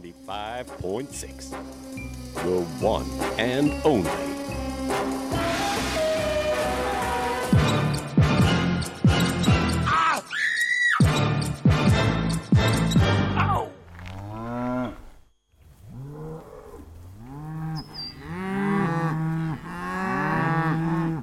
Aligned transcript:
95.6. 0.00 1.50
The 2.34 2.64
one 2.84 3.06
and 3.38 3.70
only. 3.84 4.10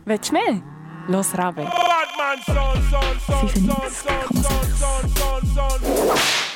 Willst 0.05 0.29
du 0.29 0.33
mehr? 0.33 0.61
Los, 1.07 1.33
Rabe. 1.33 1.63
Batman 1.63 2.41
son, 2.45 2.55
son, 2.89 3.19
son, 3.19 3.49
son, 3.49 3.91
son, 3.91 4.21
son, 4.43 5.09
son, 5.15 5.41
son, 5.55 5.79
son. 5.79 5.81
Blue 5.81 6.50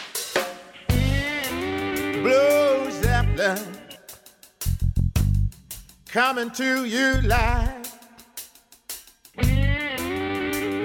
coming 6.16 6.50
to 6.50 6.86
you 6.86 7.20
live. 7.24 7.92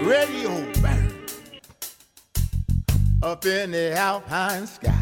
Radio 0.04 0.72
band 0.82 1.14
up 3.22 3.46
in 3.46 3.70
the 3.70 3.92
alpine 3.96 4.66
sky. 4.66 4.99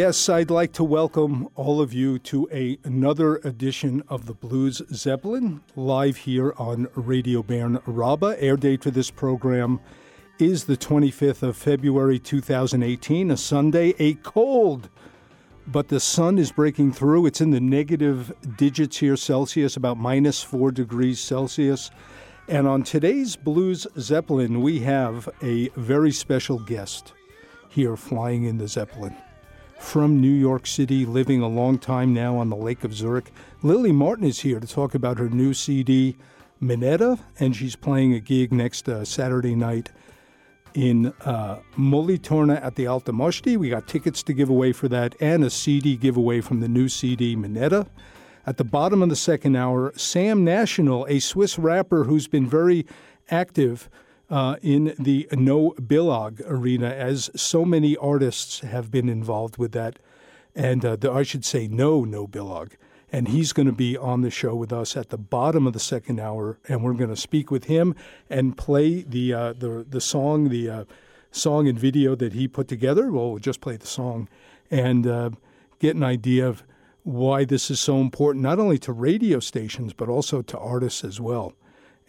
Yes, 0.00 0.30
I'd 0.30 0.50
like 0.50 0.72
to 0.72 0.82
welcome 0.82 1.50
all 1.56 1.82
of 1.82 1.92
you 1.92 2.18
to 2.20 2.48
a, 2.50 2.78
another 2.84 3.36
edition 3.44 4.02
of 4.08 4.24
the 4.24 4.32
Blues 4.32 4.80
Zeppelin, 4.94 5.60
live 5.76 6.16
here 6.16 6.54
on 6.56 6.88
Radio 6.94 7.42
Bern 7.42 7.76
RaBe. 7.86 8.34
Air 8.38 8.56
date 8.56 8.82
for 8.82 8.90
this 8.90 9.10
program 9.10 9.78
is 10.38 10.64
the 10.64 10.78
25th 10.78 11.42
of 11.42 11.54
February 11.54 12.18
2018, 12.18 13.30
a 13.30 13.36
Sunday, 13.36 13.94
a 13.98 14.14
cold, 14.14 14.88
but 15.66 15.88
the 15.88 16.00
sun 16.00 16.38
is 16.38 16.50
breaking 16.50 16.92
through. 16.92 17.26
It's 17.26 17.42
in 17.42 17.50
the 17.50 17.60
negative 17.60 18.32
digits 18.56 18.96
here 18.96 19.18
Celsius, 19.18 19.76
about 19.76 19.98
minus 19.98 20.42
four 20.42 20.70
degrees 20.72 21.20
Celsius. 21.20 21.90
And 22.48 22.66
on 22.66 22.84
today's 22.84 23.36
Blues 23.36 23.86
Zeppelin, 23.98 24.62
we 24.62 24.78
have 24.78 25.28
a 25.42 25.68
very 25.76 26.10
special 26.10 26.58
guest 26.58 27.12
here 27.68 27.98
flying 27.98 28.44
in 28.44 28.56
the 28.56 28.66
Zeppelin 28.66 29.14
from 29.80 30.20
New 30.20 30.32
York 30.32 30.66
City, 30.66 31.04
living 31.04 31.42
a 31.42 31.48
long 31.48 31.78
time 31.78 32.14
now 32.14 32.36
on 32.36 32.50
the 32.50 32.56
Lake 32.56 32.84
of 32.84 32.94
Zurich. 32.94 33.32
Lily 33.62 33.90
Martin 33.90 34.26
is 34.26 34.40
here 34.40 34.60
to 34.60 34.66
talk 34.66 34.94
about 34.94 35.18
her 35.18 35.28
new 35.28 35.52
CD, 35.52 36.16
Minetta, 36.60 37.18
and 37.40 37.56
she's 37.56 37.74
playing 37.74 38.12
a 38.12 38.20
gig 38.20 38.52
next 38.52 38.88
uh, 38.88 39.04
Saturday 39.04 39.54
night 39.54 39.90
in 40.74 41.06
uh, 41.24 41.58
Mühlethurnen 41.76 42.62
at 42.62 42.76
the 42.76 42.86
Alte 42.86 43.06
Moschti. 43.06 43.56
We 43.56 43.70
got 43.70 43.88
tickets 43.88 44.22
to 44.24 44.32
give 44.32 44.50
away 44.50 44.72
for 44.72 44.86
that 44.88 45.16
and 45.18 45.42
a 45.42 45.50
CD 45.50 45.96
giveaway 45.96 46.40
from 46.40 46.60
the 46.60 46.68
new 46.68 46.88
CD, 46.88 47.34
Minetta. 47.34 47.86
At 48.46 48.58
the 48.58 48.64
bottom 48.64 49.02
of 49.02 49.08
the 49.08 49.16
second 49.16 49.56
hour, 49.56 49.92
Sam 49.96 50.44
National, 50.44 51.06
a 51.08 51.18
Swiss 51.18 51.58
rapper 51.58 52.04
who's 52.04 52.28
been 52.28 52.46
very 52.46 52.86
active 53.30 53.88
uh, 54.30 54.56
in 54.62 54.94
the 54.98 55.28
no 55.32 55.72
Billag 55.72 56.40
arena, 56.46 56.88
as 56.88 57.30
so 57.34 57.64
many 57.64 57.96
artists 57.96 58.60
have 58.60 58.90
been 58.90 59.08
involved 59.08 59.58
with 59.58 59.72
that, 59.72 59.98
and 60.54 60.84
uh, 60.84 60.96
the, 60.96 61.10
I 61.10 61.24
should 61.24 61.44
say 61.44 61.66
no 61.66 62.04
no 62.04 62.26
Billag. 62.26 62.72
And 63.12 63.26
he's 63.26 63.52
going 63.52 63.66
to 63.66 63.72
be 63.72 63.96
on 63.96 64.20
the 64.20 64.30
show 64.30 64.54
with 64.54 64.72
us 64.72 64.96
at 64.96 65.08
the 65.08 65.18
bottom 65.18 65.66
of 65.66 65.72
the 65.72 65.80
second 65.80 66.20
hour, 66.20 66.60
and 66.68 66.84
we're 66.84 66.92
going 66.92 67.10
to 67.10 67.16
speak 67.16 67.50
with 67.50 67.64
him 67.64 67.96
and 68.28 68.56
play 68.56 69.02
the 69.02 69.34
uh, 69.34 69.52
the 69.52 69.84
the 69.88 70.00
song, 70.00 70.48
the 70.48 70.70
uh, 70.70 70.84
song 71.32 71.66
and 71.66 71.78
video 71.78 72.14
that 72.14 72.34
he 72.34 72.46
put 72.46 72.68
together. 72.68 73.10
Well, 73.10 73.30
we'll 73.30 73.38
just 73.40 73.60
play 73.60 73.76
the 73.76 73.86
song 73.86 74.28
and 74.70 75.06
uh, 75.06 75.30
get 75.80 75.96
an 75.96 76.04
idea 76.04 76.46
of 76.46 76.62
why 77.02 77.44
this 77.44 77.70
is 77.70 77.80
so 77.80 78.00
important, 78.00 78.44
not 78.44 78.60
only 78.60 78.78
to 78.78 78.92
radio 78.92 79.40
stations 79.40 79.92
but 79.92 80.08
also 80.08 80.42
to 80.42 80.58
artists 80.58 81.02
as 81.02 81.20
well. 81.20 81.54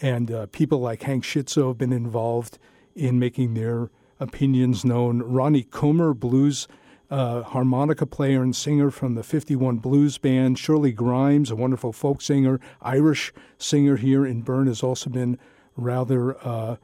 And 0.01 0.31
uh, 0.31 0.47
people 0.47 0.79
like 0.79 1.03
Hank 1.03 1.23
Shizzoe 1.23 1.69
have 1.69 1.77
been 1.77 1.93
involved 1.93 2.57
in 2.95 3.19
making 3.19 3.53
their 3.53 3.89
opinions 4.19 4.83
known. 4.83 5.21
Ronnie 5.21 5.63
Comer, 5.63 6.13
blues 6.13 6.67
uh, 7.11 7.43
harmonica 7.43 8.05
player 8.05 8.41
and 8.41 8.55
singer 8.55 8.89
from 8.89 9.15
the 9.15 9.23
51 9.23 9.77
Blues 9.77 10.17
Band. 10.17 10.57
Shirley 10.57 10.93
Grimes, 10.93 11.51
a 11.51 11.55
wonderful 11.55 11.91
folk 11.91 12.21
singer, 12.21 12.59
Irish 12.81 13.33
singer 13.57 13.97
here 13.97 14.25
in 14.25 14.41
Bern, 14.41 14.67
has 14.67 14.81
also 14.81 15.09
been 15.09 15.37
rather 15.75 16.37
uh, 16.45 16.77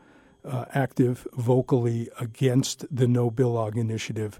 uh, 0.43 0.65
active 0.73 1.25
vocally 1.33 2.09
against 2.19 2.85
the 2.93 3.07
No 3.07 3.31
Billag 3.31 3.77
initiative. 3.77 4.39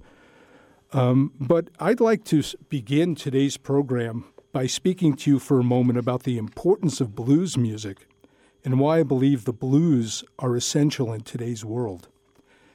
Um, 0.91 1.33
but 1.39 1.69
I'd 1.79 1.99
like 1.99 2.23
to 2.25 2.43
begin 2.69 3.15
today's 3.15 3.57
program 3.57 4.25
by 4.51 4.67
speaking 4.67 5.15
to 5.17 5.31
you 5.31 5.39
for 5.39 5.59
a 5.59 5.63
moment 5.63 5.99
about 5.99 6.23
the 6.23 6.37
importance 6.37 7.01
of 7.01 7.15
blues 7.15 7.57
music 7.57 8.07
and 8.67 8.81
why 8.81 8.99
I 8.99 9.03
believe 9.03 9.45
the 9.45 9.53
blues 9.53 10.25
are 10.39 10.53
essential 10.53 11.13
in 11.13 11.21
today's 11.21 11.63
world. 11.63 12.09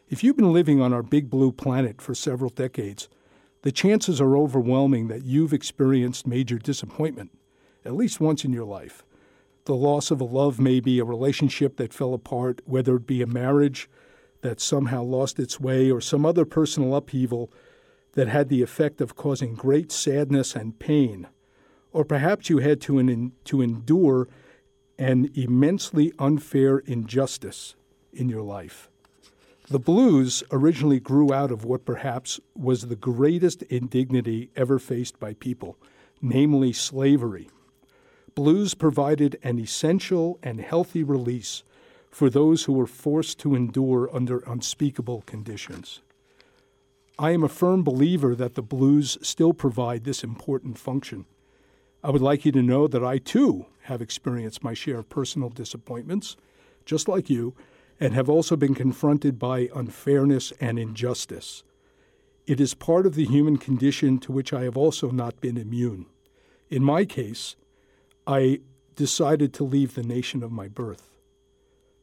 If 0.08 0.24
you've 0.24 0.38
been 0.38 0.50
living 0.50 0.80
on 0.80 0.94
our 0.94 1.02
big 1.02 1.28
blue 1.28 1.52
planet 1.52 2.00
for 2.00 2.14
several 2.14 2.48
decades, 2.48 3.10
the 3.60 3.72
chances 3.72 4.18
are 4.18 4.34
overwhelming 4.34 5.08
that 5.08 5.24
you've 5.26 5.52
experienced 5.52 6.26
major 6.26 6.56
disappointment, 6.56 7.30
at 7.84 7.94
least 7.94 8.22
once 8.22 8.42
in 8.42 8.54
your 8.54 8.64
life. 8.64 9.04
The 9.66 9.74
loss 9.74 10.10
of 10.10 10.22
a 10.22 10.24
love 10.24 10.58
may 10.58 10.80
be 10.80 10.98
a 10.98 11.04
relationship 11.04 11.76
that 11.76 11.92
fell 11.92 12.14
apart, 12.14 12.62
whether 12.64 12.96
it 12.96 13.06
be 13.06 13.20
a 13.20 13.26
marriage 13.26 13.90
that 14.40 14.62
somehow 14.62 15.02
lost 15.02 15.38
its 15.38 15.60
way 15.60 15.90
or 15.90 16.00
some 16.00 16.24
other 16.24 16.46
personal 16.46 16.96
upheaval 16.96 17.52
that 18.14 18.28
had 18.28 18.48
the 18.48 18.62
effect 18.62 19.02
of 19.02 19.14
causing 19.14 19.54
great 19.54 19.92
sadness 19.92 20.56
and 20.56 20.78
pain. 20.78 21.28
Or 21.92 22.02
perhaps 22.02 22.48
you 22.48 22.60
had 22.60 22.80
to, 22.80 23.32
to 23.44 23.60
endure 23.60 24.28
an 25.02 25.28
immensely 25.34 26.12
unfair 26.20 26.78
injustice 26.78 27.74
in 28.12 28.28
your 28.28 28.40
life. 28.40 28.88
The 29.68 29.80
blues 29.80 30.44
originally 30.52 31.00
grew 31.00 31.32
out 31.32 31.50
of 31.50 31.64
what 31.64 31.84
perhaps 31.84 32.38
was 32.54 32.86
the 32.86 32.94
greatest 32.94 33.62
indignity 33.62 34.50
ever 34.54 34.78
faced 34.78 35.18
by 35.18 35.34
people, 35.34 35.76
namely 36.20 36.72
slavery. 36.72 37.50
Blues 38.36 38.74
provided 38.74 39.40
an 39.42 39.58
essential 39.58 40.38
and 40.40 40.60
healthy 40.60 41.02
release 41.02 41.64
for 42.08 42.30
those 42.30 42.64
who 42.64 42.72
were 42.72 42.86
forced 42.86 43.40
to 43.40 43.56
endure 43.56 44.08
under 44.14 44.38
unspeakable 44.46 45.24
conditions. 45.26 46.00
I 47.18 47.32
am 47.32 47.42
a 47.42 47.48
firm 47.48 47.82
believer 47.82 48.36
that 48.36 48.54
the 48.54 48.62
blues 48.62 49.18
still 49.20 49.52
provide 49.52 50.04
this 50.04 50.22
important 50.22 50.78
function. 50.78 51.26
I 52.02 52.10
would 52.10 52.22
like 52.22 52.44
you 52.44 52.52
to 52.52 52.62
know 52.62 52.88
that 52.88 53.04
I 53.04 53.18
too 53.18 53.66
have 53.82 54.02
experienced 54.02 54.64
my 54.64 54.74
share 54.74 54.98
of 54.98 55.08
personal 55.08 55.50
disappointments, 55.50 56.36
just 56.84 57.06
like 57.06 57.30
you, 57.30 57.54
and 58.00 58.12
have 58.14 58.28
also 58.28 58.56
been 58.56 58.74
confronted 58.74 59.38
by 59.38 59.68
unfairness 59.74 60.52
and 60.60 60.78
injustice. 60.78 61.62
It 62.46 62.60
is 62.60 62.74
part 62.74 63.06
of 63.06 63.14
the 63.14 63.24
human 63.24 63.56
condition 63.56 64.18
to 64.18 64.32
which 64.32 64.52
I 64.52 64.62
have 64.62 64.76
also 64.76 65.10
not 65.10 65.40
been 65.40 65.56
immune. 65.56 66.06
In 66.70 66.82
my 66.82 67.04
case, 67.04 67.54
I 68.26 68.60
decided 68.96 69.52
to 69.54 69.64
leave 69.64 69.94
the 69.94 70.02
nation 70.02 70.42
of 70.42 70.50
my 70.50 70.66
birth. 70.66 71.08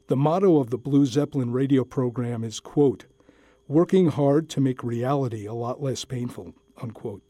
The 0.08 0.16
motto 0.16 0.60
of 0.60 0.70
the 0.70 0.78
Blue 0.78 1.06
Zeppelin 1.06 1.52
radio 1.52 1.84
program 1.84 2.44
is, 2.44 2.62
quote, 2.62 3.06
working 3.68 4.08
hard 4.08 4.50
to 4.50 4.62
make 4.62 4.82
reality 4.82 5.46
a 5.46 5.54
lot 5.54 5.84
less 5.84 6.06
painful, 6.06 6.54
unquote. 6.82 7.22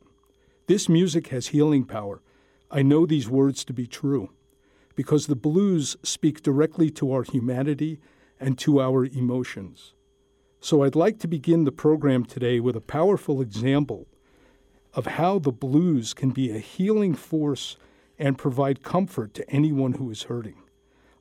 This 0.68 0.88
music 0.88 1.27
has 1.27 1.48
healing 1.48 1.83
power. 1.83 2.22
I 2.71 2.81
know 2.81 3.06
these 3.06 3.30
words 3.30 3.66
to 3.66 3.74
be 3.74 3.88
true 3.88 4.30
because 4.95 5.27
the 5.27 5.36
blues 5.36 5.98
speak 6.04 6.44
directly 6.44 6.89
to 6.92 7.12
our 7.12 7.24
humanity 7.24 8.00
and 8.39 8.57
to 8.60 8.80
our 8.80 9.06
emotions. 9.06 9.94
So 10.62 10.83
I'd 10.83 10.95
like 10.95 11.19
to 11.19 11.27
begin 11.27 11.63
the 11.63 11.71
program 11.71 12.25
today 12.25 12.60
with 12.60 12.75
a 12.75 12.81
powerful 12.81 13.42
example 13.42 14.07
of 14.94 15.06
how 15.06 15.39
the 15.39 15.51
blues 15.51 16.13
can 16.13 16.31
be 16.31 16.51
a 16.51 16.60
healing 16.60 17.16
force 17.16 17.77
and 18.18 18.38
provide 18.38 18.83
comfort 18.83 19.33
to 19.36 19.50
anyone 19.50 19.94
who 19.94 20.12
is 20.12 20.24
hurting. 20.24 20.62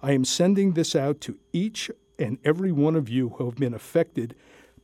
I 0.02 0.12
am 0.12 0.24
sending 0.24 0.72
this 0.72 0.96
out 0.96 1.20
to 1.22 1.38
each 1.52 1.90
and 2.18 2.38
every 2.44 2.72
one 2.72 2.96
of 2.96 3.08
you 3.08 3.30
who 3.30 3.46
have 3.46 3.56
been 3.56 3.74
affected 3.74 4.34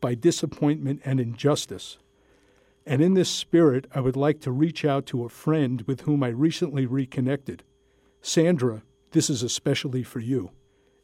by 0.01 0.15
disappointment 0.15 1.01
and 1.05 1.19
injustice. 1.19 1.99
And 2.87 3.01
in 3.01 3.15
this 3.15 3.31
spirit, 3.31 3.87
I 3.95 4.01
would 4.01 4.17
like 4.17 4.41
to 4.41 4.53
reach 4.53 4.85
out 4.85 5.07
to 5.07 5.25
a 5.25 5.31
friend 5.31 5.83
with 5.87 6.03
whom 6.03 6.23
I 6.23 6.29
recently 6.29 6.87
reconnected. 6.87 7.65
Sandra, 8.21 8.83
this 9.13 9.31
is 9.31 9.43
especially 9.43 10.03
for 10.03 10.21
you. 10.21 10.51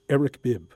Eric 0.09 0.43
Bibb. 0.43 0.75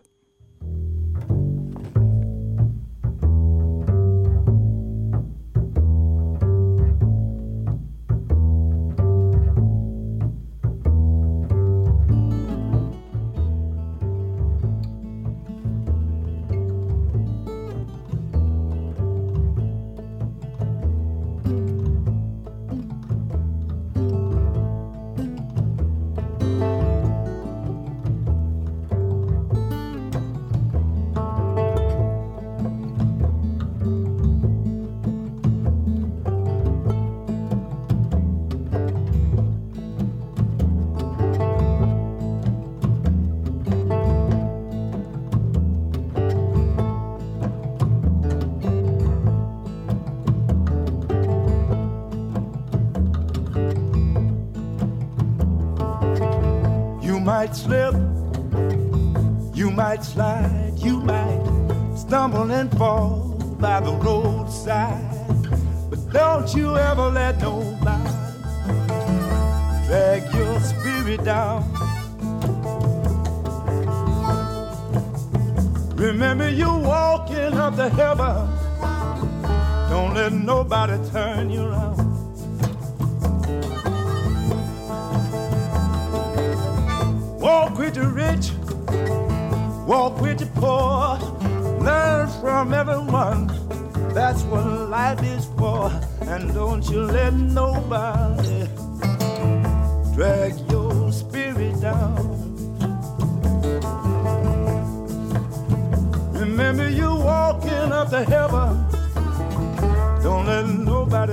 Is 95.25 95.47
for. 95.57 95.91
And 96.23 96.53
don't 96.55 96.89
you 96.91 97.03
let 97.03 97.33
nobody 97.33 98.69
drag 100.15 100.53
your 100.71 101.11
spirit 101.13 101.81
down. 101.81 102.45
Remember 106.33 106.89
you 106.89 107.15
walking 107.15 107.93
up 107.93 108.11
to 108.11 108.25
heaven. 108.25 108.85
Don't 110.23 110.47
let 110.47 110.67
nobody 110.67 111.24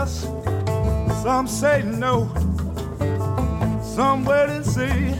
yes, 0.00 0.22
some 1.22 1.46
say 1.46 1.82
no. 1.82 2.28
Some 3.82 4.24
wait 4.24 4.48
and 4.48 4.64
see 4.64 5.12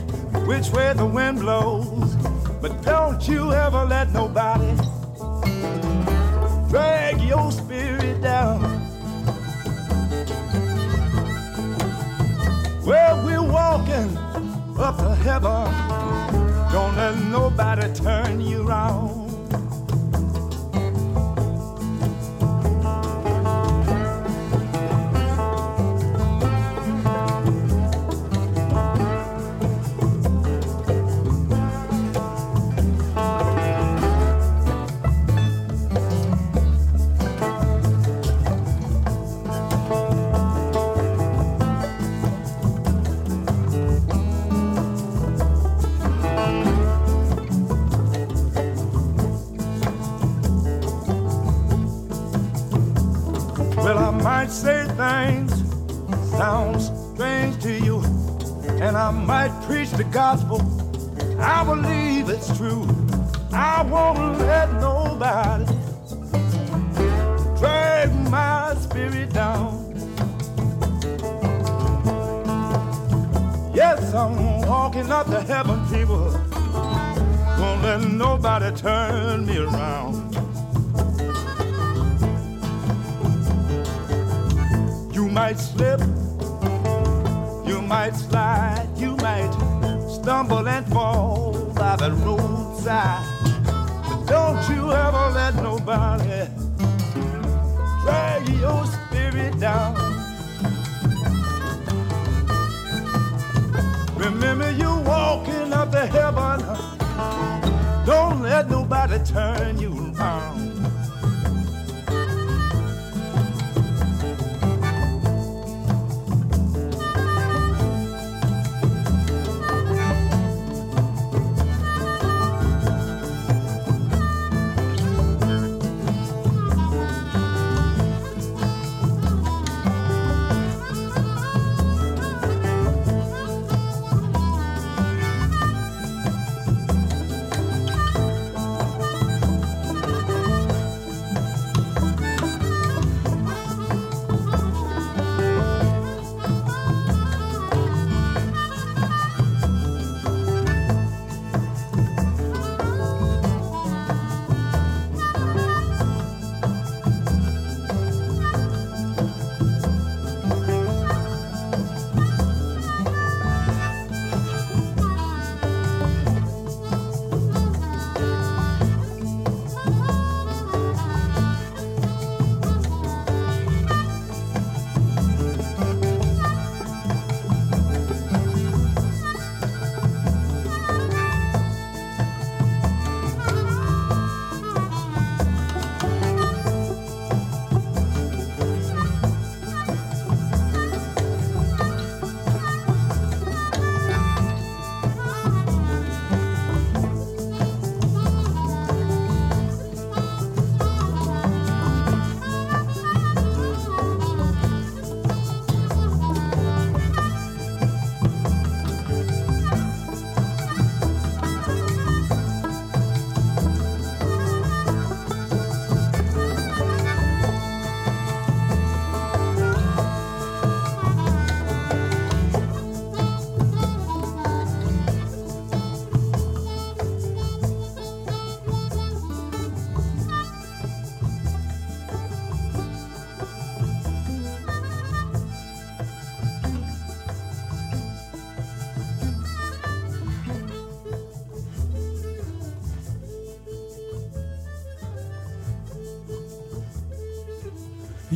which 0.45 0.69
way 0.69 0.93
the 0.93 1.05
wind 1.05 1.39
blows. 1.39 2.15
But 2.61 2.81
don't 2.83 3.27
you 3.27 3.51
ever 3.53 3.85
let 3.85 4.11
nobody 4.11 4.75
drag 6.69 7.21
your 7.21 7.51
spirit 7.51 8.21
down. 8.21 8.61
Well, 12.85 13.25
we're 13.25 13.51
walking 13.59 14.17
up 14.77 14.97
to 14.97 15.15
heaven. 15.15 15.65
Don't 16.71 16.95
let 16.95 17.15
nobody 17.25 17.93
turn 17.93 18.41
you 18.41 18.67
around. 18.67 19.20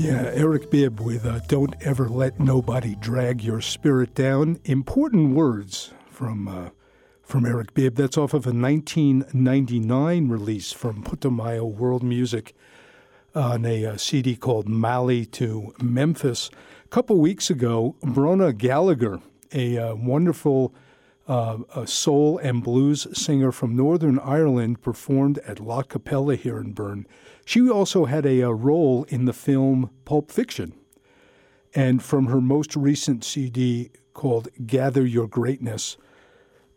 Yeah, 0.05 0.29
Eric 0.35 0.69
Bibb 0.69 0.99
with 0.99 1.25
uh, 1.25 1.39
Don't 1.47 1.73
Ever 1.81 2.07
Let 2.07 2.39
Nobody 2.39 2.93
Drag 2.93 3.43
Your 3.43 3.59
Spirit 3.59 4.13
Down. 4.13 4.59
Important 4.63 5.33
words 5.33 5.95
from, 6.05 6.47
uh, 6.47 6.69
from 7.23 7.43
Eric 7.43 7.73
Bibb. 7.73 7.95
That's 7.95 8.15
off 8.15 8.35
of 8.35 8.45
a 8.45 8.53
1999 8.53 10.29
release 10.29 10.71
from 10.71 11.03
Putumayo 11.03 11.63
World 11.63 12.03
Music 12.03 12.55
on 13.33 13.65
a 13.65 13.83
uh, 13.83 13.97
CD 13.97 14.35
called 14.35 14.69
Mali 14.69 15.25
to 15.25 15.73
Memphis. 15.81 16.51
A 16.83 16.87
couple 16.89 17.19
weeks 17.19 17.49
ago, 17.49 17.95
Bronagh 18.03 18.59
Gallagher, 18.59 19.21
a 19.53 19.79
uh, 19.79 19.95
wonderful 19.95 20.71
uh, 21.27 21.57
a 21.75 21.87
soul 21.87 22.37
and 22.37 22.63
blues 22.63 23.07
singer 23.17 23.51
from 23.51 23.75
Northern 23.75 24.19
Ireland, 24.19 24.81
performed 24.81 25.39
at 25.39 25.59
La 25.59 25.81
Cappella 25.81 26.35
here 26.35 26.59
in 26.59 26.73
Bern. 26.73 27.07
She 27.45 27.69
also 27.69 28.05
had 28.05 28.25
a, 28.25 28.41
a 28.41 28.53
role 28.53 29.05
in 29.09 29.25
the 29.25 29.33
film 29.33 29.89
Pulp 30.05 30.31
Fiction. 30.31 30.73
And 31.73 32.01
from 32.01 32.27
her 32.27 32.39
most 32.39 32.75
recent 32.75 33.23
CD 33.23 33.91
called 34.13 34.47
Gather 34.65 35.05
Your 35.05 35.27
Greatness, 35.27 35.97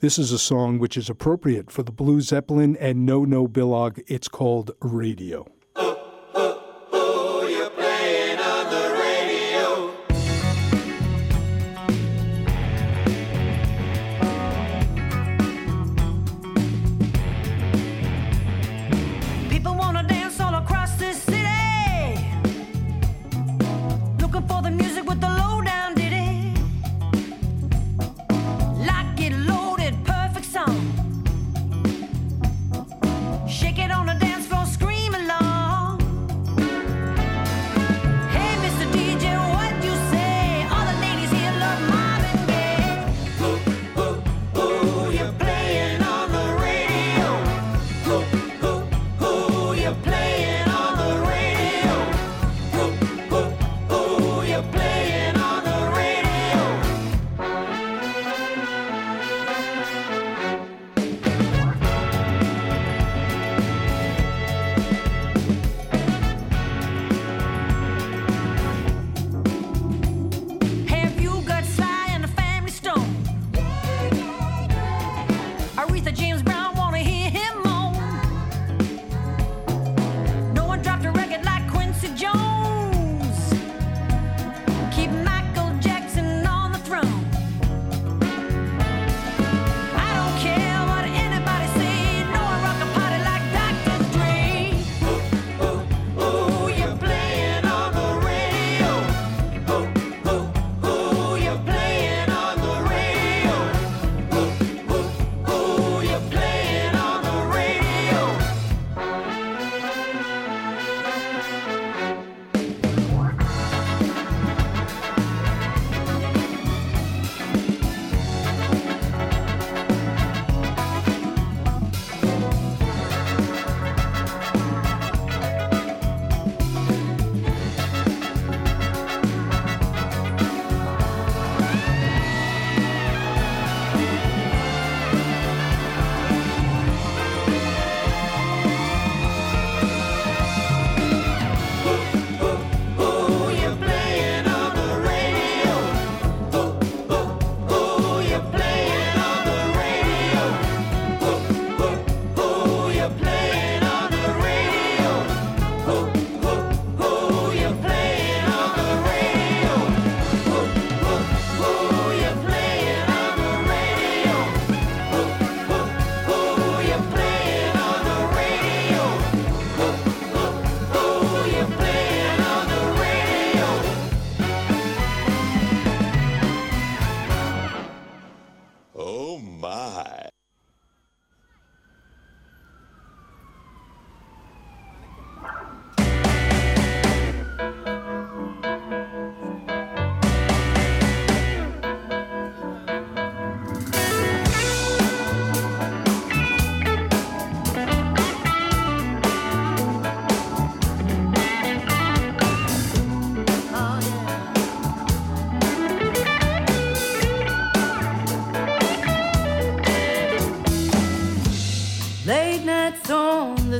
this 0.00 0.18
is 0.18 0.32
a 0.32 0.38
song 0.38 0.78
which 0.78 0.96
is 0.96 1.10
appropriate 1.10 1.70
for 1.70 1.82
the 1.82 1.92
Blue 1.92 2.20
Zeppelin 2.20 2.76
and 2.76 3.04
No 3.04 3.24
No 3.24 3.48
Billag. 3.48 4.02
It's 4.06 4.28
called 4.28 4.70
Radio. 4.80 5.46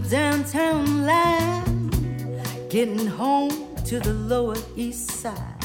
The 0.00 0.08
downtown 0.10 1.06
line, 1.06 1.90
getting 2.68 3.04
home 3.04 3.74
to 3.84 3.98
the 3.98 4.12
lower 4.12 4.54
east 4.76 5.10
side. 5.10 5.64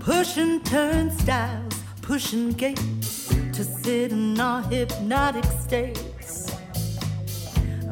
Pushing 0.00 0.62
turnstiles, 0.62 1.74
pushing 2.00 2.52
gates 2.52 3.28
to 3.52 3.62
sit 3.62 4.12
in 4.12 4.40
our 4.40 4.62
hypnotic 4.62 5.44
states. 5.44 6.50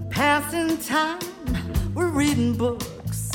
Passing 0.09 0.79
time, 0.79 1.21
we're 1.95 2.09
reading 2.09 2.55
books, 2.55 3.31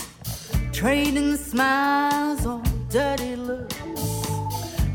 trading 0.72 1.36
smiles 1.38 2.44
on 2.44 2.64
dirty 2.90 3.36
looks. 3.36 3.76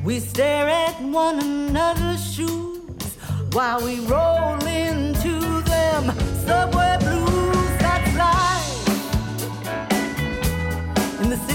We 0.05 0.19
stare 0.19 0.69
at 0.69 1.01
one 1.01 1.39
another's 1.39 2.35
shoes 2.35 3.15
while 3.53 3.85
we 3.85 4.01
roll 4.01 4.66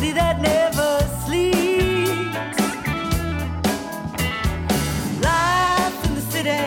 city 0.02 0.14
that 0.14 0.42
never 0.42 0.92
sleeps. 1.26 2.58
Life 5.22 6.06
in 6.06 6.16
the 6.16 6.22
city, 6.34 6.64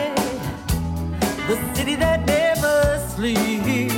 the 1.49 1.75
city 1.75 1.94
that 1.97 2.25
never 2.27 2.77
sleeps. 3.09 3.92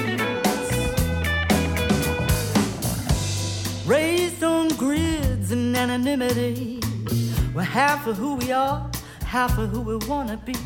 Raised 3.86 4.42
on 4.42 4.68
grids 4.68 5.52
and 5.52 5.76
anonymity. 5.76 6.80
We're 7.54 7.62
half 7.62 8.06
of 8.06 8.16
who 8.16 8.36
we 8.36 8.52
are, 8.52 8.90
half 9.26 9.58
of 9.58 9.68
who 9.68 9.82
we 9.82 9.96
wanna 10.06 10.38
be. 10.38 10.56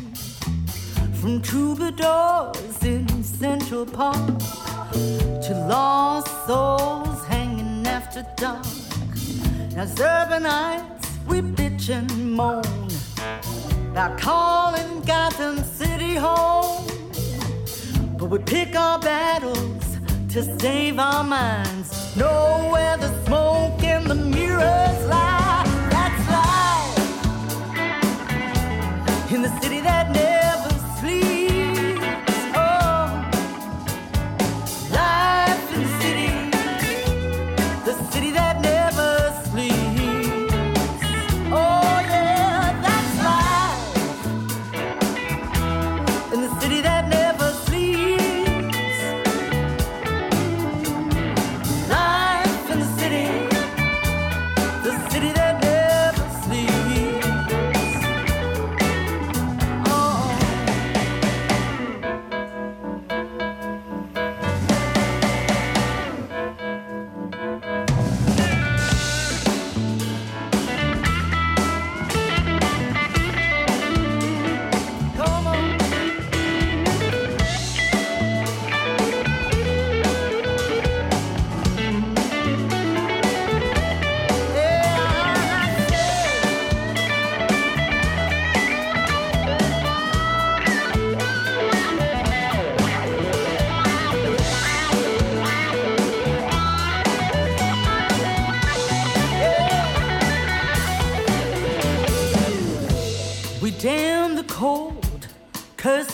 From 1.19 1.41
troubadours 1.41 2.81
in 2.83 3.21
Central 3.21 3.85
Park 3.85 4.39
to 5.45 5.65
lost 5.67 6.47
souls 6.47 7.00
dark. 8.41 8.65
As 9.77 9.93
urbanites, 9.99 11.07
we 11.27 11.41
bitch 11.41 11.89
and 11.89 12.35
moan 12.35 12.89
about 13.91 14.19
calling 14.19 15.01
Gotham 15.01 15.63
City 15.63 16.15
home. 16.15 16.87
But 18.17 18.31
we 18.31 18.39
pick 18.39 18.75
our 18.75 18.97
battles 18.97 19.85
to 20.33 20.41
save 20.59 20.97
our 20.97 21.23
minds. 21.23 22.15
Know 22.17 22.69
where 22.71 22.97
the 22.97 23.11
smoke 23.25 23.83
and 23.83 24.07
the 24.07 24.15
mirrors 24.15 24.99
lie. 25.07 25.63
That's 25.91 26.27
life 26.39 26.97
in 29.31 29.43
the 29.43 29.51
city 29.61 29.81
that 29.81 30.09
never 30.09 30.30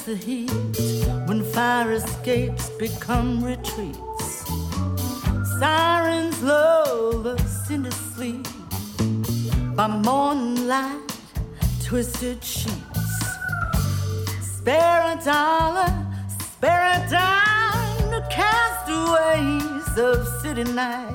the 0.08 0.16
heat 0.16 0.50
when 1.28 1.44
fire 1.44 1.92
escapes 1.92 2.70
become 2.80 3.44
retreats. 3.44 4.46
Sirens 5.60 6.42
lull 6.42 7.28
us 7.28 7.70
into 7.70 7.92
sleep 7.92 8.48
by 9.76 9.88
morning 9.88 10.66
light, 10.66 11.12
twisted 11.84 12.42
sheets. 12.42 13.18
Spare 14.42 15.02
a 15.12 15.22
dollar, 15.26 15.92
spare 16.40 16.86
a 16.96 17.10
dime 17.10 18.10
to 18.12 18.26
castaways 18.32 19.98
of 19.98 20.26
city 20.42 20.64
nights. 20.72 21.07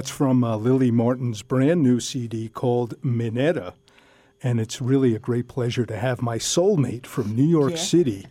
That's 0.00 0.08
from 0.08 0.42
uh, 0.42 0.56
Lily 0.56 0.90
Martin's 0.90 1.42
brand 1.42 1.82
new 1.82 2.00
CD 2.00 2.48
called 2.48 2.94
Minetta. 3.04 3.74
And 4.42 4.58
it's 4.58 4.80
really 4.80 5.14
a 5.14 5.18
great 5.18 5.46
pleasure 5.46 5.84
to 5.84 5.94
have 5.94 6.22
my 6.22 6.38
soulmate 6.38 7.04
from 7.04 7.36
New 7.36 7.44
York 7.44 7.76
City 7.76 8.24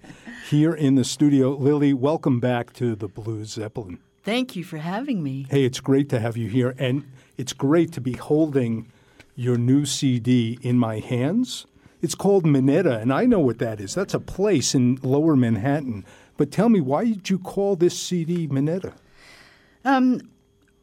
here 0.49 0.73
in 0.73 0.95
the 0.95 1.03
studio. 1.03 1.51
Lily, 1.51 1.93
welcome 1.93 2.39
back 2.39 2.73
to 2.73 2.95
the 2.95 3.07
Blues 3.07 3.49
Zeppelin. 3.49 3.99
Thank 4.23 4.55
you 4.55 4.63
for 4.63 4.77
having 4.77 5.21
me. 5.21 5.45
Hey, 5.51 5.63
it's 5.63 5.79
great 5.79 6.09
to 6.09 6.19
have 6.19 6.35
you 6.35 6.49
here. 6.49 6.73
And 6.79 7.05
it's 7.37 7.53
great 7.53 7.91
to 7.91 8.01
be 8.01 8.13
holding 8.13 8.91
your 9.35 9.59
new 9.59 9.85
CD 9.85 10.57
in 10.63 10.79
my 10.79 10.97
hands. 10.97 11.67
It's 12.01 12.15
called 12.15 12.47
Minetta, 12.47 12.97
and 12.97 13.13
I 13.13 13.27
know 13.27 13.41
what 13.41 13.59
that 13.59 13.79
is. 13.79 13.93
That's 13.93 14.15
a 14.15 14.19
place 14.19 14.73
in 14.73 14.97
lower 15.03 15.35
Manhattan. 15.35 16.03
But 16.35 16.49
tell 16.49 16.69
me, 16.69 16.81
why 16.81 17.05
did 17.05 17.29
you 17.29 17.37
call 17.37 17.75
this 17.75 17.95
CD 17.95 18.47
Minetta? 18.47 18.93
Um, 19.85 20.21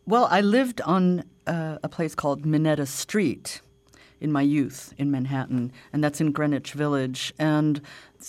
well, 0.07 0.29
I 0.31 0.40
lived 0.40 0.81
on 0.83 1.25
uh, 1.47 1.79
a 1.83 1.88
place 1.88 2.14
called 2.14 2.47
Minetta 2.47 2.87
Street 2.87 3.61
in 4.21 4.33
my 4.33 4.42
youth 4.42 4.95
in 4.97 5.11
Manhattan, 5.11 5.73
and 5.92 6.03
that's 6.03 6.21
in 6.21 6.33
Greenwich 6.33 6.73
Village. 6.73 7.35
And 7.38 7.81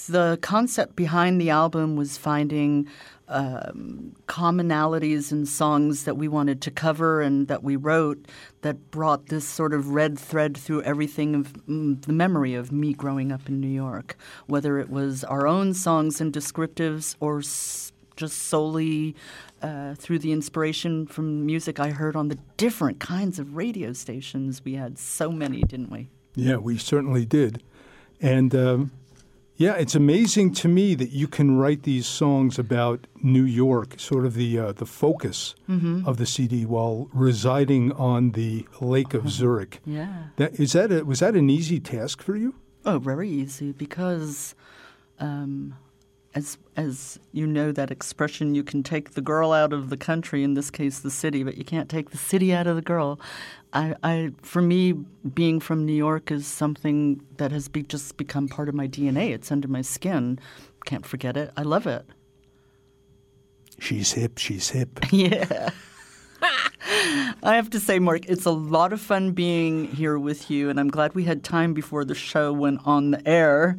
the 0.10 0.38
concept 0.42 0.96
behind 0.96 1.40
the 1.40 1.50
album 1.50 1.96
was 1.96 2.18
finding 2.18 2.88
um, 3.30 4.14
commonalities 4.28 5.32
in 5.32 5.46
songs 5.46 6.04
that 6.04 6.16
we 6.16 6.28
wanted 6.28 6.62
to 6.64 6.72
cover 6.72 7.22
and 7.22 7.48
that 7.48 7.64
we 7.64 7.76
wrote 7.76 8.26
that 8.62 8.92
brought 8.92 9.28
this 9.28 9.48
sort 9.48 9.74
of 9.74 9.90
red 9.90 10.18
thread 10.18 10.58
through 10.58 10.82
everything 10.84 11.36
of 11.36 11.54
mm, 11.68 12.02
the 12.06 12.14
memory 12.14 12.54
of 12.54 12.72
me 12.72 12.94
growing 12.94 13.32
up 13.32 13.48
in 13.48 13.60
New 13.62 13.68
York, 13.68 14.18
whether 14.48 14.80
it 14.80 14.90
was 14.90 15.24
our 15.24 15.48
own 15.48 15.74
songs 15.74 16.20
and 16.20 16.34
descriptives 16.34 17.16
or 17.20 17.40
s- 17.40 17.92
just 18.16 18.44
solely 18.44 19.16
uh, 19.62 19.96
through 19.96 20.20
the 20.20 20.32
inspiration 20.32 21.08
from 21.08 21.46
music 21.46 21.80
I 21.80 21.90
heard 21.90 22.16
on 22.16 22.28
the 22.28 22.38
different 22.58 23.00
kinds 23.00 23.40
of 23.40 23.56
radio 23.56 23.94
stations. 23.94 24.64
We 24.64 24.76
had 24.76 24.98
so 24.98 25.32
many, 25.32 25.62
didn't 25.62 25.92
we? 25.92 26.10
Yeah, 26.36 26.58
we 26.58 26.78
certainly 26.78 27.26
did. 27.26 27.64
And 28.22 28.54
um, 28.56 28.92
yeah, 29.56 29.74
it's 29.74 29.96
amazing 29.96 30.54
to 30.54 30.68
me 30.68 30.94
that 30.94 31.10
you 31.10 31.28
can 31.28 31.58
write 31.58 31.82
these 31.82 32.06
songs 32.06 32.60
about 32.60 33.08
New 33.24 33.44
York, 33.44 33.96
sort 33.98 34.26
of 34.26 34.36
the 34.36 34.60
uh, 34.60 34.72
the 34.72 34.86
focus 34.86 35.56
of 35.68 36.18
the 36.18 36.28
CD, 36.28 36.64
while 36.66 37.10
residing 37.12 37.92
on 37.94 38.32
the 38.32 38.68
Lake 38.80 39.16
of 39.16 39.30
Zurich. 39.30 39.80
Yeah. 39.84 40.26
That 40.36 40.60
is 40.60 40.74
that 40.74 40.92
a, 40.92 41.04
was 41.04 41.20
that 41.20 41.36
an 41.36 41.50
easy 41.50 41.80
task 41.80 42.22
for 42.22 42.36
you? 42.36 42.54
Oh, 42.86 43.00
very 43.00 43.30
easy 43.30 43.72
because, 43.72 44.54
um, 45.20 45.76
as 46.38 46.60
as 46.76 47.20
you 47.32 47.48
know 47.48 47.72
that 47.72 47.90
expression, 47.90 48.54
you 48.54 48.64
can 48.64 48.84
take 48.84 49.12
the 49.16 49.22
girl 49.22 49.52
out 49.52 49.74
of 49.74 49.90
the 49.90 49.98
country, 49.98 50.44
in 50.44 50.54
this 50.54 50.70
case, 50.70 51.00
the 51.00 51.10
city, 51.10 51.44
but 51.44 51.58
you 51.58 51.64
can't 51.64 51.90
take 51.90 52.12
the 52.12 52.18
city 52.18 52.54
out 52.54 52.68
of 52.68 52.76
the 52.76 52.84
girl. 52.84 53.20
I, 53.74 53.96
I 54.04 54.32
for 54.44 54.62
me, 54.62 54.94
being 55.34 55.60
from 55.60 55.86
New 55.86 55.96
York 55.96 56.30
is 56.30 56.46
something 56.46 57.26
that 57.38 57.52
has 57.52 57.68
be, 57.68 57.82
just 57.82 58.18
become 58.18 58.48
part 58.48 58.70
of 58.70 58.76
my 58.76 58.88
DNA. 58.88 59.34
It's 59.34 59.52
under 59.52 59.68
my 59.68 59.82
skin. 59.82 60.40
Can't 60.86 61.08
forget 61.08 61.36
it. 61.36 61.52
I 61.58 61.64
love 61.64 61.88
it. 61.88 62.06
She's 63.80 64.12
hip. 64.14 64.38
She's 64.38 64.70
hip. 64.70 65.00
Yeah. 65.12 65.72
I 67.44 67.56
have 67.56 67.72
to 67.72 67.80
say, 67.80 67.98
Mark, 68.00 68.26
it's 68.28 68.46
a 68.46 68.52
lot 68.52 68.94
of 68.94 69.02
fun 69.02 69.32
being 69.32 69.88
here 69.88 70.20
with 70.20 70.52
you, 70.52 70.70
and 70.70 70.80
I'm 70.80 70.90
glad 70.90 71.16
we 71.16 71.24
had 71.24 71.44
time 71.44 71.74
before 71.74 72.06
the 72.06 72.16
show 72.16 72.54
went 72.54 72.80
on 72.86 73.12
the 73.12 73.28
air 73.28 73.78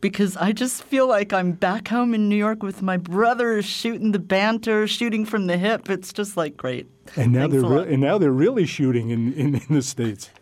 because 0.00 0.36
I 0.36 0.52
just 0.52 0.82
feel 0.84 1.08
like 1.08 1.32
I'm 1.32 1.52
back 1.52 1.88
home 1.88 2.14
in 2.14 2.28
New 2.28 2.36
York 2.36 2.62
with 2.62 2.82
my 2.82 2.96
brothers 2.96 3.64
shooting 3.64 4.12
the 4.12 4.18
banter, 4.18 4.86
shooting 4.86 5.24
from 5.24 5.46
the 5.46 5.56
hip. 5.56 5.90
It's 5.90 6.12
just 6.12 6.36
like 6.36 6.56
great. 6.56 6.86
And 7.16 7.32
now 7.32 7.48
Thanks 7.48 7.54
they're 7.54 7.70
re- 7.70 7.92
and 7.92 8.00
now 8.02 8.18
they're 8.18 8.30
really 8.30 8.66
shooting 8.66 9.10
in, 9.10 9.32
in, 9.34 9.54
in 9.56 9.74
the 9.74 9.82
states. 9.82 10.30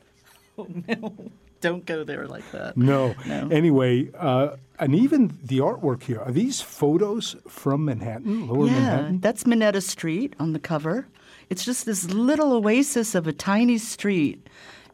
Oh 0.59 0.67
no! 0.89 1.15
Don't 1.61 1.85
go 1.85 2.03
there 2.03 2.27
like 2.27 2.51
that. 2.53 2.79
No. 2.79 3.15
No. 3.27 3.49
Anyway, 3.51 4.09
uh, 4.19 4.57
and 4.79 4.95
even 4.95 5.39
the 5.43 5.59
artwork 5.59 6.05
here 6.05 6.19
are 6.21 6.33
these 6.33 6.63
photos 6.63 7.37
from 7.47 7.85
Manhattan, 7.85 8.49
Lower 8.49 8.67
yeah, 8.67 8.73
Manhattan? 8.73 9.21
that's 9.21 9.47
Minetta 9.47 9.83
Street 9.83 10.35
on 10.39 10.55
the 10.55 10.59
cover. 10.59 11.09
It's 11.51 11.63
just 11.63 11.85
this 11.85 12.11
little 12.11 12.55
oasis 12.55 13.15
of 13.15 13.27
a 13.27 13.35
tiny 13.35 13.77
street. 13.77 14.47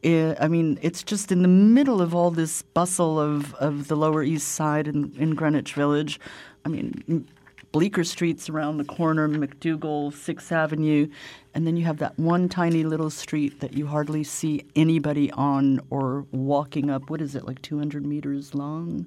I 0.05 0.37
I 0.41 0.49
mean, 0.49 0.79
it's 0.83 1.03
just 1.03 1.31
in 1.33 1.43
the 1.43 1.49
middle 1.49 2.01
of 2.03 2.15
all 2.15 2.31
this 2.31 2.63
bustle 2.63 3.21
of, 3.21 3.55
of 3.55 3.89
the 3.89 3.97
Lower 3.97 4.23
East 4.23 4.49
Side 4.49 4.89
in, 4.89 5.13
in 5.19 5.35
Greenwich 5.35 5.75
Village. 5.75 6.19
I 6.65 6.69
mean, 6.69 7.27
Bleecker 7.73 8.05
Street's 8.05 8.49
around 8.51 8.77
the 8.79 8.85
corner, 8.85 9.29
MacDougal, 9.29 10.13
Sixth 10.13 10.53
Avenue, 10.53 11.09
and 11.55 11.67
then 11.67 11.77
you 11.77 11.85
have 11.85 11.99
that 11.99 12.19
one 12.19 12.49
tiny 12.49 12.83
little 12.85 13.11
street 13.11 13.61
that 13.61 13.73
you 13.75 13.87
hardly 13.87 14.25
see 14.25 14.65
anybody 14.77 15.31
on 15.33 15.81
or 15.91 16.27
walking 16.33 16.91
up. 16.91 17.09
What 17.11 17.21
is 17.21 17.35
it, 17.35 17.47
like 17.47 17.63
200 17.63 18.05
meters 18.05 18.55
long? 18.55 19.07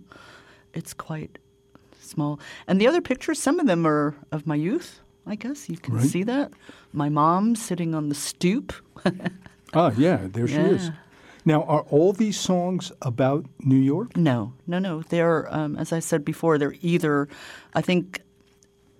It's 0.73 0.93
quite 0.93 1.37
small. 1.99 2.39
And 2.67 2.79
the 2.81 2.87
other 2.87 3.01
pictures, 3.01 3.41
some 3.41 3.59
of 3.59 3.67
them 3.67 3.85
are 3.85 4.15
of 4.31 4.45
my 4.47 4.55
youth, 4.55 4.99
I 5.25 5.35
guess. 5.35 5.69
You 5.69 5.77
can 5.77 5.95
Right. 5.95 6.05
see 6.05 6.23
that. 6.23 6.51
My 6.91 7.09
mom 7.09 7.55
sitting 7.55 7.93
on 7.95 8.09
the 8.09 8.15
stoop. 8.15 8.73
Ah, 9.75 9.91
yeah, 9.97 10.27
there 10.31 10.47
she 10.47 10.55
is. 10.55 10.91
Now, 11.47 11.63
are 11.63 11.81
all 11.91 12.11
these 12.11 12.39
songs 12.39 12.91
about 13.03 13.45
New 13.59 13.77
York? 13.77 14.17
No, 14.17 14.53
no, 14.65 14.79
no. 14.79 15.03
They're, 15.03 15.53
um, 15.53 15.75
as 15.75 15.93
I 15.93 15.99
said 15.99 16.25
before, 16.25 16.57
they're 16.57 16.75
either, 16.81 17.27
I 17.75 17.81
think, 17.81 18.21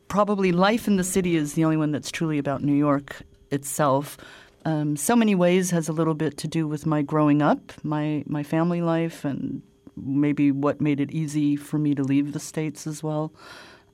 probably 0.08 0.52
Life 0.52 0.88
in 0.88 0.98
the 0.98 1.04
City 1.04 1.36
is 1.36 1.54
the 1.54 1.66
only 1.66 1.78
one 1.78 1.92
that's 1.92 2.12
truly 2.12 2.38
about 2.38 2.62
New 2.62 2.76
York 2.76 3.24
itself. 3.50 4.18
Um, 4.64 4.96
so 4.96 5.16
many 5.16 5.34
ways 5.34 5.72
has 5.72 5.90
a 5.90 5.94
little 5.94 6.14
bit 6.14 6.38
to 6.38 6.48
do 6.48 6.68
with 6.68 6.86
my 6.86 7.02
growing 7.02 7.42
up, 7.42 7.72
my 7.84 8.24
my 8.28 8.44
family 8.44 8.82
life, 8.82 9.26
and 9.26 9.62
maybe 9.96 10.52
what 10.52 10.82
made 10.82 11.00
it 11.00 11.12
easy 11.12 11.56
for 11.56 11.78
me 11.80 11.96
to 11.96 12.04
leave 12.04 12.34
the 12.34 12.40
states 12.40 12.86
as 12.86 13.02
well. 13.02 13.32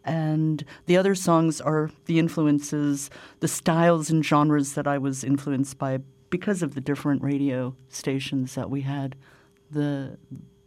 And 0.03 0.65
the 0.87 0.97
other 0.97 1.13
songs 1.13 1.61
are 1.61 1.91
the 2.05 2.19
influences, 2.19 3.09
the 3.39 3.47
styles 3.47 4.09
and 4.09 4.25
genres 4.25 4.73
that 4.73 4.87
I 4.87 4.97
was 4.97 5.23
influenced 5.23 5.77
by 5.77 5.99
because 6.31 6.63
of 6.63 6.73
the 6.73 6.81
different 6.81 7.21
radio 7.21 7.75
stations 7.89 8.55
that 8.55 8.71
we 8.71 8.81
had. 8.81 9.15
The 9.69 10.17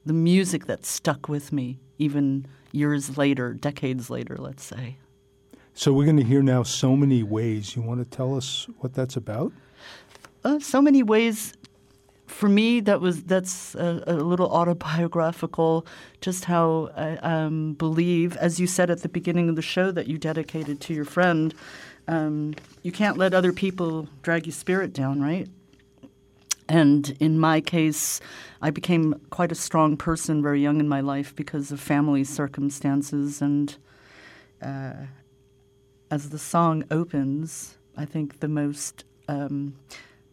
the 0.07 0.13
music 0.13 0.67
that 0.67 0.85
stuck 0.85 1.29
with 1.29 1.51
me 1.53 1.81
even 1.99 2.47
years 2.73 3.17
later, 3.17 3.55
decades 3.55 4.11
later, 4.11 4.37
let's 4.39 4.63
say. 4.63 4.99
So 5.73 5.93
we're 5.93 6.05
going 6.05 6.19
to 6.19 6.25
hear 6.25 6.43
now 6.43 6.63
so 6.63 6.95
many 6.95 7.23
ways. 7.23 7.75
You 7.75 7.83
want 7.83 7.99
to 8.01 8.17
tell 8.17 8.37
us 8.37 8.69
what 8.79 8.95
that's 8.95 9.17
about? 9.17 9.53
Uh, 10.45 10.61
so 10.61 10.81
many 10.81 11.03
ways. 11.03 11.55
For 12.27 12.49
me, 12.49 12.81
that 12.81 13.01
was 13.01 13.25
that's 13.25 13.75
a, 13.75 14.03
a 14.07 14.15
little 14.15 14.49
autobiographical. 14.51 15.87
Just 16.21 16.45
how 16.45 16.91
I 16.97 17.17
um, 17.17 17.75
believe, 17.75 18.37
as 18.37 18.61
you 18.61 18.67
said 18.67 18.91
at 18.91 19.03
the 19.03 19.09
beginning 19.09 19.49
of 19.49 19.57
the 19.57 19.63
show, 19.63 19.91
that 19.91 20.07
you 20.07 20.19
dedicated 20.19 20.81
to 20.83 20.95
your 20.95 21.05
friend. 21.05 21.55
Um, 22.07 22.55
you 22.83 22.93
can't 22.93 23.17
let 23.17 23.33
other 23.35 23.53
people 23.53 24.09
drag 24.23 24.47
your 24.47 24.53
spirit 24.53 24.93
down, 24.93 25.23
right? 25.23 25.49
And 26.69 27.17
in 27.21 27.39
my 27.39 27.61
case, 27.61 28.21
I 28.63 28.71
became 28.71 29.21
quite 29.31 29.53
a 29.53 29.55
strong 29.55 29.97
person 29.97 30.43
very 30.43 30.63
young 30.63 30.81
in 30.81 30.89
my 30.89 31.01
life 31.01 31.35
because 31.37 31.71
of 31.71 31.81
family 31.81 32.25
circumstances. 32.25 33.43
And 33.43 33.77
uh, 34.63 34.95
as 36.11 36.31
the 36.31 36.39
song 36.39 36.85
opens, 36.91 37.77
I 37.97 38.07
think 38.07 38.41
the 38.41 38.49
most 38.49 39.05
um, 39.29 39.77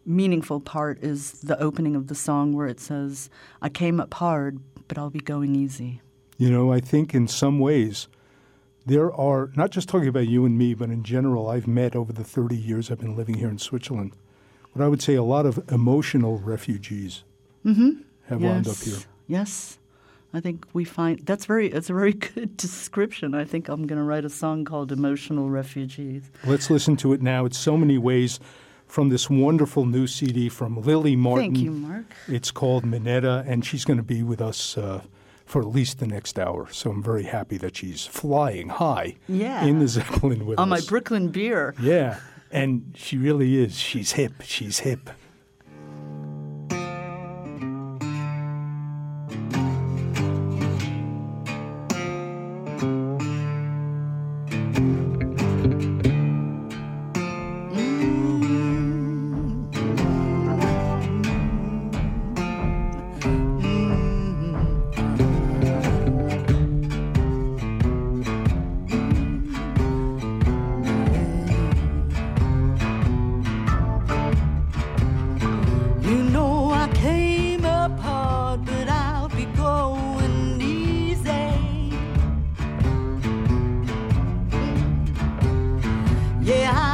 meaningful 0.06 0.60
part 0.60 1.02
is 1.02 1.32
the 1.42 1.60
opening 1.60 1.94
of 1.94 2.08
the 2.08 2.14
song 2.14 2.54
where 2.54 2.66
it 2.66 2.80
says, 2.80 3.28
I 3.60 3.68
came 3.68 4.00
up 4.00 4.14
hard, 4.14 4.58
but 4.88 4.98
I'll 4.98 5.10
be 5.10 5.20
going 5.20 5.54
easy. 5.54 6.00
You 6.38 6.50
know, 6.50 6.72
I 6.72 6.80
think 6.80 7.14
in 7.14 7.28
some 7.28 7.58
ways 7.58 8.08
there 8.86 9.12
are, 9.12 9.50
not 9.56 9.70
just 9.70 9.88
talking 9.88 10.08
about 10.08 10.28
you 10.28 10.44
and 10.44 10.58
me, 10.58 10.74
but 10.74 10.90
in 10.90 11.02
general, 11.04 11.48
I've 11.48 11.66
met 11.66 11.94
over 11.94 12.12
the 12.12 12.24
30 12.24 12.56
years 12.56 12.90
I've 12.90 12.98
been 12.98 13.16
living 13.16 13.36
here 13.36 13.48
in 13.48 13.58
Switzerland, 13.58 14.12
what 14.72 14.84
I 14.84 14.88
would 14.88 15.02
say 15.02 15.14
a 15.14 15.22
lot 15.22 15.46
of 15.46 15.62
emotional 15.70 16.38
refugees 16.38 17.24
have 17.64 18.40
wound 18.40 18.66
up 18.68 18.76
here. 18.76 18.98
Yes. 19.26 19.78
I 20.34 20.40
think 20.40 20.66
we 20.72 20.84
find 20.84 21.20
that's 21.26 21.44
very 21.44 21.70
it's 21.70 21.90
a 21.90 21.92
very 21.92 22.12
good 22.34 22.56
description. 22.56 23.34
I 23.34 23.44
think 23.44 23.68
I'm 23.68 23.86
going 23.86 23.98
to 23.98 24.04
write 24.04 24.24
a 24.24 24.30
song 24.30 24.64
called 24.64 24.90
Emotional 24.90 25.50
Refugees. 25.50 26.30
Let's 26.44 26.70
listen 26.70 26.96
to 26.98 27.12
it 27.12 27.20
now. 27.20 27.44
It's 27.44 27.58
so 27.58 27.76
many 27.76 27.98
ways 27.98 28.40
from 28.86 29.08
this 29.10 29.28
wonderful 29.28 29.84
new 29.84 30.06
CD 30.06 30.48
from 30.48 30.80
Lily 30.80 31.16
Martin. 31.16 31.54
Thank 31.54 31.64
you, 31.64 31.72
Mark. 31.72 32.04
It's 32.28 32.50
called 32.50 32.84
Minetta, 32.84 33.44
and 33.46 33.64
she's 33.64 33.84
going 33.84 33.96
to 33.98 34.02
be 34.02 34.22
with 34.22 34.40
us 34.40 34.76
uh, 34.76 35.02
for 35.52 35.60
at 35.60 35.68
least 35.68 35.98
the 35.98 36.06
next 36.06 36.38
hour. 36.38 36.66
So 36.72 36.90
I'm 36.90 37.02
very 37.02 37.24
happy 37.24 37.58
that 37.58 37.76
she's 37.76 38.06
flying 38.06 38.70
high 38.70 39.16
Yeah. 39.28 39.62
in 39.66 39.80
the 39.80 39.86
Zeppelin 39.86 40.46
with 40.46 40.58
On 40.58 40.70
my. 40.70 40.80
Brooklyn 40.88 41.28
beer. 41.28 41.74
yeah, 41.78 42.20
and 42.50 42.94
she 42.96 43.18
really 43.18 43.62
is. 43.62 43.78
She's 43.78 44.12
hip. 44.12 44.32
She's 44.42 44.78
hip. 44.78 45.10
Yeah, 86.44 86.91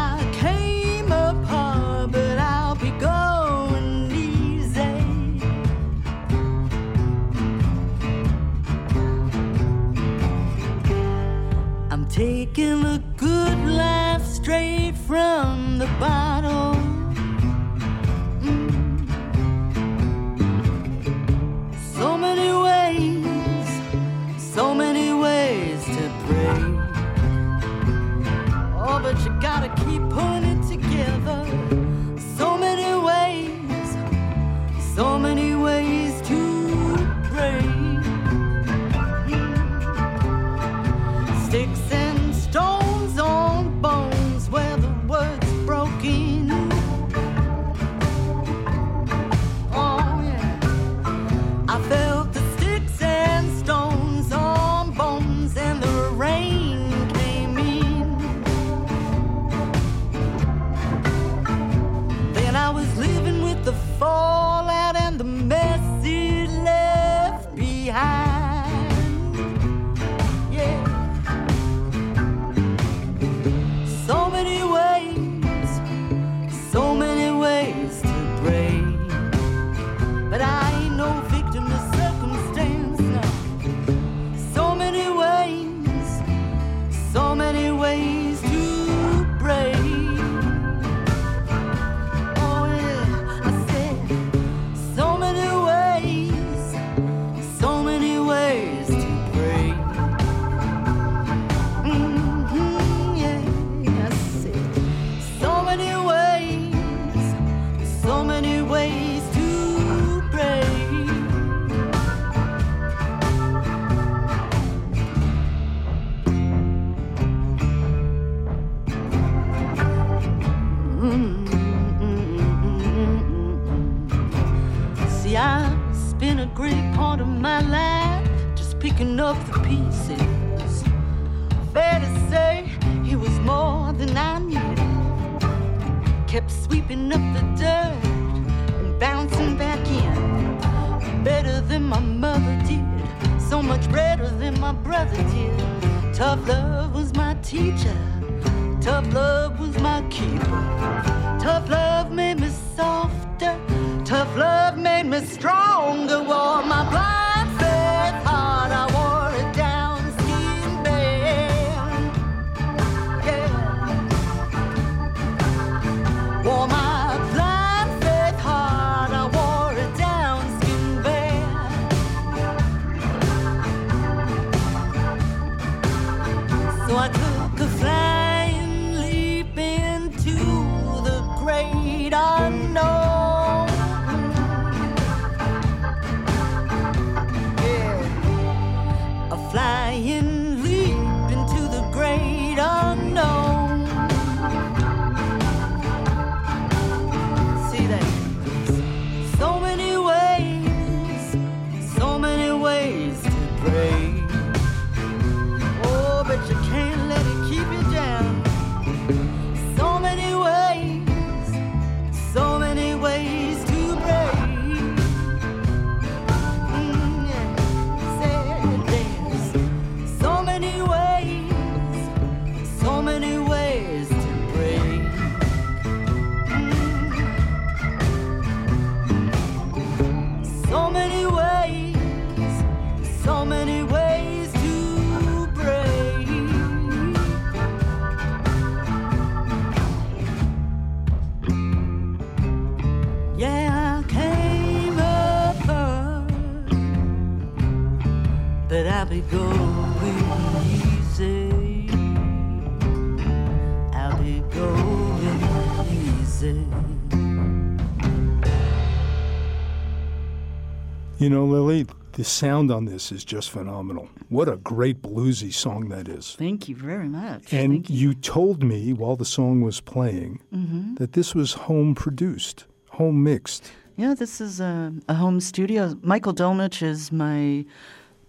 You 261.29 261.35
know, 261.35 261.45
Lily, 261.45 261.85
the 262.13 262.25
sound 262.25 262.71
on 262.71 262.87
this 262.87 263.13
is 263.13 263.23
just 263.23 263.51
phenomenal. 263.51 264.09
What 264.31 264.49
a 264.49 264.57
great 264.57 265.03
bluesy 265.03 265.53
song 265.53 265.91
that 265.91 266.09
is. 266.09 266.35
Thank 266.37 266.71
you 266.71 266.75
very 266.75 267.07
much. 267.07 267.53
And 267.53 267.87
you. 267.91 268.09
you 268.09 268.15
told 268.15 268.63
me 268.63 268.95
while 268.95 269.15
the 269.15 269.27
song 269.27 269.61
was 269.61 269.83
playing 269.83 270.41
Mm-hmm. 270.55 270.95
that 270.95 271.13
this 271.13 271.35
was 271.35 271.53
home 271.53 271.95
produced, 271.95 272.65
home 272.93 273.23
mixed. 273.23 273.71
Yeah, 273.97 274.15
this 274.15 274.41
is 274.41 274.59
a, 274.59 274.95
a 275.07 275.17
home 275.17 275.41
studio. 275.41 275.99
Michael 276.01 276.33
Dolmetsch 276.33 276.83
is 276.83 277.13
my 277.13 277.67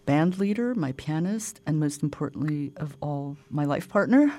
band 0.06 0.38
leader, 0.38 0.76
my 0.76 0.92
pianist, 0.98 1.62
and 1.66 1.80
most 1.80 2.04
importantly 2.04 2.74
of 2.76 2.98
all, 3.00 3.38
my 3.50 3.64
life 3.64 3.88
partner. 3.88 4.30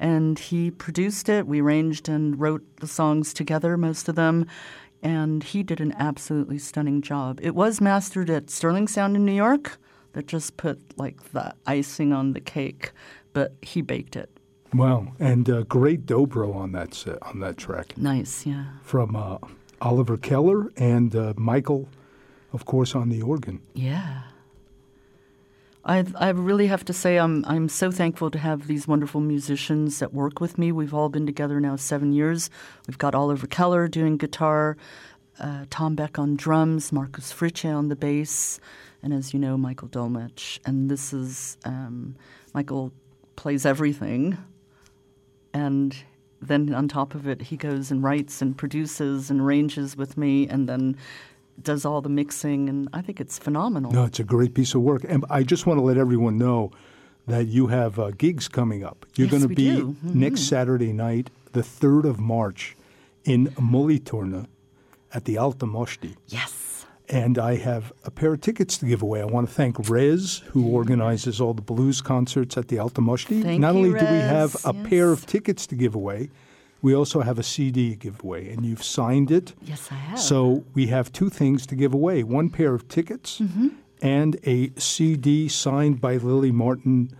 And 0.00 0.40
he 0.40 0.72
produced 0.72 1.28
it. 1.28 1.46
We 1.46 1.60
arranged 1.60 2.08
and 2.08 2.40
wrote 2.40 2.64
the 2.80 2.88
songs 2.88 3.32
together, 3.32 3.76
most 3.76 4.08
of 4.08 4.16
them. 4.16 4.46
And 5.02 5.42
he 5.44 5.62
did 5.62 5.80
an 5.80 5.94
absolutely 5.98 6.58
stunning 6.58 7.02
job. 7.02 7.38
It 7.42 7.54
was 7.54 7.80
mastered 7.80 8.30
at 8.30 8.50
Sterling 8.50 8.88
Sound 8.88 9.16
in 9.16 9.24
New 9.24 9.32
York. 9.32 9.78
That 10.12 10.26
just 10.26 10.56
put 10.56 10.80
like 10.98 11.32
the 11.32 11.54
icing 11.66 12.12
on 12.12 12.32
the 12.32 12.40
cake, 12.40 12.92
but 13.32 13.52
he 13.62 13.82
baked 13.82 14.16
it. 14.16 14.30
Wow, 14.74 15.12
and 15.18 15.48
uh, 15.48 15.62
great 15.62 16.06
dobro 16.06 16.54
on 16.54 16.72
that 16.72 16.92
set, 16.92 17.18
on 17.22 17.40
that 17.40 17.56
track 17.56 17.96
Nice, 17.96 18.44
yeah. 18.44 18.64
from 18.82 19.16
uh, 19.16 19.38
Oliver 19.80 20.16
Keller 20.16 20.70
and 20.76 21.14
uh, 21.14 21.32
Michael, 21.36 21.88
of 22.52 22.64
course, 22.64 22.94
on 22.94 23.08
the 23.08 23.22
organ. 23.22 23.60
Yeah. 23.74 24.22
I 25.88 26.04
I 26.16 26.28
really 26.28 26.66
have 26.66 26.84
to 26.84 26.92
say 26.92 27.16
I'm 27.16 27.44
I'm 27.46 27.68
so 27.68 27.90
thankful 27.90 28.30
to 28.30 28.38
have 28.38 28.66
these 28.66 28.86
wonderful 28.86 29.22
musicians 29.22 29.98
that 30.00 30.12
work 30.12 30.38
with 30.38 30.58
me. 30.58 30.70
We've 30.70 30.92
all 30.92 31.08
been 31.08 31.24
together 31.24 31.58
now 31.60 31.76
seven 31.76 32.12
years. 32.12 32.50
We've 32.86 32.98
got 32.98 33.14
Oliver 33.14 33.46
Keller 33.46 33.88
doing 33.88 34.18
guitar, 34.18 34.76
uh, 35.40 35.64
Tom 35.70 35.94
Beck 35.94 36.18
on 36.18 36.36
drums, 36.36 36.92
Marcus 36.92 37.32
Fritzsche 37.32 37.74
on 37.74 37.88
the 37.88 37.96
bass, 37.96 38.60
and 39.02 39.14
as 39.14 39.32
you 39.32 39.40
know, 39.40 39.56
Michael 39.56 39.88
Dolmetsch. 39.88 40.58
And 40.66 40.90
this 40.90 41.14
is 41.14 41.56
um, 41.64 42.16
Michael 42.52 42.92
plays 43.36 43.64
everything, 43.64 44.36
and 45.54 45.96
then 46.42 46.74
on 46.74 46.88
top 46.88 47.14
of 47.14 47.26
it, 47.26 47.40
he 47.40 47.56
goes 47.56 47.90
and 47.90 48.02
writes 48.02 48.42
and 48.42 48.58
produces 48.58 49.30
and 49.30 49.40
arranges 49.40 49.96
with 49.96 50.18
me, 50.18 50.46
and 50.48 50.68
then 50.68 50.96
does 51.62 51.84
all 51.84 52.00
the 52.00 52.08
mixing, 52.08 52.68
and 52.68 52.88
I 52.92 53.02
think 53.02 53.20
it's 53.20 53.38
phenomenal. 53.38 53.90
No, 53.92 54.04
it's 54.04 54.20
a 54.20 54.24
great 54.24 54.54
piece 54.54 54.74
of 54.74 54.82
work. 54.82 55.04
And 55.08 55.24
I 55.30 55.42
just 55.42 55.66
want 55.66 55.78
to 55.78 55.82
let 55.82 55.96
everyone 55.98 56.38
know 56.38 56.70
that 57.26 57.46
you 57.46 57.66
have 57.66 57.98
uh, 57.98 58.10
gigs 58.12 58.48
coming 58.48 58.82
up. 58.84 59.04
You're 59.16 59.26
Yes, 59.28 59.30
going 59.38 59.48
to 59.48 59.54
be. 59.54 59.68
Mhm. 59.76 60.14
next 60.14 60.42
Saturday 60.42 60.92
night, 60.92 61.30
the 61.52 61.62
3rd 61.62 62.04
of 62.04 62.18
March, 62.20 62.76
in 63.24 63.48
Mühlethurnen 63.58 64.46
at 65.12 65.24
the 65.24 65.36
Alte 65.36 65.66
Moschti. 65.66 66.14
Yes. 66.28 66.86
And 67.10 67.38
I 67.38 67.56
have 67.56 67.92
a 68.04 68.10
pair 68.10 68.34
of 68.34 68.40
tickets 68.42 68.76
to 68.78 68.86
give 68.86 69.02
away. 69.02 69.20
I 69.22 69.24
want 69.24 69.48
to 69.48 69.54
thank 69.54 69.88
Rez, 69.88 70.42
who 70.52 70.66
organizes 70.68 71.40
all 71.40 71.54
the 71.54 71.62
blues 71.62 72.00
concerts 72.02 72.56
at 72.58 72.68
the 72.68 72.78
Alte 72.78 73.00
Moschti. 73.00 73.42
Thank 73.42 73.60
Not 73.60 73.74
you, 73.74 73.78
only 73.80 73.98
do 73.98 74.04
we 74.04 74.18
have 74.20 74.54
Rez. 74.54 74.64
a 74.66 74.74
pair 74.74 75.10
of 75.10 75.24
tickets 75.26 75.66
to 75.68 75.74
give 75.74 75.94
away, 75.94 76.28
we 76.82 76.94
also 76.94 77.20
have 77.22 77.38
a 77.38 77.42
CD 77.42 77.94
giveaway, 77.96 78.50
and 78.52 78.64
you've 78.64 78.84
signed 78.84 79.30
it. 79.30 79.52
Yes, 79.62 79.88
I 79.90 79.94
have. 79.96 80.18
So 80.20 80.64
we 80.74 80.86
have 80.88 81.12
two 81.12 81.28
things 81.28 81.66
to 81.66 81.74
give 81.74 81.92
away 81.94 82.22
one 82.22 82.50
pair 82.50 82.74
of 82.74 82.86
tickets 82.88 83.40
Mm-hmm. 83.40 83.68
and 84.00 84.36
a 84.46 84.70
CD 84.78 85.48
signed 85.48 86.00
by 86.00 86.16
Lily 86.18 86.52
Martin. 86.52 87.10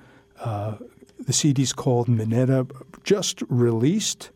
Uh, 0.41 0.77
the 1.19 1.33
CD's 1.33 1.73
called 1.73 2.09
Minetta, 2.09 2.67
just 3.05 3.43
released. 3.49 4.31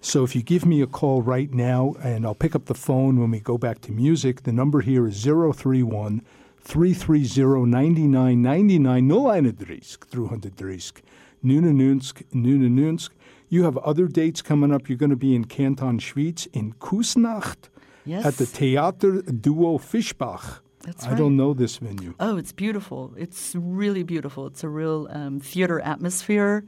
So 0.00 0.24
if 0.24 0.34
you 0.34 0.42
give 0.42 0.64
me 0.66 0.80
a 0.82 0.86
call 0.86 1.22
right 1.22 1.52
now, 1.52 1.94
and 2.02 2.24
I'll 2.24 2.34
pick 2.34 2.54
up 2.56 2.64
the 2.64 2.74
phone 2.74 3.20
when 3.20 3.30
we 3.30 3.38
go 3.40 3.58
back 3.58 3.82
to 3.82 3.92
music, 3.92 4.42
the 4.44 4.52
number 4.52 4.80
here 4.80 5.06
is 5.06 5.22
031 5.22 6.22
330 6.62 7.66
9999 7.66 9.08
031 9.08 9.52
330 9.54 11.02
Nunanunsk, 11.44 12.22
Nunanunsk. 12.32 13.10
You 13.52 13.64
have 13.64 13.76
other 13.76 14.06
dates 14.08 14.40
coming 14.40 14.72
up. 14.72 14.88
You're 14.88 14.96
going 14.96 15.10
to 15.10 15.24
be 15.28 15.34
in 15.34 15.44
Canton 15.44 15.98
Schwyz 15.98 16.48
in 16.54 16.72
Küssnacht 16.80 17.68
Yes. 18.06 18.24
at 18.24 18.36
the 18.38 18.46
Theater 18.46 19.20
Duo 19.20 19.76
Fischbach. 19.76 20.60
That's 20.86 21.06
I 21.06 21.14
don't 21.14 21.36
know 21.36 21.52
this 21.52 21.76
venue. 21.76 22.14
Oh, 22.18 22.38
it's 22.38 22.50
beautiful. 22.50 23.12
It's 23.14 23.54
really 23.54 24.04
beautiful. 24.04 24.46
It's 24.46 24.64
a 24.64 24.70
real 24.70 25.06
um, 25.10 25.38
theater 25.38 25.80
atmosphere, 25.80 26.64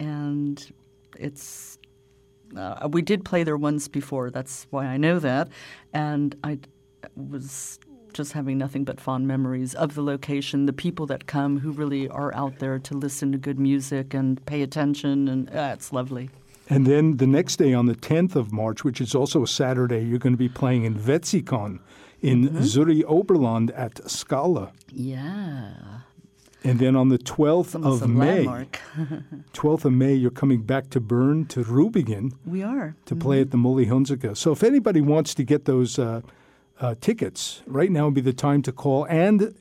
and 0.00 0.72
it's. 1.16 1.78
Uh, 2.56 2.88
we 2.90 3.00
did 3.00 3.24
play 3.24 3.44
there 3.44 3.56
once 3.56 3.86
before. 3.86 4.30
That's 4.30 4.66
why 4.70 4.86
I 4.86 4.96
know 4.96 5.20
that, 5.20 5.48
and 5.92 6.34
I 6.42 6.58
was 7.14 7.78
just 8.12 8.32
having 8.32 8.58
nothing 8.58 8.84
but 8.84 9.00
fond 9.00 9.26
memories 9.26 9.74
of 9.74 9.94
the 9.94 10.02
location, 10.02 10.66
the 10.66 10.72
people 10.72 11.06
that 11.06 11.26
come 11.26 11.60
who 11.60 11.70
really 11.72 12.08
are 12.08 12.34
out 12.34 12.58
there 12.58 12.78
to 12.78 12.94
listen 12.96 13.32
to 13.32 13.38
good 13.38 13.58
music 13.58 14.14
and 14.14 14.44
pay 14.46 14.62
attention, 14.62 15.28
and 15.28 15.48
uh, 15.50 15.70
it's 15.74 15.92
lovely. 15.92 16.30
And 16.70 16.86
then 16.86 17.16
the 17.16 17.26
next 17.26 17.56
day, 17.56 17.72
on 17.72 17.86
the 17.86 17.94
10th 17.94 18.36
of 18.36 18.52
March, 18.52 18.84
which 18.84 19.00
is 19.00 19.14
also 19.14 19.42
a 19.42 19.46
Saturday, 19.46 20.00
you're 20.04 20.18
going 20.18 20.34
to 20.34 20.38
be 20.38 20.48
playing 20.50 20.84
in 20.84 20.94
Wetzikon 20.96 21.78
in 22.20 22.48
Mm-hmm. 22.48 22.62
Zurich 22.62 23.04
Oberland 23.06 23.70
at 23.70 24.10
Scala. 24.10 24.72
Yeah. 24.92 25.72
And 26.64 26.80
then 26.80 26.96
on 26.96 27.08
the 27.08 27.18
12th 27.18 27.68
Some, 27.70 27.84
of 27.86 28.08
May, 28.10 28.44
12th 29.54 29.84
of 29.84 29.92
May, 29.92 30.14
you're 30.14 30.30
coming 30.30 30.62
back 30.62 30.90
to 30.90 31.00
Bern 31.00 31.46
to 31.46 31.62
Rubigen. 31.62 32.32
we 32.44 32.62
are. 32.62 32.96
to 33.06 33.14
play 33.16 33.40
at 33.40 33.50
the 33.52 33.56
Mühle 33.56 33.86
Hunziken. 33.86 34.36
So 34.36 34.52
if 34.52 34.62
anybody 34.64 35.00
wants 35.00 35.34
to 35.36 35.44
get 35.44 35.64
those 35.66 35.98
uh, 35.98 36.20
uh, 36.80 36.94
tickets, 37.00 37.62
right 37.66 37.90
now 37.90 38.06
would 38.06 38.14
be 38.14 38.20
the 38.20 38.32
time 38.32 38.62
to 38.62 38.72
call. 38.72 39.04
And 39.04 39.54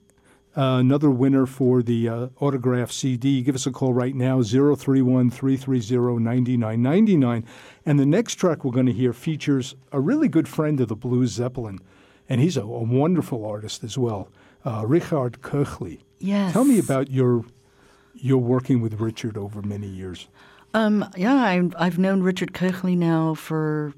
uh, 0.56 0.78
another 0.80 1.10
winner 1.12 1.46
for 1.46 1.84
the 1.84 2.10
uh, 2.10 2.28
autograph 2.40 2.92
CD, 2.92 3.42
give 3.42 3.56
us 3.56 3.66
a 3.66 3.72
call 3.72 3.94
right 3.94 4.16
now, 4.16 4.42
031 4.42 5.30
330 5.30 6.20
9999. 6.20 7.46
And 7.86 8.00
the 8.00 8.06
next 8.06 8.36
track 8.36 8.64
we're 8.64 8.72
going 8.72 8.88
to 8.88 8.94
hear 8.94 9.14
features 9.14 9.76
a 9.92 10.00
really 10.00 10.28
good 10.28 10.48
friend 10.48 10.80
of 10.80 10.88
the 10.88 10.96
Blues 10.96 11.32
Zeppelin, 11.32 11.80
and 12.28 12.42
he's 12.42 12.58
a, 12.58 12.62
a 12.62 12.84
wonderful 12.84 13.46
artist 13.46 13.84
as 13.84 13.98
well, 13.98 14.30
uh, 14.66 14.84
Richard 14.86 15.42
Köchli. 15.42 16.00
Yes. 16.20 16.54
Tell 16.54 16.66
me 16.66 16.80
about 16.80 17.12
your 17.12 17.46
your 18.16 18.40
working 18.40 18.82
with 18.82 19.00
Richard 19.00 19.38
over 19.38 19.62
many 19.62 19.88
years. 19.88 20.28
Um, 20.74 21.10
yeah, 21.16 21.36
I, 21.36 21.70
I've 21.78 21.98
known 21.98 22.22
Richard 22.22 22.54
Köchli 22.54 22.98
now 22.98 23.34
for, 23.34 23.94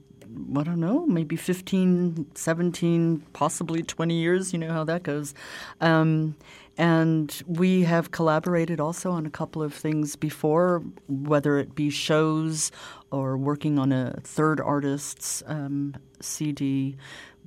I 0.55 0.63
don't 0.63 0.79
know, 0.79 1.05
maybe 1.07 1.35
15, 1.35 2.27
17, 2.35 3.25
possibly 3.33 3.81
20 3.81 4.13
years. 4.13 4.53
You 4.53 4.59
know 4.59 4.71
how 4.71 4.83
that 4.83 5.03
goes. 5.03 5.33
Um, 5.81 6.35
and 6.77 7.43
we 7.45 7.83
have 7.83 8.11
collaborated 8.11 8.79
also 8.79 9.11
on 9.11 9.25
a 9.25 9.29
couple 9.29 9.61
of 9.61 9.73
things 9.73 10.15
before, 10.15 10.81
whether 11.07 11.57
it 11.57 11.75
be 11.75 11.89
shows 11.89 12.71
or 13.11 13.37
working 13.37 13.77
on 13.77 13.91
a 13.91 14.17
third 14.23 14.61
artist's 14.61 15.43
um, 15.47 15.95
CD. 16.21 16.95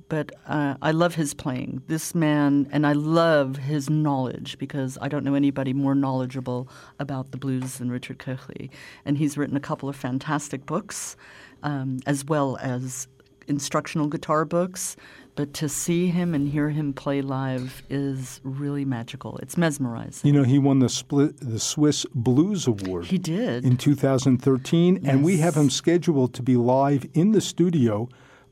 But 0.07 0.31
uh, 0.45 0.75
I 0.81 0.91
love 0.91 1.15
his 1.15 1.33
playing. 1.33 1.81
This 1.87 2.13
man, 2.13 2.67
and 2.71 2.85
I 2.85 2.93
love 2.93 3.57
his 3.57 3.89
knowledge 3.89 4.59
because 4.59 4.99
I 5.01 5.07
don't 5.07 5.23
know 5.23 5.33
anybody 5.33 5.73
more 5.73 5.95
knowledgeable 5.95 6.69
about 6.99 7.31
the 7.31 7.37
blues 7.37 7.77
than 7.77 7.89
Richard 7.89 8.19
Köchli. 8.19 8.69
And 9.05 9.17
he's 9.17 9.35
written 9.35 9.57
a 9.57 9.61
couple 9.61 9.89
of 9.89 9.95
fantastic 9.95 10.67
books, 10.67 11.15
um, 11.63 11.99
as 12.05 12.23
well 12.25 12.57
as 12.61 13.07
instructional 13.47 14.07
guitar 14.07 14.45
books. 14.45 14.95
But 15.35 15.55
to 15.55 15.67
see 15.67 16.07
him 16.09 16.35
and 16.35 16.47
hear 16.47 16.69
him 16.69 16.93
play 16.93 17.23
live 17.23 17.81
is 17.89 18.39
really 18.43 18.85
magical. 18.85 19.37
It's 19.39 19.57
mesmerizing. 19.57 20.27
You 20.27 20.39
know, 20.39 20.43
he 20.47 20.59
won 20.59 20.77
the 20.77 20.89
split 20.89 21.37
the 21.39 21.59
Swiss 21.59 22.05
Blues 22.13 22.67
Award. 22.67 23.05
He 23.05 23.17
did. 23.17 23.65
in 23.65 23.77
2013, 23.77 25.01
and 25.07 25.23
we 25.23 25.37
have 25.37 25.55
him 25.55 25.71
scheduled 25.71 26.35
to 26.35 26.43
be 26.43 26.55
live 26.55 27.07
in 27.15 27.31
the 27.31 27.41
studio 27.41 28.09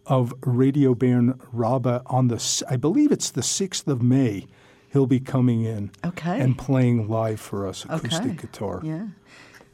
of 0.08 0.34
Radio 0.44 0.96
Bern 0.96 1.40
RaBe 1.54 2.02
on 2.08 2.30
the, 2.30 2.64
I 2.68 2.78
believe 2.78 3.12
it's 3.12 3.30
the 3.30 3.42
6th 3.42 3.88
of 3.88 4.02
May. 4.02 4.48
He'll 4.92 5.06
be 5.06 5.20
coming 5.20 5.62
in 5.64 5.92
Okay. 6.04 6.42
and 6.42 6.58
playing 6.58 7.08
live 7.08 7.40
for 7.40 7.68
us, 7.68 7.86
acoustic 7.86 8.24
Okay. 8.32 8.36
guitar. 8.42 8.82
Yeah. 8.84 9.06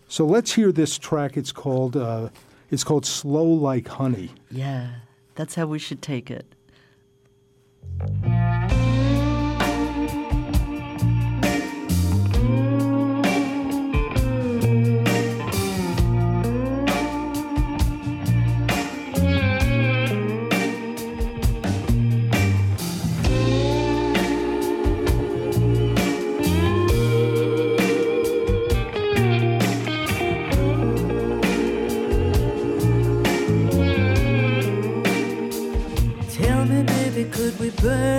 So 0.10 0.26
let's 0.26 0.54
hear 0.54 0.74
this 0.74 0.98
track. 0.98 1.38
It's 1.38 1.54
called 1.54 1.96
uh, 1.96 2.30
it's 2.70 2.84
called 2.84 3.06
"Slow 3.06 3.46
Like 3.46 3.88
Honey." 3.88 4.32
Yeah. 4.52 4.90
That's 5.36 5.56
how 5.56 5.68
we 5.68 5.80
should 5.80 6.02
take 6.02 6.32
it. 6.32 6.46
Burn 37.82 38.17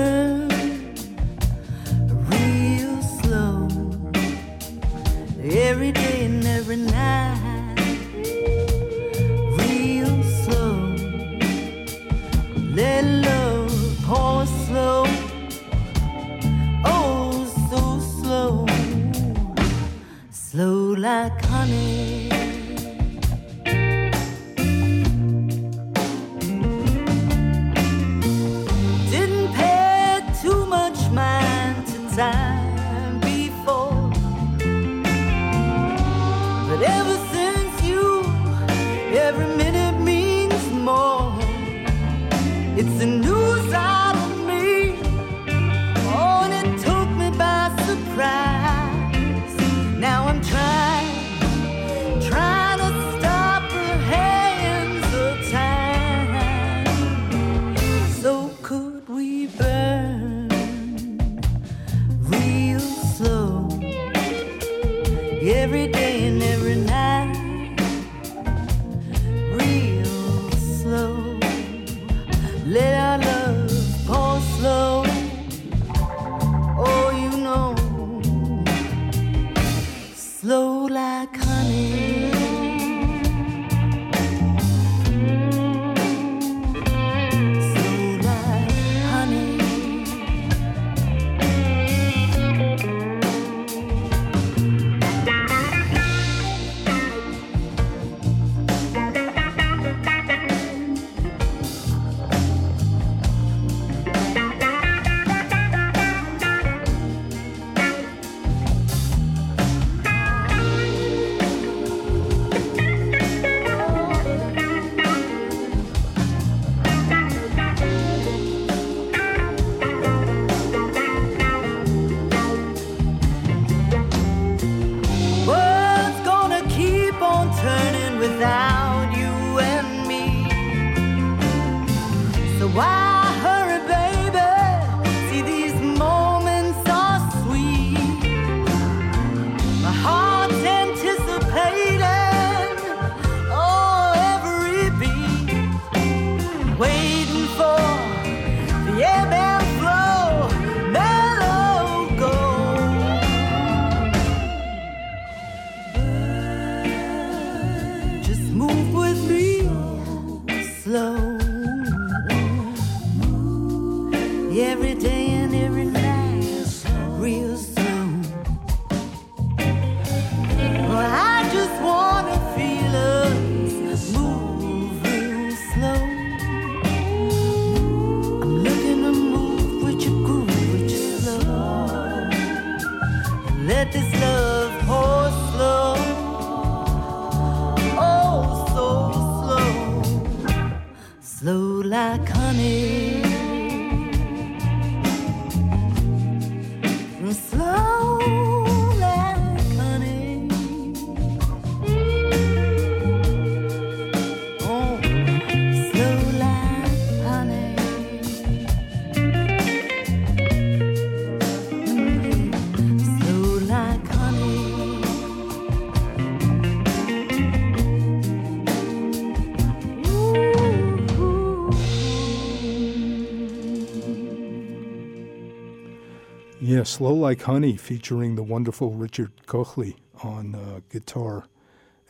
Slow 226.99 227.15
Like 227.15 227.43
Honey 227.43 227.77
featuring 227.77 228.35
the 228.35 228.43
wonderful 228.43 228.91
Richard 228.91 229.31
Köchli 229.47 229.95
on 230.25 230.57
uh, 230.57 230.81
guitar. 230.91 231.47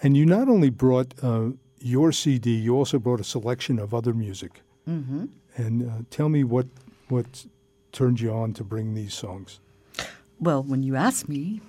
And 0.02 0.16
you 0.16 0.24
not 0.24 0.48
only 0.48 0.70
brought 0.70 1.12
uh, 1.22 1.50
your 1.78 2.10
CD, 2.10 2.52
you 2.52 2.74
also 2.74 2.98
brought 2.98 3.20
a 3.20 3.24
selection 3.24 3.78
of 3.78 3.92
other 3.92 4.14
music. 4.14 4.62
Mm-hmm. 4.88 5.26
And 5.56 5.90
uh, 5.90 5.94
tell 6.08 6.30
me 6.30 6.42
what, 6.42 6.68
what 7.08 7.44
turned 7.92 8.22
you 8.22 8.32
on 8.32 8.54
to 8.54 8.64
bring 8.64 8.94
these 8.94 9.12
songs. 9.12 9.60
Well, 10.40 10.62
when 10.62 10.82
you 10.82 10.96
asked 10.96 11.28
me 11.28 11.60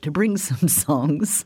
to 0.00 0.10
bring 0.10 0.36
some 0.48 0.68
songs, 0.68 1.44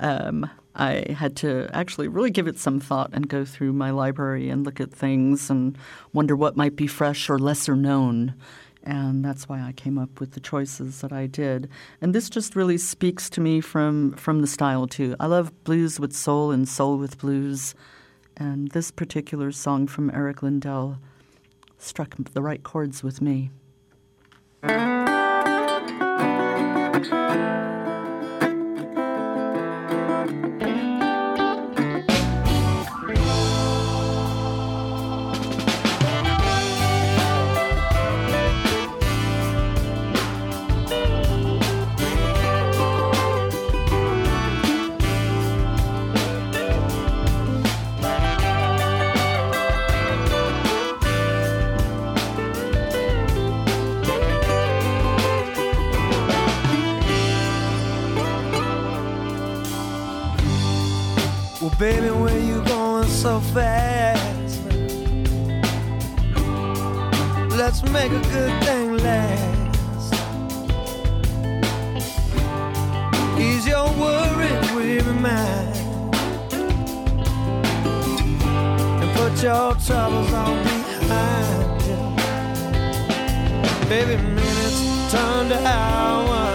um, 0.00 0.50
I 0.74 1.12
had 1.12 1.36
to 1.36 1.70
actually 1.72 2.08
really 2.08 2.32
give 2.32 2.48
it 2.48 2.58
some 2.58 2.80
thought 2.80 3.10
and 3.12 3.28
go 3.28 3.44
through 3.44 3.72
my 3.74 3.92
library 3.92 4.50
and 4.50 4.64
look 4.64 4.80
at 4.80 4.92
things 4.92 5.48
and 5.48 5.78
wonder 6.12 6.34
what 6.34 6.56
might 6.56 6.74
be 6.74 6.88
fresh 6.88 7.30
or 7.30 7.38
lesser 7.38 7.76
known. 7.76 8.34
And 8.82 9.24
that's 9.24 9.48
why 9.48 9.60
I 9.60 9.72
came 9.72 9.98
up 9.98 10.20
with 10.20 10.32
the 10.32 10.40
choices 10.40 11.00
that 11.02 11.12
I 11.12 11.26
did. 11.26 11.68
And 12.00 12.14
this 12.14 12.30
just 12.30 12.56
really 12.56 12.78
speaks 12.78 13.28
to 13.30 13.40
me 13.40 13.60
from, 13.60 14.12
from 14.12 14.40
the 14.40 14.46
style, 14.46 14.86
too. 14.86 15.14
I 15.20 15.26
love 15.26 15.64
blues 15.64 16.00
with 16.00 16.14
soul 16.14 16.50
and 16.50 16.68
soul 16.68 16.96
with 16.96 17.18
blues. 17.18 17.74
And 18.36 18.70
this 18.70 18.90
particular 18.90 19.52
song 19.52 19.86
from 19.86 20.10
Eric 20.14 20.42
Lindell 20.42 20.98
struck 21.78 22.14
the 22.32 22.42
right 22.42 22.62
chords 22.62 23.02
with 23.02 23.20
me. 23.20 23.50
Baby, 61.80 62.10
where 62.10 62.38
you 62.38 62.62
going 62.64 63.08
so 63.08 63.40
fast? 63.40 64.60
Let's 67.56 67.82
make 67.84 68.12
a 68.12 68.20
good 68.36 68.54
thing 68.64 68.98
last. 68.98 70.14
Ease 73.40 73.66
your 73.66 73.88
worries, 73.98 74.72
weary 74.72 75.14
mind, 75.14 75.74
and 79.00 79.10
put 79.16 79.42
your 79.42 79.74
troubles 79.76 80.32
on 80.34 80.62
behind 80.62 81.82
you. 81.88 82.00
Baby, 83.88 84.16
minutes 84.22 84.80
turn 85.10 85.48
to 85.48 85.58
hours, 85.66 86.49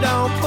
don't 0.00 0.39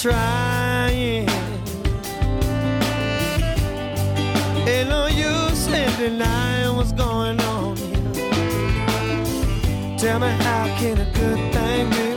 trying. 0.00 1.26
Ain't 4.68 4.88
no 4.90 5.06
use 5.06 5.66
in 5.68 5.90
denying 5.98 6.76
what's 6.76 6.92
going 6.92 7.40
on 7.40 7.76
here. 7.76 8.12
Tell 9.96 10.18
me 10.18 10.28
how 10.28 10.66
can 10.78 10.98
a 10.98 11.10
good 11.12 11.52
thing 11.52 11.90
be 11.90 12.15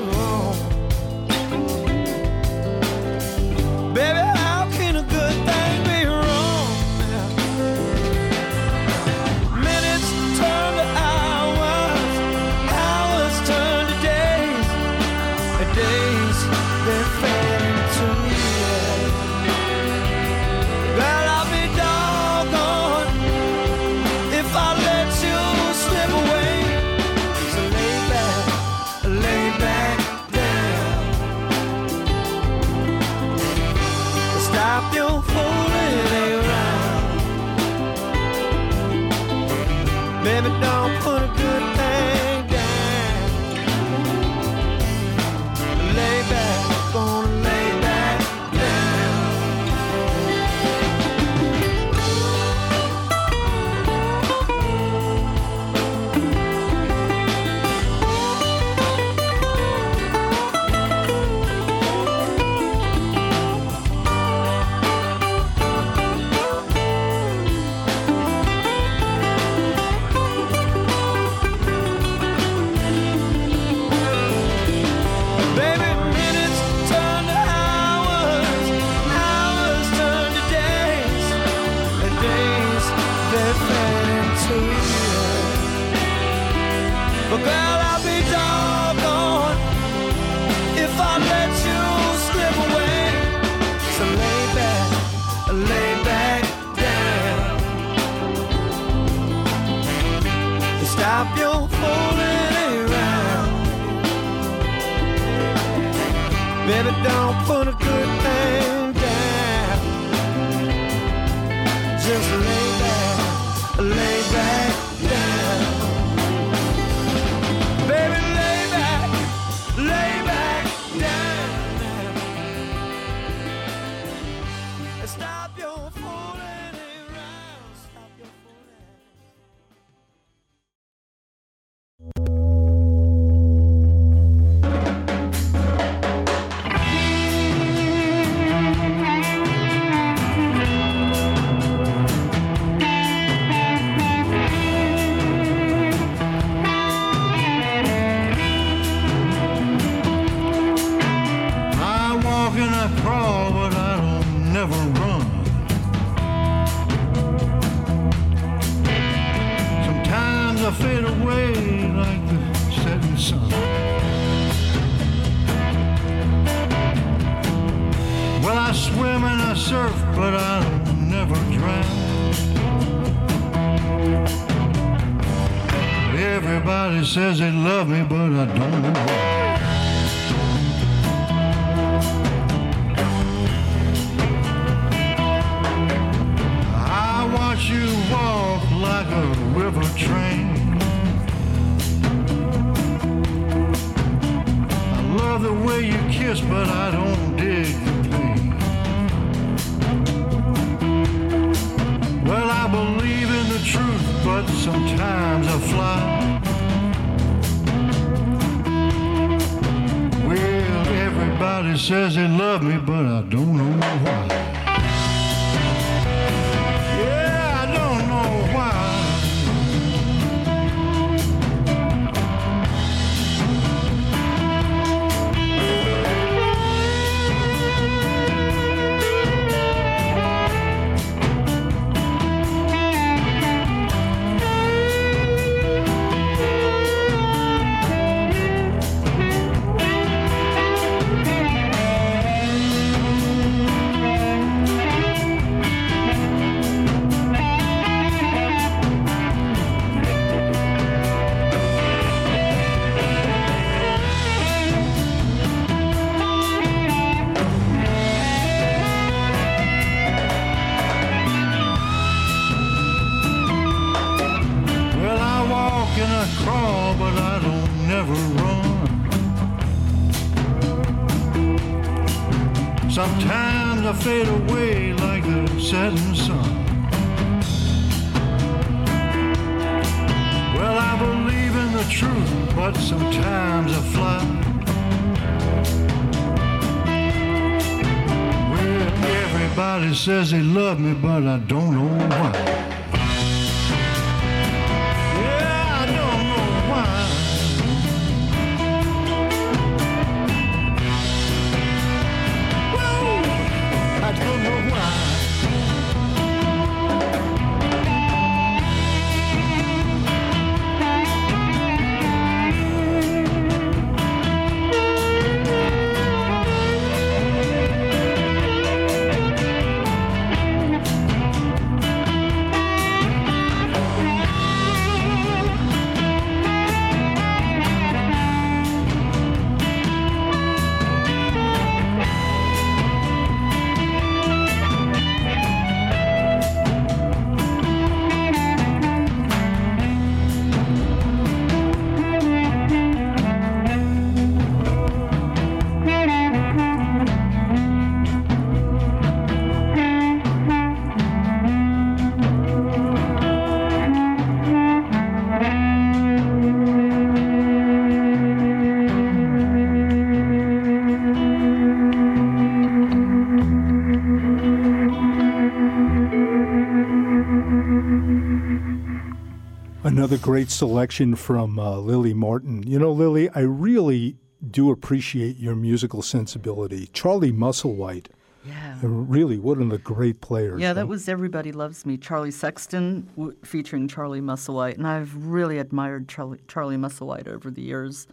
great 370.40 370.50
selection 370.50 371.16
from 371.16 371.60
uh, 371.60 371.76
Lily 371.76 372.14
Martin. 372.14 372.64
You 372.64 372.80
know, 372.80 372.94
Lily, 372.94 373.30
I 373.36 373.42
really 373.42 374.16
do 374.50 374.72
appreciate 374.72 375.36
your 375.36 375.54
musical 375.54 376.02
sensibility. 376.02 376.88
Charlie 376.94 377.34
Musselwhite. 377.34 378.06
Yeah. 378.46 378.78
Uh, 378.82 378.88
really, 378.88 379.38
one 379.38 379.62
of 379.62 379.70
the 379.70 379.78
great 379.78 380.22
players. 380.22 380.62
Yeah, 380.62 380.72
that 380.72 380.88
was 380.88 381.10
Everybody 381.10 381.52
Loves 381.52 381.86
Me, 381.86 381.98
Charlie 381.98 382.32
Sexton 382.32 383.10
w- 383.18 383.36
featuring 383.44 383.90
Charlie 383.90 384.22
Musselwhite. 384.22 384.78
And 384.78 384.88
I've 384.88 385.14
really 385.14 385.58
admired 385.58 386.08
Charlie, 386.08 386.40
Charlie 386.48 386.78
Musselwhite 386.78 387.28
over 387.28 387.52
the 387.52 387.62
years. 387.62 388.08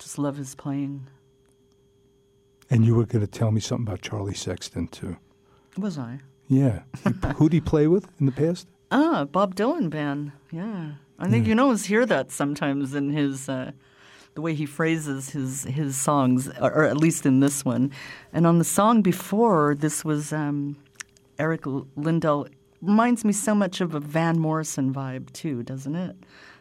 Just 0.00 0.18
love 0.18 0.38
his 0.38 0.56
playing. 0.56 1.06
And 2.68 2.84
you 2.84 2.96
were 2.96 3.06
going 3.06 3.24
to 3.24 3.30
tell 3.30 3.52
me 3.52 3.60
something 3.60 3.86
about 3.86 4.02
Charlie 4.02 4.34
Sexton, 4.34 4.88
too. 4.88 5.16
Was 5.76 5.98
I? 5.98 6.18
Yeah. 6.48 6.80
Who'd 7.36 7.52
he 7.52 7.60
play 7.60 7.86
with 7.86 8.08
in 8.18 8.26
the 8.26 8.32
past? 8.32 8.66
Ah, 8.90 9.24
Bob 9.24 9.54
Dylan 9.54 9.88
band. 9.88 10.32
Yeah. 10.50 10.94
I 11.18 11.28
think 11.28 11.46
yeah. 11.46 11.54
you 11.54 11.60
always 11.60 11.84
hear 11.84 12.06
that 12.06 12.30
sometimes 12.30 12.94
in 12.94 13.10
his 13.10 13.48
uh, 13.48 13.72
the 14.34 14.40
way 14.40 14.54
he 14.54 14.66
phrases 14.66 15.30
his 15.30 15.64
his 15.64 15.96
songs, 15.96 16.48
or, 16.60 16.72
or, 16.72 16.84
at 16.84 16.96
least 16.96 17.26
in 17.26 17.40
this 17.40 17.64
one. 17.64 17.90
And 18.32 18.46
on 18.46 18.58
the 18.58 18.64
song 18.64 19.02
before, 19.02 19.74
this 19.74 20.04
was 20.04 20.32
um, 20.32 20.76
Eric 21.38 21.62
Lindell. 21.96 22.46
Reminds 22.80 23.24
me 23.24 23.32
so 23.32 23.54
much 23.54 23.80
of 23.80 23.96
a 23.96 24.00
Van 24.00 24.38
Morrison 24.38 24.94
vibe 24.94 25.32
too, 25.32 25.64
doesn't 25.64 25.96
it? 25.96 26.14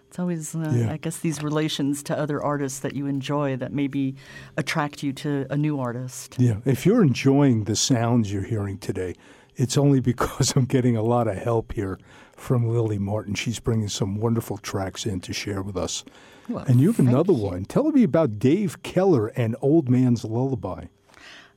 It's 0.08 0.18
always, 0.18 0.56
uh, 0.56 0.72
yeah. 0.74 0.92
I 0.92 0.98
guess, 0.98 1.20
these 1.20 1.44
relations 1.44 2.02
to 2.04 2.18
other 2.18 2.42
artists 2.42 2.80
that 2.80 2.96
you 2.96 3.06
enjoy 3.06 3.58
that 3.58 3.74
maybe 3.74 4.16
attract 4.56 5.04
you 5.04 5.14
to 5.14 5.46
a 5.50 5.58
new 5.58 5.80
artist. 5.80 6.38
Yeah. 6.40 6.58
If 6.66 6.86
you're 6.86 7.04
enjoying 7.04 7.66
the 7.66 7.76
sounds 7.76 8.32
you're 8.32 8.44
hearing 8.44 8.80
today, 8.80 9.14
it's 9.58 9.78
only 9.78 10.00
because 10.00 10.54
I'm 10.56 10.66
getting 10.66 10.96
a 10.96 11.04
lot 11.04 11.28
of 11.28 11.38
help 11.38 11.74
here 11.74 12.00
from 12.38 12.70
Lily 12.70 13.00
Martin. 13.00 13.34
She's 13.36 13.60
bringing 13.60 13.90
some 13.90 14.16
wonderful 14.16 14.58
tracks 14.58 15.06
in 15.06 15.20
to 15.22 15.34
share 15.34 15.62
with 15.62 15.76
us. 15.76 16.06
Well, 16.48 16.64
and 16.66 16.80
you 16.80 16.88
have 16.88 17.00
another 17.00 17.34
you. 17.34 17.40
one. 17.40 17.66
Tell 17.66 17.92
me 17.92 18.04
about 18.04 18.40
Dave 18.40 18.82
Keller 18.84 19.28
and 19.28 19.56
Old 19.62 19.90
Man's 19.90 20.24
Lullaby. 20.24 20.86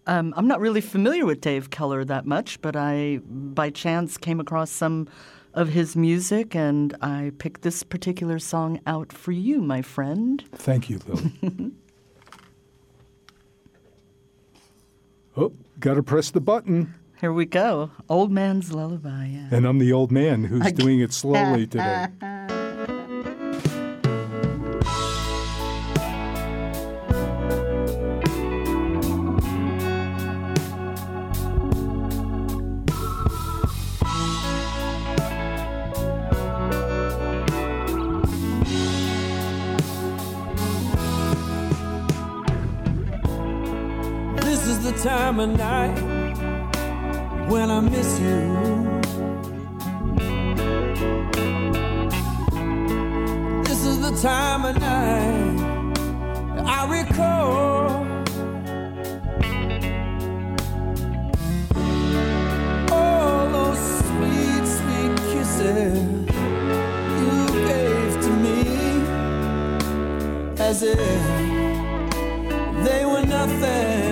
Um, 0.07 0.35
I'm 0.37 0.49
not 0.49 0.59
really 0.61 0.81
familiar 0.81 1.27
with 1.27 1.41
Dave 1.41 1.71
Keller 1.71 2.05
that 2.07 2.27
much, 2.27 2.61
but 2.61 2.75
I, 2.75 3.21
by 3.25 3.71
chance, 3.71 4.17
came 4.17 4.41
across 4.41 4.71
some 4.71 5.07
of 5.53 5.69
his 5.69 5.95
music, 5.95 6.57
and 6.57 6.97
I 7.03 7.33
picked 7.39 7.63
this 7.63 7.83
particular 7.83 8.39
song 8.39 8.81
out 8.87 9.13
for 9.13 9.33
you, 9.33 9.61
my 9.61 9.83
friend. 9.83 10.43
Thank 10.53 10.89
you, 10.89 11.01
Lily. 11.07 11.33
oh, 15.37 15.53
got 15.79 15.95
to 15.95 16.03
press 16.03 16.31
the 16.31 16.41
button. 16.41 16.95
Here 17.21 17.35
we 17.35 17.45
go. 17.45 17.91
Old 18.09 18.33
Man's 18.33 18.73
Lullaby. 18.73 19.27
Yeah. 19.27 19.49
And 19.51 19.67
I'm 19.67 19.79
the 19.79 19.93
old 19.93 20.11
man 20.11 20.43
who's 20.43 20.73
doing 20.73 21.01
it 21.01 21.13
slowly 21.13 21.67
today. 21.67 22.07
This 44.37 44.67
is 44.67 44.83
the 44.83 44.99
time 45.05 45.39
of 45.39 45.51
night 45.51 46.10
when 47.51 47.69
I 47.69 47.81
miss 47.81 48.21
you. 48.21 48.41
This 53.65 53.85
is 53.85 53.99
the 54.07 54.13
time 54.23 54.65
of 54.67 54.81
night 54.81 55.59
I 56.65 56.81
recall. 56.99 58.07
All 62.93 63.49
those 63.57 63.83
sweet, 64.09 64.65
sweet 64.79 65.15
kisses 65.33 65.99
you 67.21 67.35
gave 67.71 68.13
to 68.27 68.33
me 68.45 68.59
as 70.69 70.85
if 70.85 70.99
they 72.85 73.05
were 73.05 73.27
nothing 73.27 74.10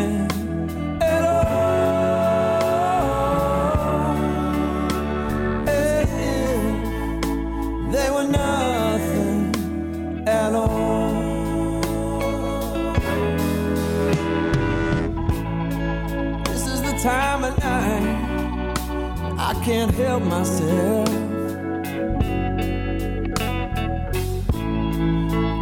can't 19.68 19.94
help 19.96 20.22
myself. 20.22 21.08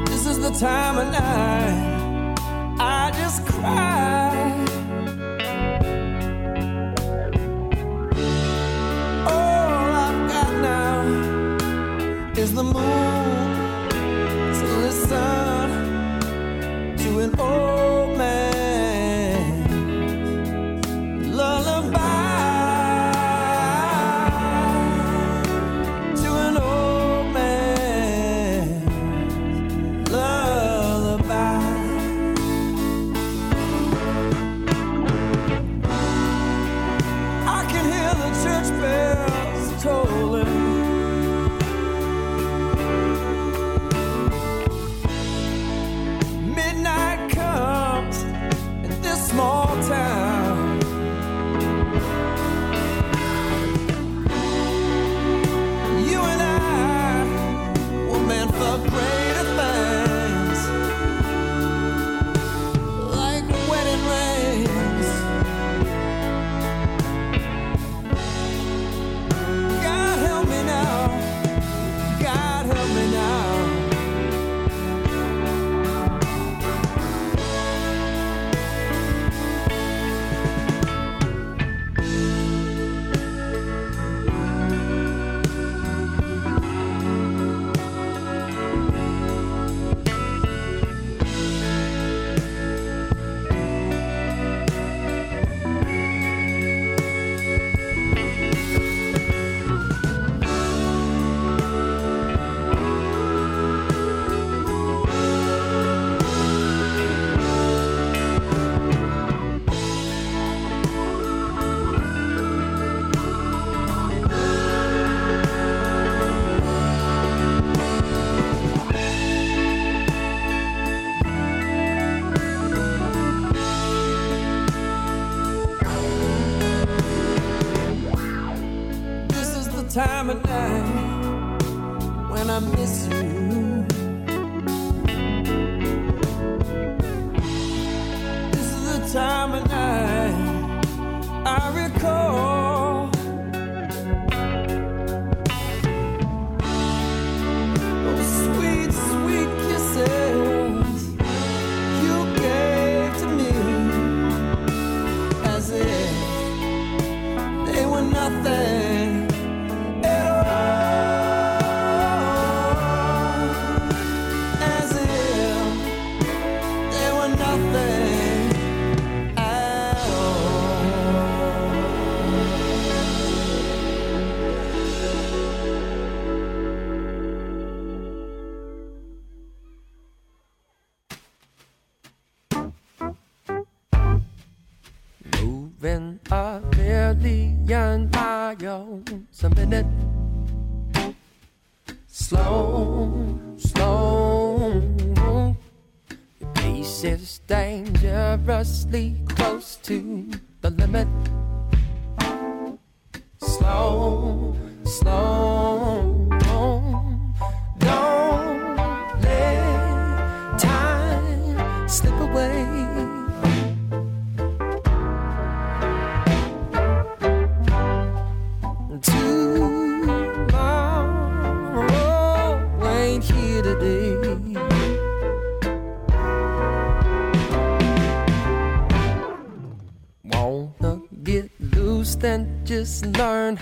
This 0.06 0.26
is 0.26 0.38
the 0.38 0.52
time 0.60 0.98
of 0.98 1.08
night 1.10 2.36
I 2.78 3.10
just 3.16 3.44
cry. 3.46 3.95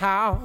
How 0.05 0.39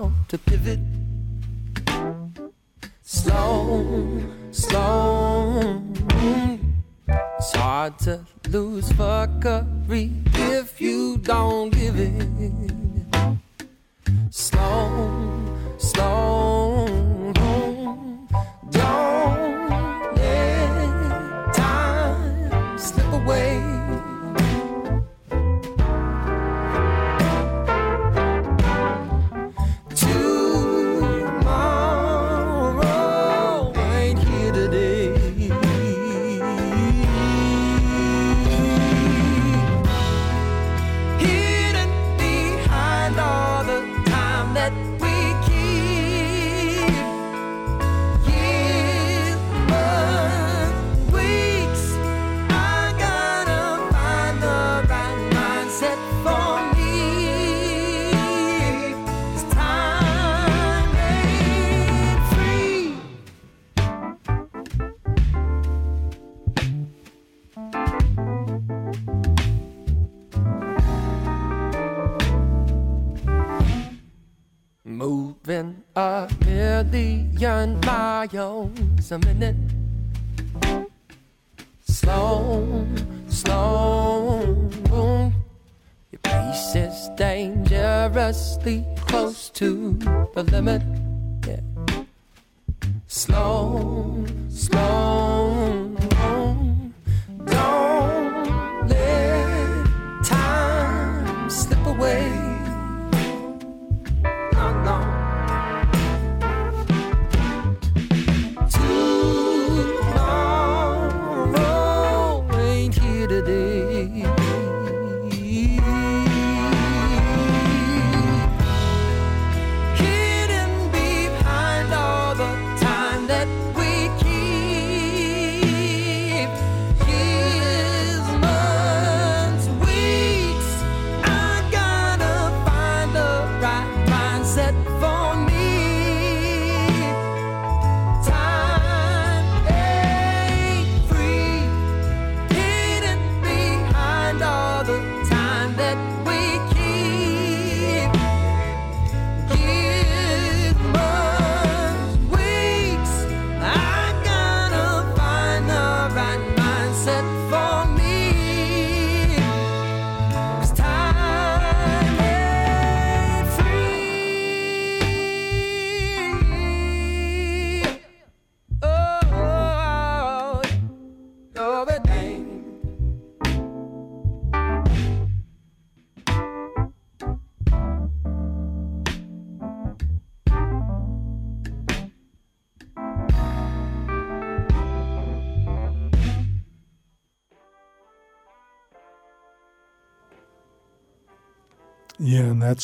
a 79.11 79.17
minute. 79.19 79.58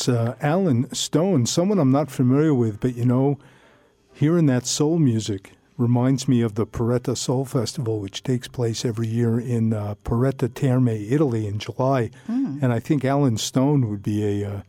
Uh, 0.08 0.34
Alan 0.40 0.92
Stone, 0.94 1.46
someone 1.46 1.78
I'm 1.78 1.92
not 1.92 2.10
familiar 2.10 2.54
with, 2.54 2.80
but 2.80 2.94
you 2.94 3.04
know, 3.04 3.38
hearing 4.12 4.46
that 4.46 4.66
soul 4.66 4.98
music 4.98 5.52
reminds 5.76 6.26
me 6.26 6.40
of 6.40 6.54
the 6.54 6.66
Porretta 6.66 7.16
Soul 7.16 7.44
Festival, 7.44 8.00
which 8.00 8.22
takes 8.22 8.48
place 8.48 8.84
every 8.84 9.06
year 9.06 9.38
in 9.38 9.72
uh, 9.72 9.94
Porretta 10.04 10.52
Terme, 10.52 10.88
Italy, 10.88 11.46
in 11.46 11.58
July. 11.58 12.10
Mm. 12.28 12.62
And 12.62 12.72
I 12.72 12.80
think 12.80 13.04
Alan 13.04 13.36
Stone 13.36 13.90
would 13.90 14.02
be 14.02 14.42
a 14.42 14.50
uh, 14.50 14.60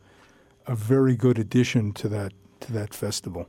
a 0.68 0.76
very 0.76 1.16
good 1.16 1.40
addition 1.40 1.94
to 1.94 2.10
that 2.10 2.34
to 2.60 2.74
that 2.74 2.94
festival. 2.94 3.48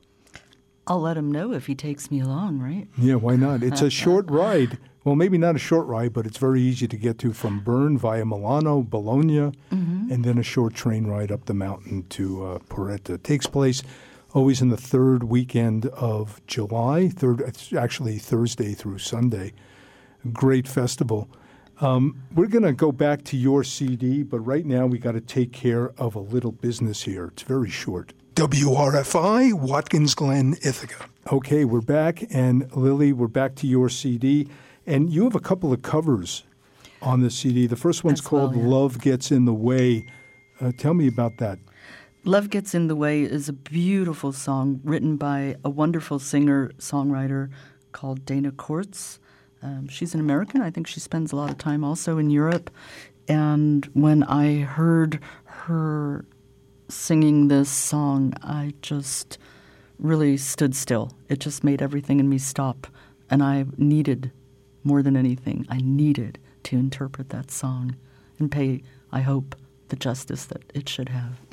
I'll 0.89 0.99
let 0.99 1.15
him 1.17 1.31
know 1.31 1.53
if 1.53 1.67
he 1.67 1.75
takes 1.75 2.09
me 2.09 2.19
along, 2.19 2.59
right? 2.59 2.87
Yeah, 2.97 3.15
why 3.15 3.35
not? 3.35 3.61
It's 3.63 3.81
a 3.81 3.89
short 4.03 4.29
ride. 4.29 4.77
Well, 5.03 5.15
maybe 5.15 5.37
not 5.37 5.55
a 5.55 5.59
short 5.59 5.87
ride, 5.87 6.13
but 6.13 6.25
it's 6.25 6.37
very 6.37 6.61
easy 6.61 6.87
to 6.87 6.97
get 6.97 7.17
to 7.19 7.31
from 7.31 7.61
Bern 7.61 7.97
via 7.97 8.25
Milano, 8.25 8.81
Bologna, 8.81 9.51
Mhm. 9.71 10.11
and 10.11 10.25
then 10.25 10.37
a 10.37 10.43
short 10.43 10.73
train 10.73 11.05
ride 11.07 11.31
up 11.31 11.45
the 11.45 11.53
mountain 11.53 12.05
to 12.09 12.43
uh, 12.43 12.59
Porretta. 12.69 13.11
It 13.11 13.23
takes 13.23 13.45
place 13.47 13.81
always 14.33 14.61
in 14.61 14.69
the 14.69 14.77
third 14.77 15.23
weekend 15.23 15.85
of 15.87 16.41
July. 16.47 17.07
Third, 17.09 17.41
it's 17.41 17.71
actually 17.71 18.17
Thursday 18.17 18.73
through 18.73 18.97
Sunday. 18.99 19.53
Great 20.33 20.67
festival. 20.67 21.29
Um, 21.81 22.21
we're 22.35 22.47
going 22.47 22.65
to 22.65 22.73
go 22.73 22.91
back 22.91 23.23
to 23.25 23.37
your 23.37 23.63
CD, 23.63 24.21
but 24.21 24.39
right 24.41 24.65
now 24.65 24.85
we 24.85 24.97
got 24.99 25.13
to 25.13 25.21
take 25.21 25.53
care 25.53 25.91
of 25.97 26.13
a 26.13 26.19
little 26.19 26.51
business 26.51 27.03
here. 27.03 27.27
It's 27.27 27.43
very 27.43 27.69
short. 27.69 28.11
WRFI, 28.39 29.51
Watkins 29.51 30.15
Glen, 30.15 30.55
Ithaca. 30.63 31.07
Okay, 31.29 31.65
we're 31.65 31.81
back, 31.81 32.23
and 32.33 32.73
Lily, 32.73 33.11
we're 33.11 33.27
back 33.27 33.53
to 33.55 33.67
your 33.67 33.89
CD, 33.89 34.47
and 34.85 35.09
you 35.09 35.25
have 35.25 35.35
a 35.35 35.41
couple 35.41 35.73
of 35.73 35.81
covers 35.81 36.45
on 37.01 37.19
the 37.19 37.29
CD. 37.29 37.67
The 37.67 37.75
first 37.75 38.05
one's 38.05 38.21
As 38.21 38.31
well, 38.31 38.47
called 38.47 38.55
yeah. 38.55 38.65
"Love 38.65 39.01
Gets 39.01 39.29
in 39.29 39.43
the 39.43 39.53
Way." 39.53 40.05
Uh, 40.61 40.71
tell 40.77 40.93
me 40.93 41.05
about 41.05 41.35
that. 41.39 41.59
Love 42.23 42.49
Gets 42.49 42.73
in 42.73 42.87
the 42.87 42.95
Way 42.95 43.23
is 43.23 43.49
a 43.49 43.53
beautiful 43.53 44.31
song 44.31 44.79
written 44.85 45.17
by 45.17 45.57
a 45.65 45.69
wonderful 45.69 46.17
singer 46.17 46.71
songwriter 46.77 47.49
called 47.91 48.23
Dana 48.23 48.53
Courts. 48.53 49.19
Um, 49.61 49.89
she's 49.89 50.13
an 50.13 50.21
American. 50.21 50.61
I 50.61 50.71
think 50.71 50.87
she 50.87 51.01
spends 51.01 51.33
a 51.33 51.35
lot 51.35 51.49
of 51.49 51.57
time 51.57 51.83
also 51.83 52.17
in 52.17 52.29
Europe. 52.29 52.69
And 53.27 53.85
when 53.91 54.23
I 54.23 54.61
heard 54.61 55.19
her 55.43 56.23
singing 56.89 57.47
this 57.47 57.69
song, 57.69 58.33
I 58.41 58.73
just 58.81 59.37
really 59.97 60.37
stood 60.37 60.75
still. 60.75 61.11
It 61.27 61.39
just 61.39 61.63
made 61.63 61.81
everything 61.81 62.19
in 62.19 62.29
me 62.29 62.37
stop. 62.37 62.87
And 63.29 63.43
I 63.43 63.65
needed, 63.77 64.31
more 64.83 65.03
than 65.03 65.15
anything, 65.15 65.65
I 65.69 65.77
needed 65.77 66.39
to 66.63 66.77
interpret 66.77 67.29
that 67.29 67.51
song 67.51 67.95
and 68.39 68.51
pay, 68.51 68.81
I 69.11 69.21
hope, 69.21 69.55
the 69.89 69.95
justice 69.95 70.45
that 70.45 70.63
it 70.73 70.87
should 70.89 71.09
have. 71.09 71.48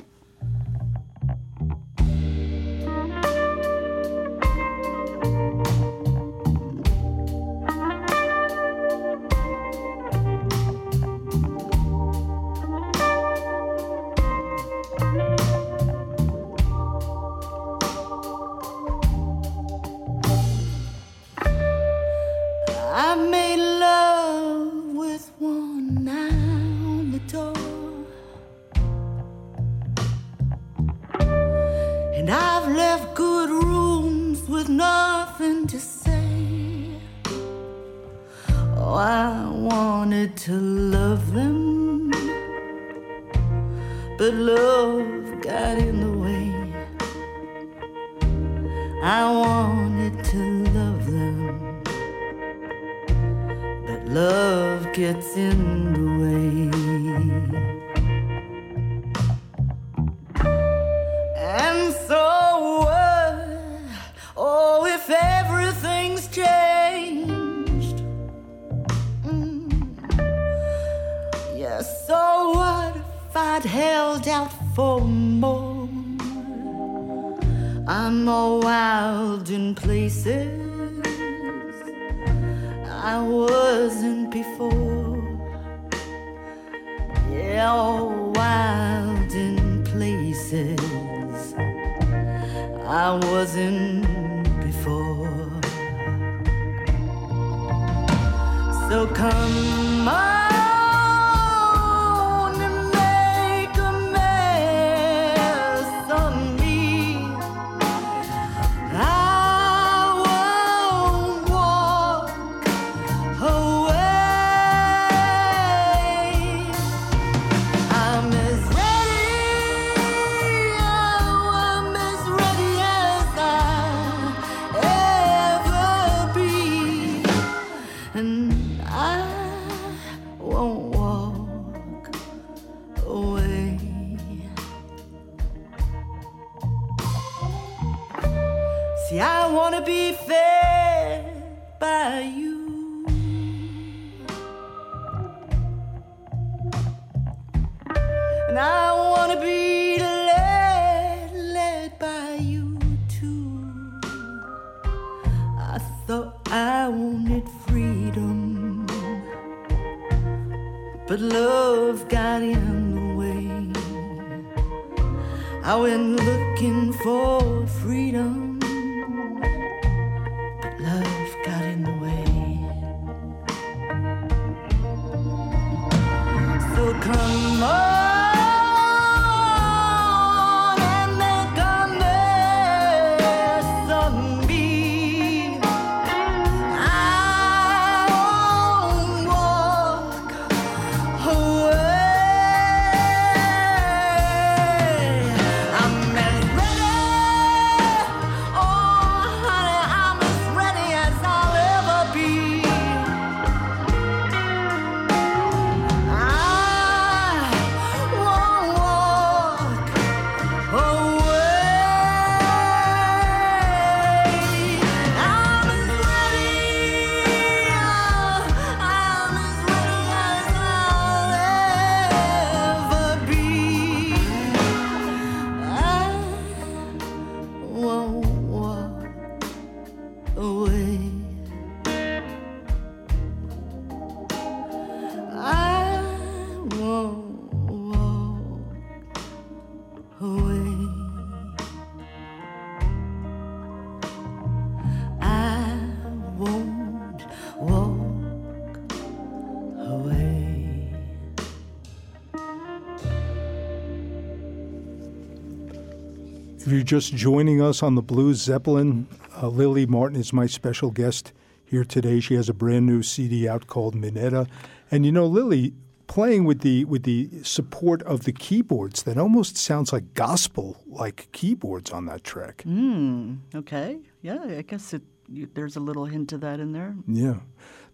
Just 256.87 257.13
joining 257.13 257.61
us 257.61 257.83
on 257.83 257.95
the 257.95 258.01
Blues 258.01 258.37
Zeppelin, 258.41 259.07
uh, 259.35 259.49
Lily 259.49 259.85
Martin 259.85 260.17
is 260.17 260.31
my 260.31 260.45
special 260.45 260.89
guest 260.89 261.33
here 261.65 261.83
today. 261.83 262.21
She 262.21 262.35
has 262.35 262.47
a 262.47 262.53
brand 262.53 262.85
new 262.85 263.03
CD 263.03 263.45
out 263.45 263.67
called 263.67 263.93
Minetta. 263.93 264.47
And 264.89 265.05
you 265.05 265.11
know, 265.11 265.25
Lily, 265.25 265.73
playing 266.07 266.45
with 266.45 266.61
the 266.61 266.85
with 266.85 267.03
the 267.03 267.29
support 267.43 268.01
of 268.03 268.23
the 268.23 268.31
keyboards 268.31 269.03
that 269.03 269.17
almost 269.17 269.57
sounds 269.57 269.91
like 269.91 270.13
gospel 270.13 270.81
like 270.87 271.27
keyboards 271.33 271.91
on 271.91 272.05
that 272.05 272.23
track. 272.23 272.63
Mm, 272.65 273.39
okay. 273.53 273.99
Yeah, 274.21 274.41
I 274.47 274.61
guess 274.61 274.93
it, 274.93 275.01
you, 275.27 275.49
there's 275.55 275.75
a 275.75 275.81
little 275.81 276.05
hint 276.05 276.31
of 276.31 276.39
that 276.39 276.61
in 276.61 276.71
there. 276.71 276.95
Yeah. 277.05 277.39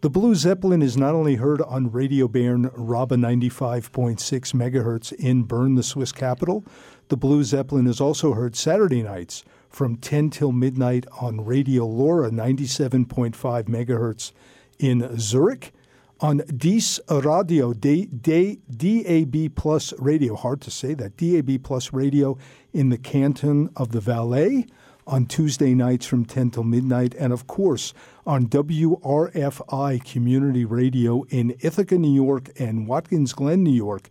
The 0.02 0.10
Blue 0.10 0.36
Zeppelin 0.36 0.82
is 0.82 0.98
not 0.98 1.16
only 1.16 1.36
heard 1.36 1.62
on 1.62 1.90
Radio 1.90 2.28
Bern 2.28 2.70
RaBe 2.72 3.16
95.6 3.16 4.18
megahertz 4.54 5.14
in 5.14 5.44
Bern, 5.44 5.76
the 5.76 5.82
Swiss 5.82 6.12
capital, 6.12 6.66
the 7.14 7.18
Blue 7.18 7.44
Zeppelin 7.44 7.86
is 7.86 8.02
also 8.02 8.34
heard 8.34 8.56
Saturday 8.56 9.04
nights 9.04 9.44
from 9.70 9.98
10 9.98 10.32
till 10.32 10.52
midnight 10.52 11.06
on 11.22 11.46
Radio 11.46 11.86
LoRa 11.86 12.32
97.5 12.32 13.36
megahertz 13.66 14.32
in 14.80 15.20
Zurich, 15.20 15.74
on 16.22 16.42
Dies 16.58 17.00
Radio, 17.08 17.72
DAB 17.72 19.56
Plus 19.56 19.94
Radio, 20.00 20.36
hard 20.36 20.60
to 20.62 20.72
say 20.72 20.96
that, 20.96 21.16
DAB 21.18 21.62
Plus 21.62 21.94
Radio 21.94 22.36
in 22.74 22.90
the 22.90 22.98
canton 22.98 23.70
of 23.76 23.92
the 23.92 24.00
Valais 24.00 24.66
on 25.06 25.28
Tuesday 25.28 25.76
nights 25.76 26.08
from 26.08 26.26
10 26.26 26.50
till 26.50 26.64
midnight, 26.64 27.14
and 27.20 27.32
of 27.32 27.46
course 27.46 27.94
on 28.26 28.48
WRFI 28.48 30.04
Community 30.04 30.66
Radio 30.66 31.26
in 31.30 31.56
Ithaca, 31.60 32.00
New 32.00 32.12
York, 32.12 32.50
and 32.60 32.88
Watkins 32.88 33.34
Glen, 33.34 33.64
New 33.64 33.70
York, 33.70 34.10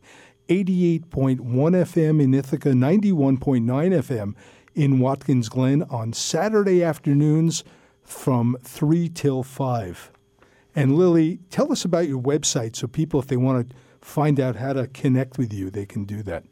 88.1 0.48 1.38
FM 1.40 2.22
in 2.22 2.34
Ithaca, 2.34 2.70
91.9 2.70 3.62
FM 3.64 4.34
in 4.74 4.98
Watkins 4.98 5.48
Glen 5.48 5.82
on 5.84 6.12
Saturday 6.12 6.82
afternoons 6.82 7.64
from 8.02 8.56
3 8.62 9.08
till 9.08 9.42
5. 9.42 10.10
And 10.74 10.96
Lily, 10.96 11.40
tell 11.50 11.70
us 11.70 11.84
about 11.84 12.08
your 12.08 12.20
website 12.20 12.76
so 12.76 12.86
people, 12.86 13.20
if 13.20 13.26
they 13.26 13.36
want 13.36 13.70
to 13.70 13.76
find 14.00 14.40
out 14.40 14.56
how 14.56 14.72
to 14.72 14.88
connect 14.88 15.38
with 15.38 15.52
you, 15.52 15.70
they 15.70 15.86
can 15.86 16.04
do 16.04 16.22
that. 16.22 16.44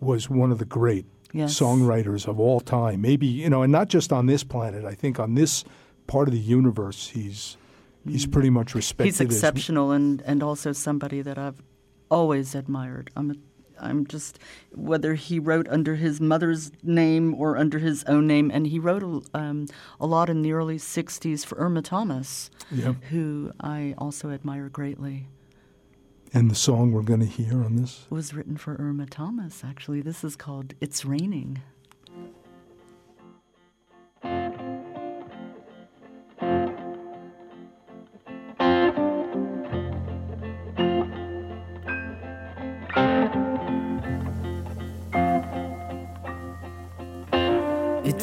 was 0.00 0.28
one 0.30 0.50
of 0.52 0.58
the 0.58 0.64
great 0.64 1.06
Yes. 1.34 1.58
songwriters 1.58 2.28
of 2.28 2.38
all 2.38 2.60
time. 2.60 3.00
Maybe 3.00 3.26
you 3.26 3.48
know, 3.50 3.62
and 3.62 3.72
not 3.72 3.88
just 3.88 4.12
on 4.12 4.26
this 4.26 4.44
planet. 4.44 4.84
I 4.84 4.94
think 4.94 5.18
on 5.18 5.34
this 5.34 5.64
part 6.06 6.28
of 6.28 6.34
the 6.34 6.40
universe, 6.40 7.08
he's 7.08 7.56
he's 8.06 8.26
pretty 8.26 8.50
much 8.50 8.74
respected. 8.74 9.06
He's 9.12 9.20
as- 9.20 9.26
exceptional 9.26 9.90
and, 9.92 10.22
and 10.22 10.42
also 10.42 10.72
somebody 10.72 11.22
that 11.22 11.38
I've 11.38 11.62
always 12.10 12.54
admired. 12.54 13.10
I'm 13.16 13.30
a, 13.30 13.34
I'm 13.82 14.06
just 14.06 14.38
whether 14.74 15.14
he 15.14 15.38
wrote 15.38 15.66
under 15.68 15.96
his 15.96 16.20
mother's 16.20 16.70
name 16.82 17.34
or 17.34 17.56
under 17.58 17.78
his 17.78 18.04
own 18.04 18.26
name, 18.26 18.50
and 18.52 18.66
he 18.68 18.78
wrote 18.78 19.02
a, 19.02 19.38
um, 19.38 19.66
a 20.00 20.06
lot 20.06 20.30
in 20.30 20.42
the 20.42 20.52
early 20.52 20.78
'60s 20.78 21.44
for 21.44 21.56
Irma 21.58 21.82
Thomas, 21.82 22.50
Yeah. 22.70 22.94
who 23.10 23.52
I 23.60 23.94
also 23.98 24.30
admire 24.30 24.68
greatly. 24.68 25.26
and 26.34 26.50
the 26.50 26.54
song 26.54 26.92
we're 26.92 27.02
going 27.02 27.20
to 27.20 27.26
hear 27.26 27.62
on 27.62 27.76
this. 27.76 28.06
Was 28.08 28.32
written 28.32 28.56
for 28.56 28.76
Irma 28.78 29.04
Thomas. 29.06 29.62
Actually, 29.64 30.00
this 30.00 30.24
is 30.24 30.34
called 30.36 30.72
"It's 30.80 31.04
Raining." 31.04 31.60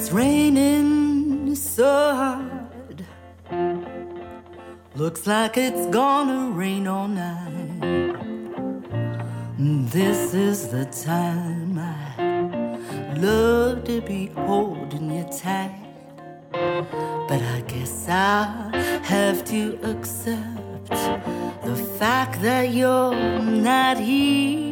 It's 0.09 0.15
raining 0.15 1.53
so 1.53 2.15
hard. 2.15 3.05
Looks 4.95 5.27
like 5.27 5.55
it's 5.55 5.85
gonna 5.85 6.49
rain 6.49 6.87
all 6.87 7.07
night. 7.07 8.17
This 9.59 10.33
is 10.33 10.69
the 10.69 10.85
time 10.85 11.77
I 11.77 13.13
love 13.17 13.83
to 13.83 14.01
be 14.01 14.31
holding 14.47 15.11
you 15.11 15.25
tight. 15.25 15.77
But 17.29 17.43
I 17.43 17.61
guess 17.67 18.09
I'll 18.09 18.71
have 19.03 19.45
to 19.45 19.77
accept 19.83 20.89
the 21.63 21.75
fact 21.99 22.41
that 22.41 22.73
you're 22.73 23.13
not 23.13 23.99
here. 23.99 24.68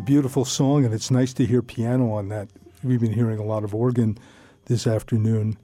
A 0.00 0.02
beautiful 0.02 0.46
song, 0.46 0.86
and 0.86 0.94
it's 0.94 1.10
nice 1.10 1.34
to 1.34 1.44
hear 1.44 1.60
piano 1.60 2.10
on 2.12 2.30
that. 2.30 2.48
We've 2.82 3.02
been 3.02 3.12
hearing 3.12 3.38
a 3.38 3.44
lot 3.44 3.64
of 3.64 3.74
organ 3.74 4.16
this 4.64 4.86
afternoon. 4.86 5.58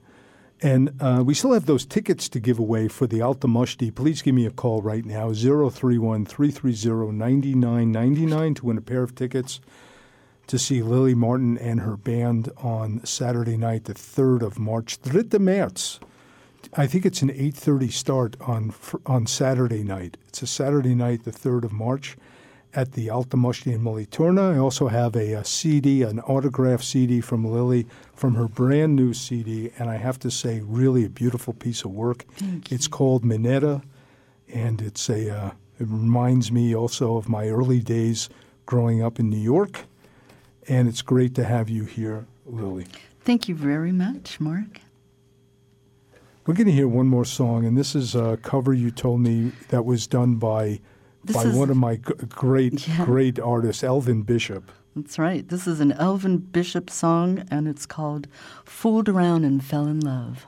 And 0.61 0.93
uh, 1.01 1.23
we 1.25 1.33
still 1.33 1.53
have 1.53 1.65
those 1.65 1.87
tickets 1.87 2.29
to 2.29 2.39
give 2.39 2.59
away 2.59 2.87
for 2.87 3.07
the 3.07 3.19
Alte 3.19 3.47
Moschti. 3.47 3.93
Please 3.93 4.21
give 4.21 4.35
me 4.35 4.45
a 4.45 4.51
call 4.51 4.83
right 4.83 5.03
now, 5.03 5.33
031 5.33 6.27
330 6.27 7.11
9999 7.13 8.53
to 8.53 8.65
win 8.67 8.77
a 8.77 8.81
pair 8.81 9.01
of 9.01 9.15
tickets 9.15 9.59
to 10.45 10.59
see 10.59 10.83
Lily 10.83 11.15
Martin 11.15 11.57
and 11.57 11.79
her 11.79 11.97
band 11.97 12.51
on 12.57 13.03
Saturday 13.03 13.57
night, 13.57 13.85
the 13.85 13.95
3rd 13.95 14.43
of 14.43 14.59
March, 14.59 14.97
3 14.97 15.23
März. 15.23 15.97
I 16.75 16.85
think 16.85 17.07
it's 17.07 17.23
an 17.23 17.29
8.30 17.29 17.91
start 17.91 18.37
on, 18.39 18.71
on 19.07 19.25
Saturday 19.25 19.81
night. 19.81 20.15
It's 20.27 20.43
a 20.43 20.47
Saturday 20.47 20.93
night, 20.93 21.23
the 21.23 21.31
3rd 21.31 21.63
of 21.63 21.73
March 21.73 22.15
at 22.73 22.93
the 22.93 23.09
Alte 23.09 23.37
Moschti 23.37 23.73
in 23.73 23.81
Mühlethurnen. 23.81 24.55
I 24.55 24.57
also 24.57 24.87
have 24.87 25.15
a, 25.15 25.33
a 25.33 25.43
CD, 25.43 26.03
an 26.03 26.19
autograph 26.21 26.83
CD 26.83 27.21
from 27.21 27.45
Lily 27.45 27.87
from 28.13 28.35
her 28.35 28.47
brand 28.47 28.95
new 28.95 29.13
CD, 29.13 29.71
and 29.77 29.89
I 29.89 29.97
have 29.97 30.19
to 30.19 30.31
say, 30.31 30.61
really 30.63 31.05
a 31.05 31.09
beautiful 31.09 31.53
piece 31.53 31.83
of 31.83 31.91
work. 31.91 32.25
It's 32.69 32.87
called 32.87 33.23
Minetta, 33.23 33.81
and 34.53 34.81
it's 34.81 35.09
a 35.09 35.29
uh, 35.29 35.51
it 35.79 35.87
reminds 35.87 36.51
me 36.51 36.75
also 36.75 37.17
of 37.17 37.29
my 37.29 37.47
early 37.49 37.79
days 37.79 38.29
growing 38.65 39.01
up 39.03 39.19
in 39.19 39.29
New 39.29 39.37
York, 39.37 39.85
and 40.67 40.87
it's 40.87 41.01
great 41.01 41.35
to 41.35 41.43
have 41.43 41.69
you 41.69 41.85
here, 41.85 42.25
Lily. 42.45 42.87
Thank 43.21 43.47
you 43.47 43.55
very 43.55 43.91
much, 43.91 44.39
Mark. 44.39 44.81
We're 46.45 46.53
going 46.53 46.67
to 46.67 46.73
hear 46.73 46.87
one 46.87 47.07
more 47.07 47.25
song, 47.25 47.65
and 47.65 47.77
this 47.77 47.93
is 47.93 48.15
a 48.15 48.37
cover 48.41 48.73
you 48.73 48.89
told 48.89 49.19
me 49.19 49.51
that 49.67 49.83
was 49.83 50.07
done 50.07 50.35
by 50.35 50.79
This 51.23 51.35
by 51.35 51.43
is- 51.43 51.55
one 51.55 51.69
of 51.69 51.77
my 51.77 51.95
great 51.95 52.87
Yeah. 52.87 53.05
great 53.05 53.39
artists, 53.39 53.83
Elvin 53.83 54.23
Bishop. 54.23 54.71
That's 54.95 55.19
right. 55.19 55.47
This 55.47 55.67
is 55.67 55.79
an 55.79 55.91
Elvin 55.91 56.37
Bishop 56.37 56.89
song, 56.89 57.43
and 57.51 57.67
it's 57.67 57.85
called 57.85 58.27
Fooled 58.65 59.07
Around 59.07 59.43
and 59.45 59.63
Fell 59.63 59.85
in 59.85 59.99
Love. 59.99 60.47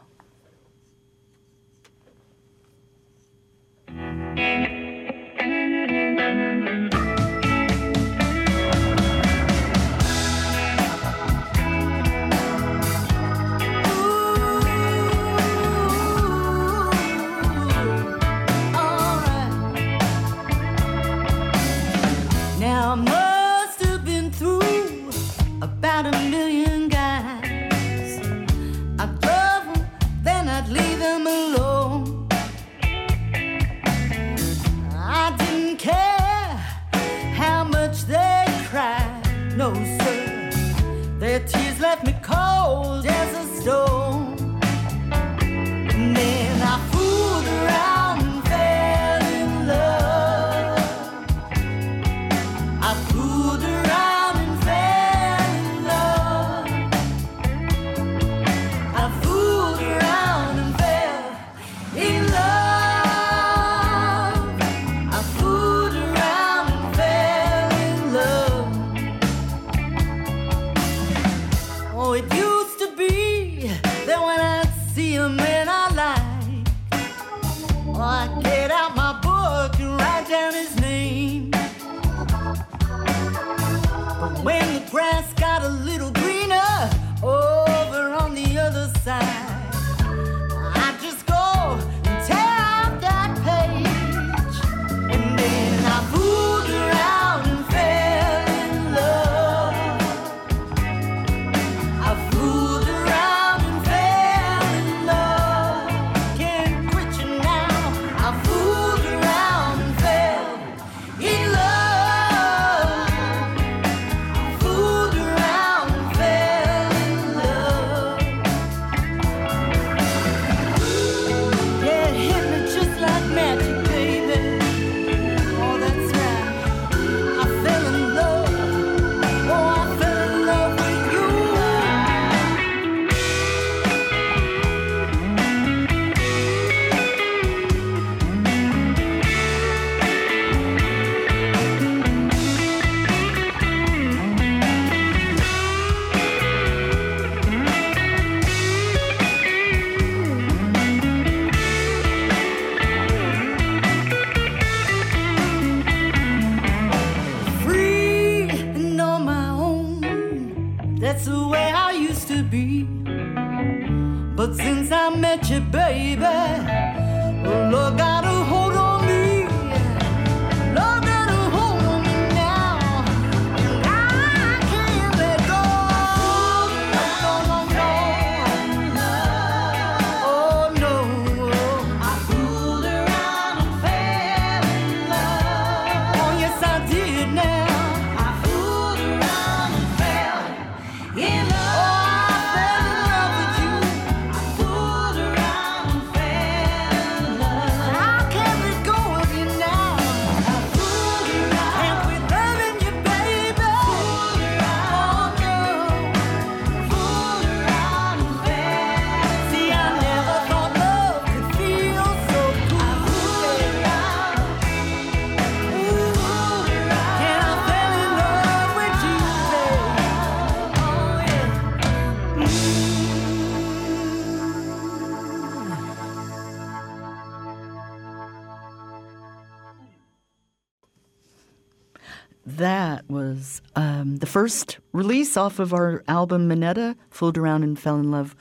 First 234.30 234.77
release 234.93 235.35
off 235.35 235.57
of 235.57 235.73
our 235.73 236.03
album 236.07 236.47
Minetta, 236.47 236.95
Fooled 237.10 237.38
Around 237.38 237.64
and 237.64 237.80
Fell 237.80 237.97
in 237.97 238.11
Love, 238.11 238.35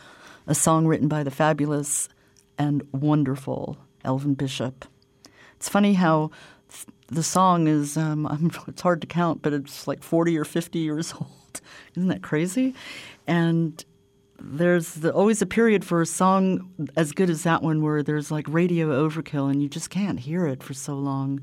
a 0.46 0.54
song 0.54 0.86
written 0.86 1.08
by 1.08 1.22
the 1.22 1.30
fabulous 1.30 2.10
and 2.58 2.86
wonderful 2.92 3.78
Elvin 4.04 4.34
Bishop. 4.34 4.84
It's 5.56 5.68
funny 5.68 5.94
how 5.94 6.30
th- 6.70 6.86
the 7.06 7.22
song 7.22 7.68
is, 7.68 7.96
um, 7.96 8.50
it's 8.68 8.82
hard 8.82 9.00
to 9.00 9.06
count, 9.06 9.40
but 9.40 9.54
it's 9.54 9.88
like 9.88 10.02
40 10.02 10.36
or 10.36 10.44
50 10.44 10.78
years 10.78 11.14
old. 11.20 11.60
Isn't 11.96 12.08
that 12.10 12.22
crazy? 12.22 12.74
And 13.26 13.82
there's 14.38 14.92
the, 14.92 15.10
always 15.10 15.40
a 15.40 15.46
period 15.46 15.86
for 15.86 16.02
a 16.02 16.06
song 16.06 16.70
as 16.96 17.12
good 17.12 17.30
as 17.30 17.44
that 17.44 17.62
one 17.62 17.82
where 17.82 18.02
there's 18.02 18.30
like 18.30 18.44
radio 18.46 19.08
overkill 19.08 19.50
and 19.50 19.62
you 19.62 19.70
just 19.70 19.88
can't 19.88 20.20
hear 20.20 20.46
it 20.46 20.62
for 20.62 20.74
so 20.74 20.94
long. 20.94 21.40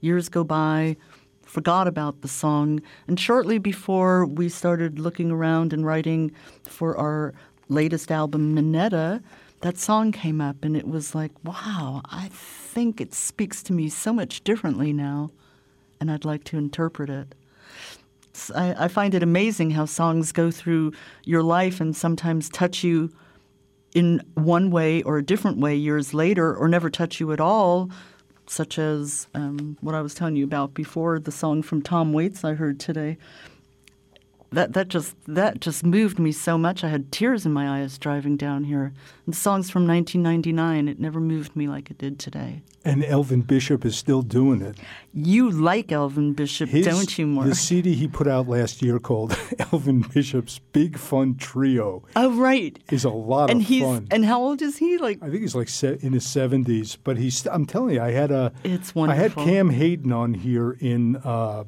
Years 0.00 0.28
go 0.28 0.44
by, 0.44 0.98
forgot 1.46 1.88
about 1.88 2.20
the 2.20 2.28
song, 2.28 2.82
and 3.08 3.18
shortly 3.18 3.58
before 3.58 4.26
we 4.26 4.50
started 4.50 4.98
looking 4.98 5.30
around 5.30 5.72
and 5.72 5.86
writing 5.86 6.32
for 6.64 6.96
our 6.96 7.32
latest 7.68 8.12
album, 8.12 8.54
Minetta, 8.54 9.22
that 9.62 9.78
song 9.78 10.12
came 10.12 10.40
up 10.40 10.64
and 10.64 10.76
it 10.76 10.86
was 10.86 11.14
like, 11.14 11.32
wow, 11.42 12.02
I 12.10 12.28
think 12.30 13.00
it 13.00 13.14
speaks 13.14 13.62
to 13.62 13.72
me 13.72 13.88
so 13.88 14.12
much 14.12 14.44
differently 14.44 14.92
now, 14.92 15.30
and 15.98 16.10
I'd 16.10 16.26
like 16.26 16.44
to 16.44 16.58
interpret 16.58 17.08
it. 17.08 17.34
I, 18.54 18.84
I 18.84 18.88
find 18.88 19.14
it 19.14 19.22
amazing 19.22 19.70
how 19.70 19.86
songs 19.86 20.30
go 20.30 20.50
through 20.50 20.92
your 21.24 21.42
life 21.42 21.80
and 21.80 21.96
sometimes 21.96 22.50
touch 22.50 22.84
you 22.84 23.10
in 23.94 24.22
one 24.34 24.70
way 24.70 25.02
or 25.04 25.16
a 25.16 25.24
different 25.24 25.56
way 25.58 25.74
years 25.74 26.12
later, 26.12 26.54
or 26.54 26.68
never 26.68 26.90
touch 26.90 27.18
you 27.18 27.32
at 27.32 27.40
all, 27.40 27.90
such 28.50 28.78
as 28.78 29.26
um, 29.34 29.76
what 29.80 29.94
I 29.94 30.00
was 30.00 30.14
telling 30.14 30.36
you 30.36 30.44
about 30.44 30.74
before 30.74 31.18
the 31.18 31.32
song 31.32 31.62
from 31.62 31.82
Tom 31.82 32.12
Waits 32.12 32.44
I 32.44 32.54
heard 32.54 32.78
today 32.78 33.18
that 34.52 34.72
that 34.74 34.88
just 34.88 35.16
that 35.26 35.60
just 35.60 35.84
moved 35.84 36.18
me 36.18 36.32
so 36.32 36.56
much. 36.56 36.84
I 36.84 36.88
had 36.88 37.10
tears 37.12 37.44
in 37.46 37.52
my 37.52 37.80
eyes 37.80 37.98
driving 37.98 38.36
down 38.36 38.64
here. 38.64 38.92
And 39.26 39.34
the 39.34 39.38
song's 39.38 39.70
from 39.70 39.86
1999. 39.86 40.88
It 40.88 41.00
never 41.00 41.20
moved 41.20 41.56
me 41.56 41.66
like 41.68 41.90
it 41.90 41.98
did 41.98 42.18
today. 42.18 42.62
And 42.84 43.04
Elvin 43.04 43.40
Bishop 43.42 43.84
is 43.84 43.96
still 43.96 44.22
doing 44.22 44.62
it. 44.62 44.78
You 45.12 45.50
like 45.50 45.90
Elvin 45.90 46.34
Bishop, 46.34 46.68
His- 46.68 46.86
don't 46.86 47.18
you, 47.18 47.26
Mark? 47.26 47.48
The 47.48 47.54
CD 47.56 47.94
he 47.94 48.06
put 48.06 48.28
out 48.28 48.46
last 48.48 48.80
year 48.80 49.00
called 49.00 49.36
Elvin 49.72 50.02
Bishop's 50.02 50.60
Big 50.72 50.96
Fun 50.96 51.34
Trio 51.34 52.04
oh, 52.14 52.30
right. 52.36 52.78
is 52.90 53.04
a 53.04 53.10
lot 53.10 53.50
And 53.50 53.62
of 53.62 53.66
he's 53.66 53.82
fun. 53.82 54.06
and 54.12 54.24
how 54.24 54.40
old 54.40 54.62
is 54.62 54.76
he? 54.76 54.98
Like 54.98 55.18
I 55.22 55.28
think 55.30 55.40
he's 55.40 55.56
like 55.56 55.68
in 56.02 56.12
his 56.12 56.26
seventies, 56.26 56.96
but 56.96 57.16
he's. 57.18 57.44
I'm 57.46 57.66
telling 57.66 57.94
you, 57.96 58.00
I 58.02 58.12
had 58.12 58.30
a. 58.30 58.52
It's 58.62 58.94
wonderful. 58.94 59.20
I 59.20 59.22
had. 59.22 59.34
Cam 59.34 59.70
Hayden 59.70 60.12
on 60.12 60.34
here 60.34 60.72
in 60.72 61.16
uh, 61.16 61.64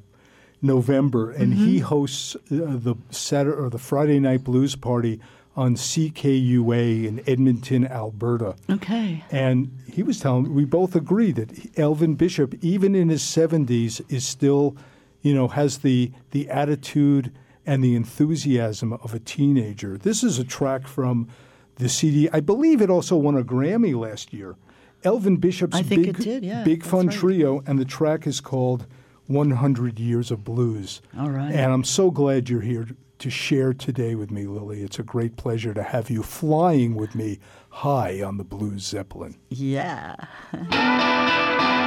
November, 0.63 1.31
and 1.31 1.53
Mm-hmm. 1.53 1.65
he 1.67 1.79
hosts 1.79 2.35
uh, 2.37 2.41
the 2.51 2.97
Saturday 3.11 3.57
or 3.57 3.71
the 3.71 3.79
Friday 3.79 4.19
night 4.21 4.45
blues 4.45 4.75
party 4.77 5.21
on 5.57 5.75
CKUA 5.75 7.05
in 7.07 7.23
Edmonton, 7.27 7.87
Alberta. 7.87 8.55
okay. 8.71 9.25
And 9.31 9.71
he 9.93 10.03
was 10.03 10.21
telling 10.21 10.55
we 10.55 10.65
both 10.65 10.95
agree 10.95 11.33
that 11.33 11.79
Elvin 11.79 12.15
Bishop, 12.15 12.55
even 12.63 12.95
in 12.95 13.09
his 13.09 13.23
seventies, 13.23 14.01
is 14.09 14.25
still, 14.27 14.77
you 15.23 15.35
know, 15.35 15.49
has 15.49 15.79
the 15.79 16.13
the 16.31 16.49
attitude 16.49 17.33
and 17.67 17.83
the 17.85 17.95
enthusiasm 17.95 18.93
of 18.95 19.15
a 19.15 19.19
teenager. 19.19 19.99
This 19.99 20.23
is 20.23 20.39
a 20.39 20.45
track 20.45 20.87
from 20.87 21.29
the 21.77 21.89
CD. 21.89 22.29
I 22.33 22.41
believe 22.41 22.81
it 22.81 22.91
also 22.91 23.17
won 23.17 23.37
a 23.37 23.43
Grammy 23.45 23.99
last 23.99 24.33
year. 24.33 24.57
Elvin 25.05 25.37
Bishop's 25.37 25.81
big, 25.83 26.17
did, 26.19 26.45
yeah, 26.45 26.65
big 26.65 26.83
fun 26.83 27.07
right. 27.09 27.17
trio, 27.17 27.63
and 27.67 27.79
the 27.79 27.85
track 27.85 28.27
is 28.27 28.41
called 28.41 28.87
100 29.29 30.01
Years 30.01 30.31
of 30.31 30.43
Blues. 30.43 31.01
All 31.17 31.31
right. 31.31 31.53
And 31.53 31.73
I'm 31.73 31.85
so 31.85 32.11
glad 32.11 32.49
you're 32.49 32.61
here 32.61 32.89
to 33.19 33.31
share 33.31 33.73
today 33.73 34.15
with 34.15 34.31
me, 34.31 34.47
Lily. 34.47 34.83
It's 34.83 34.99
a 34.99 35.03
great 35.03 35.37
pleasure 35.37 35.75
to 35.75 35.83
have 35.83 36.11
you 36.11 36.23
flying 36.23 36.95
with 36.95 37.15
me 37.15 37.39
high 37.71 38.23
on 38.23 38.39
the 38.39 38.45
Blues 38.45 38.85
Zeppelin. 38.87 39.37
Yeah. 39.51 40.17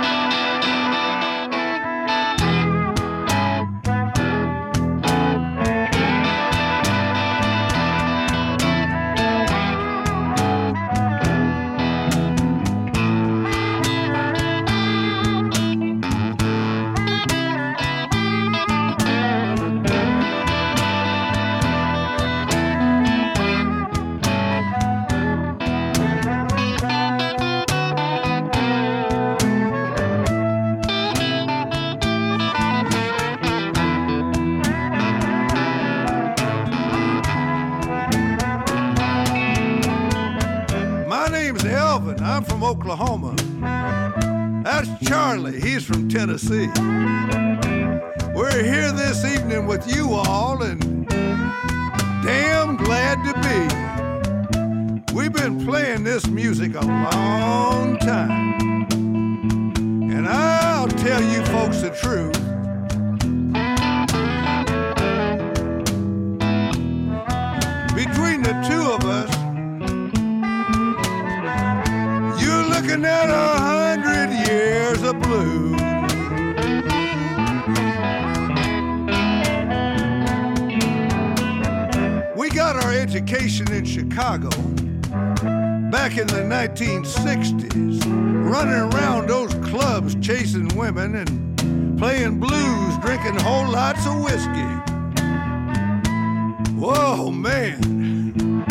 We're 48.36 48.64
here 48.64 48.92
this 48.92 49.26
evening 49.26 49.68
with 49.68 49.88
you 49.96 50.14
all 50.14 50.64
and 50.64 51.08
damn 52.24 52.78
glad 52.78 53.18
to 53.28 53.34
be. 53.42 55.14
We've 55.16 55.34
been 55.34 55.66
playing 55.66 56.04
this 56.04 56.28
music 56.28 56.76
a 56.76 56.82
long 56.86 57.98
time. 58.00 58.88
And 60.12 60.28
I'll 60.28 60.88
tell 60.88 61.22
you 61.22 61.46
folks 61.46 61.82
the 61.82 61.92
truth. 61.92 62.34
Between 67.96 68.44
the 68.44 68.54
two 68.70 68.92
of 68.92 69.06
us, 69.06 69.32
You're 72.42 72.66
looking 72.66 73.06
at 73.06 73.30
a 73.30 73.60
hundred 73.60 74.32
years 74.48 75.04
of 75.04 75.20
blues. 75.22 75.71
Education 83.22 83.72
in 83.72 83.86
Chicago 83.86 84.50
back 85.92 86.18
in 86.18 86.26
the 86.28 86.44
1960s, 86.50 88.02
running 88.52 88.94
around 88.94 89.30
those 89.30 89.54
clubs 89.70 90.16
chasing 90.16 90.68
women 90.70 91.16
and 91.16 92.00
playing 92.00 92.40
blues, 92.40 92.98
drinking 93.00 93.36
whole 93.36 93.70
lots 93.70 94.08
of 94.08 94.24
whiskey. 94.24 94.72
Whoa, 96.76 97.30
man. 97.30 98.64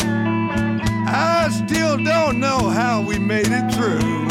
I 1.07 1.49
still 1.65 2.03
don't 2.03 2.39
know 2.39 2.69
how 2.69 3.01
we 3.01 3.17
made 3.19 3.47
it 3.47 3.73
through. 3.73 4.27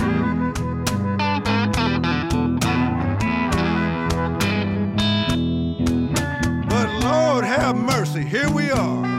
But 6.69 7.05
Lord 7.05 7.45
have 7.45 7.75
mercy, 7.77 8.23
here 8.23 8.51
we 8.51 8.71
are. 8.71 9.10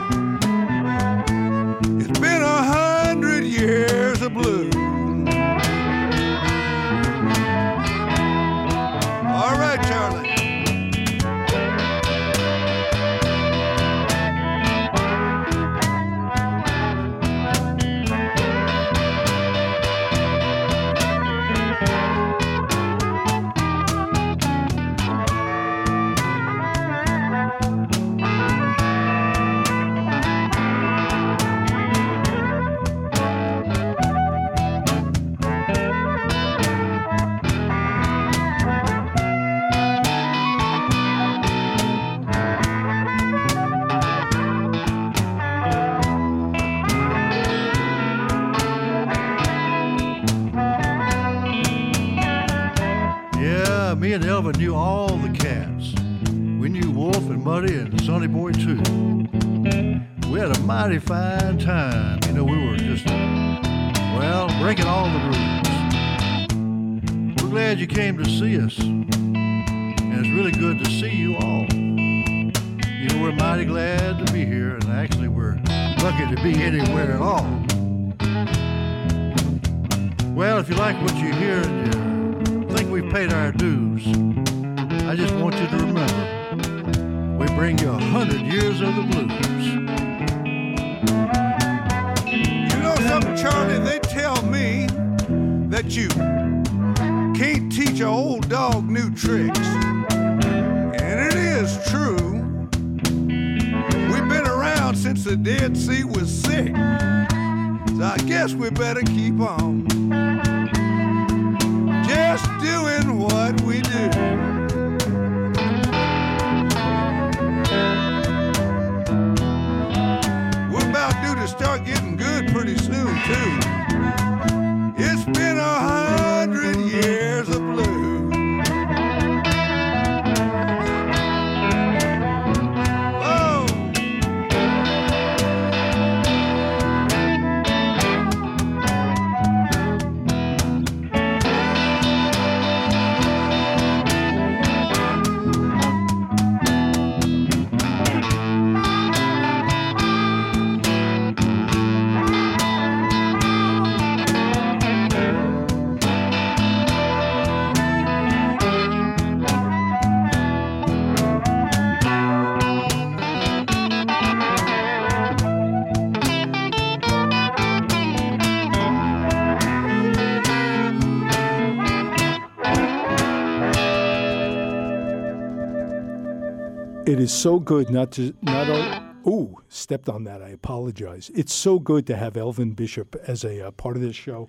It 177.11 177.19
is 177.19 177.33
so 177.33 177.59
good 177.59 177.89
not 177.89 178.11
to 178.13 178.33
not 178.41 178.69
only. 178.69 178.97
Ooh, 179.27 179.57
stepped 179.67 180.07
on 180.07 180.23
that. 180.23 180.41
I 180.41 180.47
apologize. 180.47 181.29
It's 181.35 181.53
so 181.53 181.77
good 181.77 182.07
to 182.07 182.15
have 182.15 182.37
Elvin 182.37 182.71
Bishop 182.71 183.17
as 183.27 183.43
a 183.43 183.67
uh, 183.67 183.71
part 183.71 183.97
of 183.97 184.01
this 184.01 184.15
show, 184.15 184.47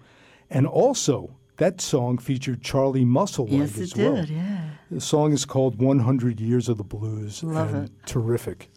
and 0.48 0.64
also 0.64 1.34
that 1.56 1.80
song 1.80 2.18
featured 2.18 2.62
Charlie 2.62 3.04
Musselwhite 3.04 3.50
Yes, 3.50 3.78
as 3.78 3.92
it 3.92 3.94
did. 3.96 4.28
Yeah. 4.28 4.70
The 4.92 5.00
song 5.00 5.32
is 5.32 5.44
called 5.44 5.82
100 5.82 6.38
Years 6.38 6.68
of 6.68 6.78
the 6.78 6.84
Blues. 6.84 7.42
Love 7.42 7.74
and 7.74 7.86
it. 7.86 7.92
Terrific. 8.06 8.70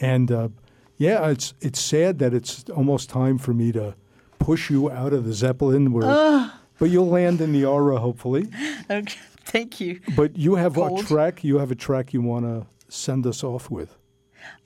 And 0.00 0.32
uh, 0.32 0.48
yeah, 0.96 1.28
it's 1.28 1.54
it's 1.60 1.80
sad 1.80 2.18
that 2.18 2.34
it's 2.34 2.64
almost 2.70 3.08
time 3.08 3.38
for 3.38 3.54
me 3.54 3.70
to 3.72 3.94
push 4.40 4.70
you 4.70 4.90
out 4.90 5.12
of 5.12 5.24
the 5.24 5.34
Zeppelin, 5.34 5.92
where, 5.92 6.50
but 6.80 6.86
you'll 6.90 7.08
land 7.08 7.40
in 7.40 7.52
the 7.52 7.62
Aare 7.62 7.98
hopefully. 7.98 8.48
Okay. 8.90 9.20
Thank 9.44 9.80
you. 9.80 10.00
But 10.16 10.36
you 10.36 10.56
have 10.56 10.74
Cold. 10.74 11.00
a 11.00 11.04
track. 11.04 11.44
You 11.44 11.58
have 11.58 11.70
a 11.70 11.74
track 11.74 12.12
you 12.12 12.20
want 12.20 12.44
to 12.44 12.66
send 12.88 13.26
us 13.26 13.44
off 13.44 13.70
with. 13.70 13.96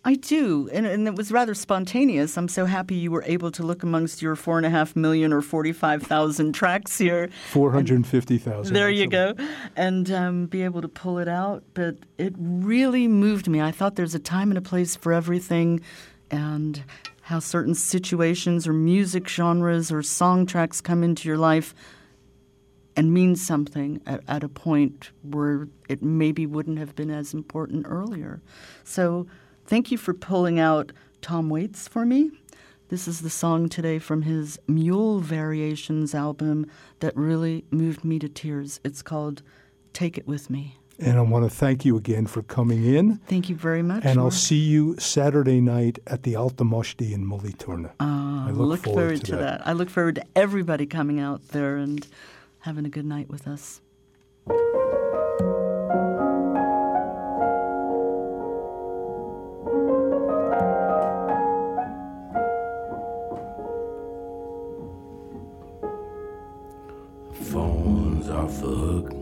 I 0.04 0.14
do, 0.14 0.68
and, 0.72 0.84
and 0.84 1.06
it 1.06 1.14
was 1.14 1.32
rather 1.32 1.54
spontaneous. 1.54 2.36
I'm 2.36 2.48
so 2.48 2.66
happy 2.66 2.94
you 2.96 3.10
were 3.10 3.22
able 3.24 3.50
to 3.52 3.62
look 3.62 3.82
amongst 3.82 4.20
your 4.20 4.36
four 4.36 4.56
and 4.56 4.66
a 4.66 4.70
half 4.70 4.94
million 4.94 5.32
or 5.32 5.40
forty-five 5.40 6.02
thousand 6.02 6.52
tracks 6.52 6.98
here. 6.98 7.30
Four 7.50 7.72
hundred 7.72 8.06
fifty 8.06 8.36
thousand. 8.36 8.74
There 8.74 8.90
you 8.90 9.06
go, 9.06 9.34
and 9.76 10.10
um, 10.10 10.46
be 10.46 10.62
able 10.62 10.82
to 10.82 10.88
pull 10.88 11.18
it 11.18 11.28
out. 11.28 11.62
But 11.74 11.96
it 12.18 12.34
really 12.36 13.08
moved 13.08 13.48
me. 13.48 13.60
I 13.60 13.70
thought 13.70 13.94
there's 13.96 14.14
a 14.14 14.18
time 14.18 14.50
and 14.50 14.58
a 14.58 14.62
place 14.62 14.94
for 14.94 15.12
everything, 15.12 15.80
and 16.30 16.82
how 17.22 17.38
certain 17.38 17.74
situations 17.74 18.66
or 18.66 18.72
music 18.72 19.28
genres 19.28 19.90
or 19.90 20.02
song 20.02 20.44
tracks 20.44 20.80
come 20.80 21.02
into 21.02 21.28
your 21.28 21.38
life 21.38 21.74
and 22.96 23.12
mean 23.12 23.36
something 23.36 24.00
at, 24.06 24.22
at 24.28 24.44
a 24.44 24.48
point 24.48 25.10
where 25.22 25.68
it 25.88 26.02
maybe 26.02 26.46
wouldn't 26.46 26.78
have 26.78 26.94
been 26.94 27.10
as 27.10 27.34
important 27.34 27.86
earlier. 27.88 28.40
So 28.84 29.26
thank 29.66 29.90
you 29.90 29.98
for 29.98 30.14
pulling 30.14 30.58
out 30.58 30.92
Tom 31.20 31.48
Waits 31.48 31.88
for 31.88 32.04
me. 32.04 32.30
This 32.88 33.08
is 33.08 33.22
the 33.22 33.30
song 33.30 33.70
today 33.70 33.98
from 33.98 34.22
his 34.22 34.58
Mule 34.68 35.20
Variations 35.20 36.14
album 36.14 36.66
that 37.00 37.16
really 37.16 37.64
moved 37.70 38.04
me 38.04 38.18
to 38.18 38.28
tears. 38.28 38.80
It's 38.84 39.00
called 39.00 39.42
Take 39.94 40.18
It 40.18 40.26
With 40.26 40.50
Me. 40.50 40.76
And 40.98 41.16
I 41.16 41.22
want 41.22 41.44
to 41.44 41.50
thank 41.50 41.84
you 41.84 41.96
again 41.96 42.26
for 42.26 42.42
coming 42.42 42.84
in. 42.84 43.16
Thank 43.26 43.48
you 43.48 43.56
very 43.56 43.82
much. 43.82 44.04
And 44.04 44.20
I'll 44.20 44.30
see 44.30 44.58
you 44.58 44.96
Saturday 44.98 45.60
night 45.60 45.98
at 46.06 46.22
the 46.22 46.36
Alte 46.36 46.58
Moschti 46.58 47.12
in 47.12 47.26
Mühlethurnen. 47.26 47.90
Ah, 47.98 48.48
I 48.48 48.50
look, 48.50 48.84
forward, 48.84 49.24
to 49.24 49.36
that. 49.36 49.66
I 49.66 49.72
look 49.72 49.88
forward 49.88 50.16
to 50.16 50.24
everybody 50.36 50.86
coming 50.86 51.18
out 51.18 51.48
there 51.48 51.76
and 51.76 52.06
having 52.62 52.86
a 52.86 52.88
good 52.88 53.04
night 53.04 53.28
with 53.28 53.48
us. 53.48 53.80
Phone's 67.50 68.28
off 68.28 68.60
the 68.60 68.68
hook. 68.68 69.12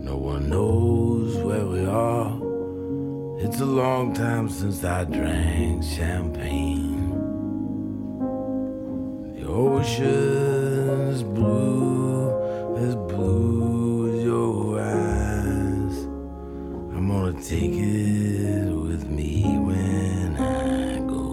No 0.00 0.16
one 0.16 0.48
knows 0.48 1.36
where 1.38 1.66
we 1.66 1.84
are. 1.84 2.38
It's 3.40 3.60
a 3.60 3.66
long 3.66 4.14
time 4.14 4.48
since 4.48 4.84
I 4.84 5.02
drank 5.04 5.82
champagne. 5.82 7.10
The 9.40 9.46
ocean's 11.18 11.22
blue, 11.22 12.76
as 12.76 12.94
blue 12.94 14.18
as 14.18 14.24
your 14.24 14.80
eyes. 14.80 16.04
I'm 16.94 17.08
gonna 17.08 17.32
take 17.42 17.72
it 17.72 18.72
with 18.72 19.08
me 19.08 19.42
when 19.58 20.36
I 20.36 20.98
go. 21.00 21.24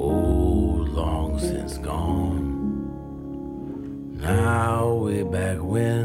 Oh, 0.00 0.86
long 0.90 1.38
since 1.38 1.78
gone. 1.78 2.46
Now, 4.20 4.94
way 4.94 5.22
back 5.22 5.58
when 5.62 5.97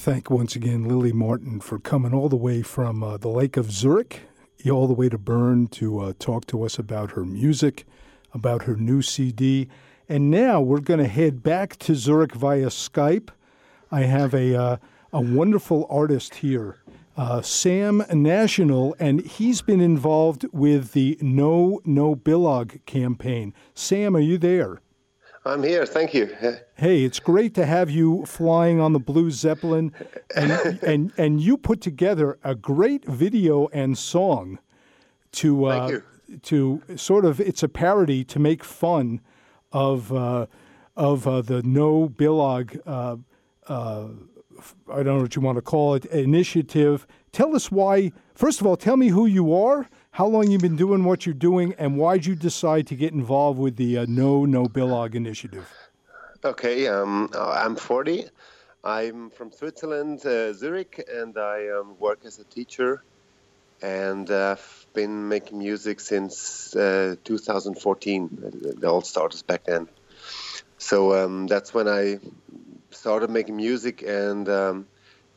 thank 0.00 0.30
once 0.30 0.56
again 0.56 0.88
Lily 0.88 1.12
Martin 1.12 1.60
for 1.60 1.78
coming 1.78 2.14
all 2.14 2.30
the 2.30 2.34
way 2.34 2.62
from 2.62 3.02
uh, 3.02 3.18
the 3.18 3.28
Lake 3.28 3.58
of 3.58 3.70
Zurich, 3.70 4.22
all 4.70 4.86
the 4.86 4.94
way 4.94 5.10
to 5.10 5.18
Bern 5.18 5.66
to 5.66 6.00
uh, 6.00 6.12
talk 6.18 6.46
to 6.46 6.62
us 6.62 6.78
about 6.78 7.10
her 7.10 7.24
music, 7.26 7.84
about 8.32 8.62
her 8.62 8.76
new 8.76 9.02
CD. 9.02 9.68
And 10.08 10.30
now 10.30 10.58
we're 10.58 10.80
going 10.80 11.00
to 11.00 11.06
head 11.06 11.42
back 11.42 11.76
to 11.80 11.94
Zurich 11.94 12.32
via 12.32 12.68
Skype. 12.68 13.28
I 13.92 14.04
have 14.04 14.32
a, 14.32 14.54
uh, 14.54 14.76
a 15.12 15.20
wonderful 15.20 15.86
artist 15.90 16.36
here, 16.36 16.78
uh, 17.18 17.42
Sam 17.42 18.02
National, 18.10 18.96
and 18.98 19.20
he's 19.20 19.60
been 19.60 19.82
involved 19.82 20.46
with 20.50 20.92
the 20.92 21.18
No 21.20 21.82
No 21.84 22.16
Billag 22.16 22.86
campaign. 22.86 23.52
Sam, 23.74 24.16
are 24.16 24.20
you 24.20 24.38
there? 24.38 24.80
I'm 25.44 25.62
here. 25.62 25.86
Thank 25.86 26.12
you. 26.12 26.26
Hey, 26.74 27.04
it's 27.04 27.18
great 27.18 27.54
to 27.54 27.64
have 27.64 27.90
you 27.90 28.26
flying 28.26 28.78
on 28.78 28.92
the 28.92 28.98
Blue 28.98 29.30
Zeppelin, 29.30 29.92
and 30.36 30.52
and 30.82 31.12
and 31.16 31.40
you 31.40 31.56
put 31.56 31.80
together 31.80 32.38
a 32.44 32.54
great 32.54 33.04
video 33.06 33.68
and 33.68 33.96
song 33.96 34.58
to 35.32 35.64
uh, 35.64 36.00
to 36.42 36.82
sort 36.96 37.24
of 37.24 37.40
it's 37.40 37.62
a 37.62 37.68
parody 37.68 38.22
to 38.24 38.38
make 38.38 38.62
fun 38.62 39.20
of 39.72 40.12
uh, 40.12 40.46
of 40.94 41.26
uh, 41.26 41.40
the 41.40 41.62
No 41.62 42.08
Billag. 42.08 42.78
Uh, 42.86 43.16
uh, 43.66 44.08
I 44.92 44.96
don't 44.96 45.06
know 45.06 45.22
what 45.22 45.36
you 45.36 45.42
want 45.42 45.56
to 45.56 45.62
call 45.62 45.94
it 45.94 46.04
initiative. 46.06 47.06
Tell 47.32 47.56
us 47.56 47.70
why. 47.70 48.12
First 48.34 48.60
of 48.60 48.66
all, 48.66 48.76
tell 48.76 48.98
me 48.98 49.08
who 49.08 49.24
you 49.24 49.54
are, 49.54 49.88
how 50.12 50.26
long 50.26 50.50
you've 50.50 50.60
been 50.60 50.76
doing 50.76 51.04
what 51.04 51.24
you're 51.24 51.34
doing, 51.34 51.74
and 51.78 51.96
why'd 51.96 52.26
you 52.26 52.34
decide 52.34 52.86
to 52.88 52.96
get 52.96 53.12
involved 53.12 53.58
with 53.58 53.76
the 53.76 53.98
uh, 53.98 54.06
No 54.08 54.44
No 54.44 54.66
Billag 54.66 55.14
initiative. 55.14 55.72
Okay, 56.44 56.88
um, 56.88 57.30
uh, 57.34 57.50
I'm 57.50 57.76
40. 57.76 58.24
I'm 58.82 59.30
from 59.30 59.52
Switzerland, 59.52 60.24
uh, 60.24 60.52
Zurich, 60.54 61.04
and 61.12 61.36
I 61.36 61.68
um, 61.68 61.96
work 61.98 62.20
as 62.24 62.38
a 62.38 62.44
teacher. 62.44 63.02
And 63.82 64.30
uh, 64.30 64.56
I've 64.58 64.86
been 64.94 65.28
making 65.28 65.58
music 65.58 66.00
since 66.00 66.74
uh, 66.74 67.16
2014. 67.24 68.78
It 68.78 68.84
all 68.84 69.02
started 69.02 69.46
back 69.46 69.64
then. 69.64 69.88
So 70.78 71.14
um, 71.14 71.46
that's 71.46 71.72
when 71.74 71.88
I 71.88 72.18
started 72.90 73.30
making 73.30 73.56
music 73.56 74.02
and 74.02 74.48
um, 74.48 74.86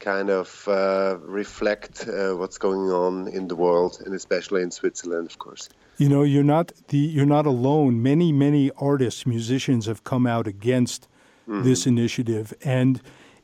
kind 0.03 0.29
of 0.29 0.67
uh, 0.67 1.17
reflect 1.21 2.07
uh, 2.07 2.33
what's 2.33 2.57
going 2.57 2.91
on 2.91 3.27
in 3.27 3.47
the 3.47 3.55
world, 3.55 4.01
and 4.05 4.13
especially 4.13 4.61
in 4.61 4.71
Switzerland, 4.71 5.27
of 5.31 5.37
course. 5.39 5.69
You 5.97 6.09
know, 6.09 6.23
you're 6.23 6.43
not 6.43 6.71
the 6.89 6.97
you're 6.97 7.33
not 7.37 7.45
alone. 7.45 8.01
Many 8.03 8.31
many 8.31 8.71
artists, 8.77 9.25
musicians 9.25 9.85
have 9.85 10.03
come 10.03 10.27
out 10.27 10.47
against 10.47 11.07
this 11.45 11.85
initiative, 11.85 12.53
and 12.63 13.01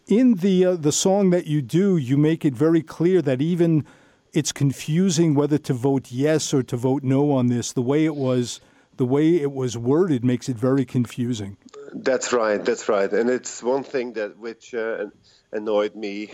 in 0.07 0.35
the 0.35 0.65
uh, 0.65 0.75
the 0.75 0.91
song 0.91 1.29
that 1.29 1.45
you 1.45 1.61
do, 1.61 1.97
you 1.97 2.17
make 2.17 2.43
it 2.43 2.55
very 2.55 2.81
clear 2.81 3.21
that 3.21 3.41
even 3.41 3.85
it's 4.33 4.51
confusing 4.51 5.35
whether 5.35 5.57
to 5.57 5.73
vote 5.73 6.11
yes 6.11 6.53
or 6.53 6.63
to 6.63 6.77
vote 6.77 7.03
no 7.03 7.31
on 7.31 7.47
this. 7.47 7.71
The 7.71 7.81
way 7.81 8.05
it 8.05 8.15
was 8.15 8.59
the 8.97 9.05
way 9.05 9.35
it 9.35 9.51
was 9.51 9.77
worded 9.77 10.23
makes 10.23 10.49
it 10.49 10.57
very 10.57 10.85
confusing. 10.85 11.57
That's 11.93 12.33
right. 12.33 12.63
That's 12.63 12.89
right. 12.89 13.11
And 13.11 13.29
it's 13.29 13.63
one 13.63 13.83
thing 13.83 14.13
that 14.13 14.37
which 14.37 14.73
uh, 14.73 15.05
annoyed 15.51 15.95
me 15.95 16.31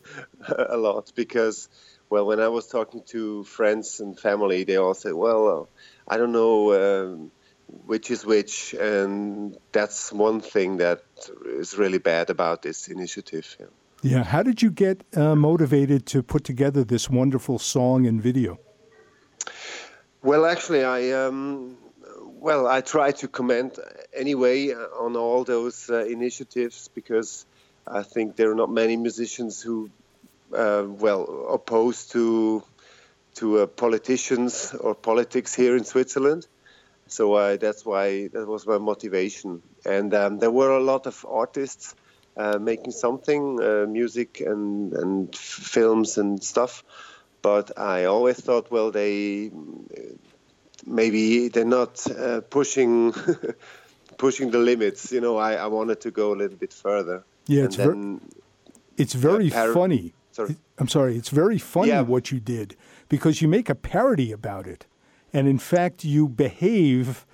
a 0.48 0.76
lot 0.76 1.12
because, 1.14 1.68
well, 2.10 2.26
when 2.26 2.40
I 2.40 2.48
was 2.48 2.66
talking 2.66 3.02
to 3.08 3.44
friends 3.44 4.00
and 4.00 4.18
family, 4.18 4.64
they 4.64 4.76
all 4.76 4.94
said, 4.94 5.14
"Well, 5.14 5.48
uh, 5.48 6.12
I 6.12 6.16
don't 6.16 6.32
know 6.32 6.54
um, 6.74 7.30
which 7.86 8.10
is 8.10 8.24
which," 8.24 8.74
and 8.74 9.56
that's 9.72 10.12
one 10.12 10.40
thing 10.40 10.78
that 10.78 11.02
is 11.46 11.76
really 11.76 11.98
bad 11.98 12.30
about 12.30 12.62
this 12.62 12.88
initiative. 12.88 13.56
Yeah. 13.58 13.66
Yeah. 14.02 14.22
How 14.24 14.42
did 14.42 14.62
you 14.62 14.70
get 14.70 15.02
uh, 15.16 15.34
motivated 15.34 16.06
to 16.06 16.22
put 16.22 16.44
together 16.44 16.84
this 16.84 17.08
wonderful 17.10 17.58
song 17.58 18.06
and 18.06 18.22
video? 18.22 18.58
Well, 20.22 20.44
actually, 20.44 20.84
I 20.84 21.10
um, 21.12 21.76
well, 22.46 22.66
I 22.66 22.80
try 22.80 23.12
to 23.12 23.28
comment 23.28 23.78
anyway 24.14 24.72
on 24.72 25.16
all 25.16 25.44
those 25.44 25.90
uh, 25.90 26.04
initiatives 26.04 26.88
because 26.94 27.46
I 27.86 28.02
think 28.02 28.36
there 28.36 28.50
are 28.50 28.54
not 28.54 28.70
many 28.70 28.96
musicians 28.96 29.62
who, 29.62 29.90
uh, 30.52 30.84
well, 30.86 31.48
opposed 31.50 32.12
to 32.12 32.62
to 33.36 33.58
uh, 33.58 33.66
politicians 33.66 34.74
or 34.74 34.94
politics 34.94 35.54
here 35.54 35.76
in 35.76 35.84
Switzerland. 35.84 36.46
So 37.06 37.34
uh, 37.34 37.56
that's 37.56 37.84
why 37.84 38.28
that 38.28 38.46
was 38.46 38.66
my 38.66 38.78
motivation. 38.78 39.62
and 39.84 40.12
um, 40.14 40.38
there 40.38 40.50
were 40.50 40.70
a 40.76 40.82
lot 40.82 41.06
of 41.06 41.24
artists 41.28 41.94
uh, 42.36 42.58
making 42.58 42.92
something, 42.92 43.60
uh, 43.62 43.86
music 43.88 44.40
and 44.40 44.92
and 44.92 45.34
films 45.36 46.18
and 46.18 46.42
stuff. 46.42 46.82
But 47.42 47.78
I 47.78 48.04
always 48.06 48.40
thought, 48.40 48.70
well, 48.70 48.90
they 48.90 49.50
maybe 50.84 51.48
they're 51.48 51.64
not 51.64 52.04
uh, 52.10 52.40
pushing 52.42 53.14
pushing 54.18 54.50
the 54.50 54.58
limits. 54.58 55.12
You 55.12 55.20
know, 55.20 55.36
I, 55.36 55.54
I 55.54 55.66
wanted 55.66 56.00
to 56.02 56.10
go 56.10 56.32
a 56.32 56.36
little 56.36 56.56
bit 56.56 56.72
further. 56.72 57.24
Yeah, 57.46 57.64
it's 57.64 57.76
ver- 57.76 58.18
It's 58.96 59.14
very 59.14 59.50
par- 59.50 59.72
funny. 59.72 60.14
Sorry. 60.32 60.56
I'm 60.78 60.88
sorry. 60.88 61.16
It's 61.16 61.30
very 61.30 61.58
funny 61.58 61.88
Yeah. 61.88 62.02
what 62.02 62.30
you 62.30 62.40
did 62.40 62.76
because 63.08 63.40
you 63.40 63.48
make 63.48 63.70
a 63.70 63.74
parody 63.74 64.32
about 64.32 64.66
it, 64.66 64.86
and 65.32 65.48
in 65.48 65.58
fact, 65.58 66.04
you 66.04 66.28
behave 66.28 67.24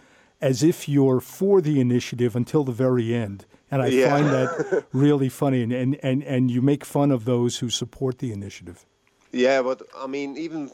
as 0.41 0.63
if 0.63 0.89
you're 0.89 1.21
for 1.21 1.61
the 1.61 1.81
initiative 1.81 2.35
until 2.37 2.65
the 2.65 2.73
very 2.73 3.15
end. 3.15 3.47
And 3.71 3.81
I 3.83 3.87
Yeah. 3.89 4.11
find 4.11 4.27
that 4.29 4.85
really 4.93 5.29
funny, 5.29 5.63
and, 5.63 5.73
and, 5.73 5.99
and, 6.03 6.23
and 6.25 6.51
you 6.51 6.61
make 6.63 6.85
fun 6.85 7.11
of 7.11 7.25
those 7.25 7.59
who 7.59 7.71
support 7.71 8.19
the 8.19 8.31
initiative. 8.33 8.85
Yeah, 9.33 9.63
but 9.63 9.83
I 9.97 10.07
mean, 10.07 10.37
even 10.37 10.71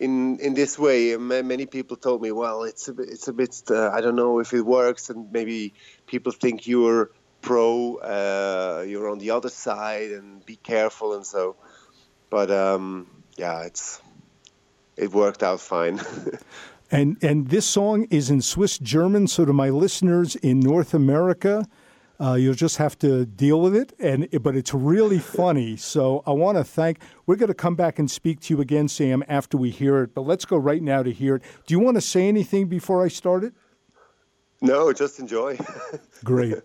in 0.00 0.38
in 0.40 0.54
this 0.54 0.76
way, 0.78 1.16
many 1.16 1.66
people 1.66 1.96
told 1.96 2.20
me, 2.22 2.32
well, 2.32 2.64
it's 2.64 2.88
a 2.88 2.92
bit, 2.92 3.08
it's 3.08 3.28
a 3.28 3.32
bit, 3.32 3.62
uh, 3.70 3.90
I 3.96 4.00
don't 4.00 4.16
know 4.16 4.40
if 4.40 4.52
it 4.52 4.62
works, 4.66 5.10
and 5.10 5.30
maybe 5.32 5.72
people 6.06 6.32
think 6.32 6.66
you're 6.66 7.10
pro, 7.44 7.96
uh, 7.96 8.84
you're 8.88 9.10
on 9.10 9.18
the 9.18 9.30
other 9.30 9.50
side, 9.50 10.10
and 10.10 10.44
be 10.44 10.56
careful, 10.56 11.14
and 11.14 11.24
so. 11.24 11.56
But 12.30 12.50
um, 12.50 13.06
yeah, 13.36 13.62
it's 13.62 14.00
it 14.96 15.12
worked 15.12 15.42
out 15.42 15.60
fine. 15.60 16.00
And 16.90 17.16
and 17.22 17.48
this 17.48 17.66
song 17.66 18.06
is 18.10 18.30
in 18.30 18.40
Swiss 18.40 18.78
German. 18.78 19.26
So 19.26 19.44
to 19.44 19.52
my 19.52 19.70
listeners 19.70 20.36
in 20.36 20.60
North 20.60 20.94
America, 20.94 21.66
uh, 22.20 22.34
you'll 22.34 22.54
just 22.54 22.76
have 22.76 22.96
to 23.00 23.26
deal 23.26 23.60
with 23.60 23.74
it. 23.74 23.94
And 23.98 24.28
but 24.42 24.54
it's 24.54 24.72
really 24.72 25.18
funny. 25.40 25.76
So 25.76 26.22
I 26.26 26.30
want 26.32 26.58
to 26.58 26.62
thank. 26.62 26.98
We're 27.26 27.36
going 27.36 27.48
to 27.48 27.54
come 27.54 27.74
back 27.74 27.98
and 27.98 28.08
speak 28.08 28.40
to 28.42 28.54
you 28.54 28.60
again, 28.60 28.86
Sam, 28.88 29.24
after 29.28 29.56
we 29.56 29.70
hear 29.70 30.02
it. 30.02 30.14
But 30.14 30.22
let's 30.22 30.44
go 30.44 30.56
right 30.56 30.82
now 30.82 31.02
to 31.02 31.10
hear 31.10 31.36
it. 31.36 31.42
Do 31.66 31.74
you 31.74 31.80
want 31.80 31.96
to 31.96 32.00
say 32.00 32.28
anything 32.28 32.68
before 32.68 33.04
I 33.04 33.08
start 33.08 33.42
it? 33.42 33.54
no, 34.60 34.92
just 34.92 35.18
enjoy. 35.18 35.58
Great. 36.24 36.58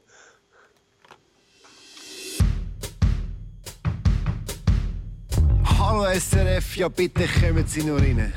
Hallo 5.89 6.05
SRF, 6.05 6.77
ja 6.77 6.87
bitte 6.87 7.27
kommen 7.27 7.65
Sie 7.65 7.81
nur 7.81 7.99
rein. 7.99 8.31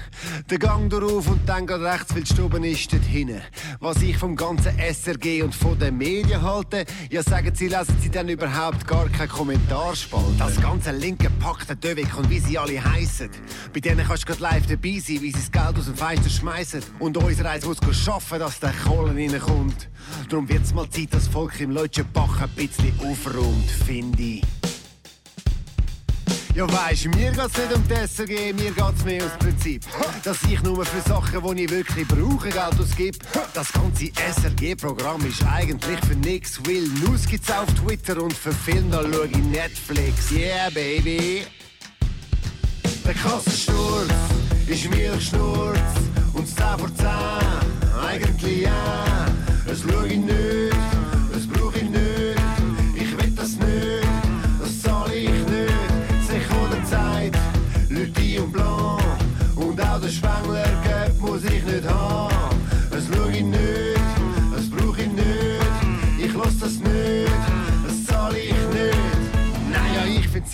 Der 0.49 0.59
Gang 0.59 0.89
darauf 0.89 1.29
und 1.29 1.47
dann 1.47 1.67
geht 1.67 1.81
rechts, 1.81 2.15
weil 2.15 2.23
die 2.23 2.33
Stube 2.33 2.67
ist 2.67 2.91
dort 2.91 3.05
hinten. 3.05 3.43
Was 3.79 4.01
ich 4.01 4.17
vom 4.17 4.35
ganzen 4.35 4.73
SRG 4.79 5.43
und 5.43 5.55
von 5.55 5.79
den 5.79 5.99
Medien 5.99 6.41
halte, 6.41 6.87
ja 7.11 7.23
sagen 7.23 7.55
Sie, 7.55 7.69
lesen 7.69 7.95
Sie 8.01 8.09
dann 8.09 8.31
überhaupt 8.31 8.87
gar 8.87 9.07
keinen 9.11 9.29
Kommentarspalte. 9.29 10.33
Das 10.39 10.59
ganze 10.63 10.93
linke 10.93 11.29
Pack, 11.41 11.67
der 11.67 11.77
Dövik 11.77 12.17
und 12.17 12.31
wie 12.31 12.41
sie 12.41 12.57
alle 12.57 12.83
heissen. 12.83 13.29
Bei 13.75 13.81
denen 13.81 14.07
kannst 14.07 14.23
du 14.23 14.29
gerade 14.29 14.43
live 14.45 14.67
dabei 14.67 14.99
sein, 14.99 15.21
wie 15.21 15.31
sie 15.31 15.33
das 15.33 15.53
Geld 15.53 15.79
aus 15.79 15.85
dem 15.85 15.95
Fenster 15.95 16.31
schmeißen. 16.31 16.83
Und 17.01 17.19
unser 17.19 17.51
eins 17.51 17.67
muss 17.67 17.77
schaffen, 17.95 18.39
dass 18.39 18.61
der 18.61 18.73
Kohlen 18.83 19.15
reinkommt. 19.15 19.91
Darum 20.31 20.49
wird's 20.49 20.73
mal 20.73 20.89
Zeit, 20.89 21.13
dass 21.13 21.25
das 21.25 21.29
Volk 21.29 21.61
im 21.61 21.73
Leutschen 21.73 22.11
Bach 22.15 22.41
ein 22.41 22.49
bisschen 22.57 22.99
aufräumt, 23.01 23.71
finde 23.85 24.23
ich. 24.23 24.62
Ja 26.55 26.71
weisst, 26.71 27.07
mir 27.07 27.31
geht's 27.31 27.57
nicht 27.57 27.75
um 27.75 27.83
die 27.89 28.07
SRG, 28.07 28.53
mir 28.53 28.73
geht's 28.73 29.05
mehr 29.07 29.23
ums 29.23 29.39
Prinzip. 29.39 29.85
Dass 30.23 30.37
ich 30.43 30.63
nur 30.63 30.85
für 30.85 31.09
Sachen, 31.09 31.57
die 31.57 31.65
ich 31.65 31.71
wirklich 31.71 32.07
brauche, 32.07 32.51
Geld 32.51 32.79
ausgib. 32.79 33.17
Das 33.55 33.73
ganze 33.73 34.11
SRG-Programm 34.13 35.25
ist 35.25 35.43
eigentlich 35.51 35.99
für 36.07 36.15
nix, 36.15 36.61
weil 36.67 36.83
News 37.03 37.27
gibt's 37.27 37.51
auf 37.51 37.73
Twitter 37.73 38.23
und 38.23 38.35
für 38.35 38.53
Film 38.53 38.91
da 38.91 39.01
schau 39.03 39.23
ich 39.23 39.37
Netflix. 39.39 40.31
Yeah, 40.31 40.69
baby. 40.69 41.47
Der 43.07 43.15
Kassensturz 43.15 44.13
ist 44.67 44.91
Milchschnurz 44.91 45.79
und 46.35 46.47
10 46.47 46.57
vor 46.79 46.95
10. 46.95 47.07
Eigentlich 48.07 48.61
ja, 48.61 49.27
das 49.67 49.81
schau 49.81 50.05
ich 50.05 50.19
nicht, 50.19 50.72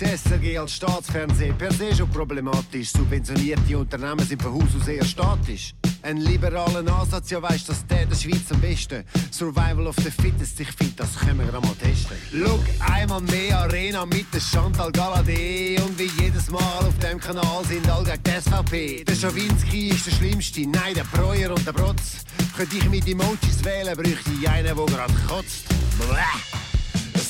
SRG 0.01 0.57
als 0.57 0.73
Staatsfernsehen 0.73 1.57
per 1.57 1.71
se 1.73 1.95
schon 1.95 2.09
problematisch. 2.09 2.91
Subventionierte 2.91 3.77
Unternehmen 3.77 4.25
sind 4.25 4.41
von 4.41 4.53
Haus 4.53 4.69
aus 4.79 4.87
eher 4.87 5.03
statisch. 5.03 5.73
Ein 6.01 6.17
liberalen 6.17 6.87
Ansatz, 6.87 7.29
ja 7.29 7.41
weisst, 7.41 7.67
dass 7.67 7.85
der 7.85 8.05
der 8.05 8.15
Schweiz 8.15 8.51
am 8.51 8.61
besten. 8.61 9.03
Survival 9.31 9.87
of 9.87 9.95
the 9.97 10.09
Fittest, 10.09 10.59
ich 10.59 10.71
find, 10.71 10.97
das 10.99 11.17
können 11.19 11.39
wir 11.39 11.51
mal 11.51 11.75
testen. 11.81 12.15
Look, 12.31 12.61
einmal 12.79 13.21
mehr 13.21 13.59
Arena 13.59 14.05
mit 14.05 14.33
der 14.33 14.39
Chantal 14.39 14.89
Galadé. 14.91 15.81
Und 15.81 15.99
wie 15.99 16.09
jedes 16.21 16.49
Mal 16.49 16.85
auf 16.87 16.97
dem 16.99 17.19
Kanal 17.19 17.65
sind 17.67 17.89
all 17.89 18.03
gegen 18.03 18.23
die 18.23 18.41
SVP. 18.41 19.03
Der 19.03 19.15
Schawinski 19.15 19.89
ist 19.89 20.07
der 20.07 20.11
Schlimmste, 20.11 20.61
nein, 20.61 20.93
der 20.95 21.03
Breuer 21.03 21.51
und 21.51 21.65
der 21.67 21.73
Brotz. 21.73 22.23
Könnte 22.55 22.77
ich 22.77 22.89
mit 22.89 23.07
Emojis 23.07 23.63
wählen, 23.63 23.95
bräuchte 23.95 24.31
ich 24.39 24.49
einen, 24.49 24.75
der 24.75 24.85
gerade 24.85 25.13
kotzt. 25.27 25.65
Bleh. 25.97 26.59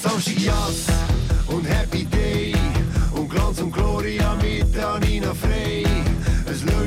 Samstag 0.02 0.38
Jazz 0.38 0.86
und 1.48 1.66
Happy 1.66 2.06
Day 2.06 2.49
Glanz 3.50 3.62
und 3.62 3.72
Gloria 3.74 4.36
mit 4.36 4.78
Anina 4.78 5.34
Frey. 5.34 5.84
Es 6.46 6.62
schau 6.62 6.84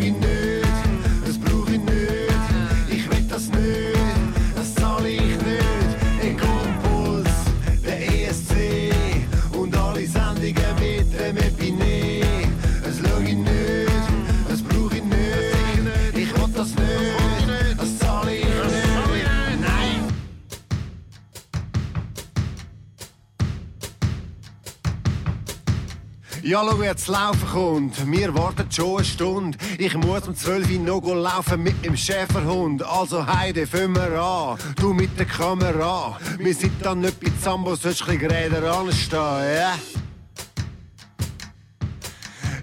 Ja, 26.53 26.63
schau, 26.69 26.83
jetzt 26.83 27.09
laufen 27.09 27.49
kommt. 27.51 28.13
Wir 28.13 28.35
warten 28.35 28.71
schon 28.71 28.97
eine 28.97 29.05
Stunde. 29.07 29.57
Ich 29.79 29.97
muss 29.97 30.29
um 30.29 30.37
12 30.37 30.71
Uhr 30.71 30.79
noch 30.81 31.15
laufen 31.15 31.63
mit 31.63 31.83
dem 31.83 31.97
Schäferhund. 31.97 32.83
Also 32.83 33.27
heide, 33.27 33.67
fangen 33.67 33.97
wir 33.97 34.21
an. 34.21 34.59
Du 34.77 34.93
mit 34.93 35.19
der 35.19 35.25
Kamera. 35.25 36.19
Wir 36.37 36.55
sind 36.55 36.75
dann 36.85 37.01
nicht 37.01 37.19
bei 37.21 37.31
Zambo, 37.41 37.75
sollst 37.75 38.07
ein 38.07 38.19
bisschen 38.19 38.65
anstehen, 38.67 39.19
ja? 39.19 39.79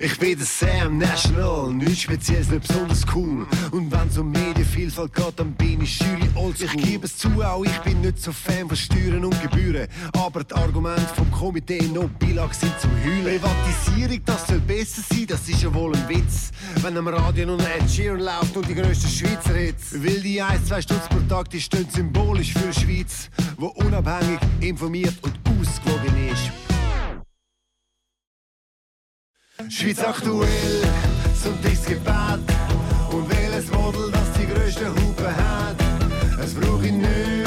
Ich 0.02 0.18
bin 0.18 0.38
der 0.38 0.48
Sam 0.48 0.98
National, 0.98 1.74
nichts 1.74 2.04
Spezielles, 2.04 2.50
nicht 2.50 2.66
besonders 2.66 3.06
cool. 3.14 3.46
Und 3.72 3.92
wenn's 3.92 4.18
um 4.18 4.32
Medienvielfalt 4.32 5.14
geht, 5.14 5.34
dann 5.36 5.52
bin 5.56 5.82
ich 5.82 5.98
Schüler 5.98 6.28
oldschool. 6.36 6.70
Ich 6.74 6.84
gebe 6.84 7.06
es 7.06 7.18
zu, 7.18 7.28
auch 7.44 7.66
ich 7.66 7.78
bin 7.80 8.00
nicht 8.00 8.22
so 8.22 8.32
Fan 8.32 8.70
von 8.70 8.78
Steuern 8.78 9.26
und 9.26 9.42
Gebühren. 9.42 9.90
Aber 10.14 10.46
die 10.46 10.56
Argumente 10.56 11.14
vom 11.16 11.30
Komitee 11.32 11.82
noch 11.94 12.08
Beilage 12.12 12.54
sind 12.54 12.80
zum 12.80 12.92
Heulen. 13.04 13.42
Privatisierung, 13.42 14.22
das 14.24 14.48
soll 14.48 14.60
besser 14.60 15.02
sein, 15.02 15.28
das 15.28 15.50
ist 15.50 15.64
ja 15.64 15.74
wohl 15.74 15.94
ein 15.94 16.08
Witz. 16.08 16.52
Wenn 16.82 16.96
am 16.96 17.10
Radio 17.10 17.48
nur 17.48 17.60
Ed 17.60 17.90
Sheeran 17.90 18.22
läuft 18.22 18.56
und 18.56 18.70
die 18.70 18.76
grössten 18.76 19.10
Schweizer 19.10 19.54
Hits. 19.54 19.94
Weil 19.94 20.22
die 20.22 20.42
1, 20.42 20.66
2 20.66 20.82
Stutz 20.82 21.10
pro 21.10 21.20
Tag, 21.28 21.50
die 21.50 21.60
stehen 21.60 21.88
symbolisch 21.94 22.54
für 22.54 22.72
die 22.72 22.80
Schweiz, 22.80 23.30
wo 23.58 23.68
unabhängig, 23.68 24.40
informiert 24.62 25.16
und 25.24 25.34
ausgewogen 25.44 25.99
Schweiz 29.68 30.00
aktuell, 30.00 30.48
Sonntagsgebet 31.36 32.40
und 33.12 33.30
welches 33.30 33.70
Model, 33.72 34.10
das 34.12 34.32
die 34.40 34.48
grösste 34.48 34.90
Hupe 34.90 35.36
hat. 35.36 35.76
Es 36.42 36.54
brauch 36.54 36.82
ich 36.82 36.94
nicht, 36.94 37.39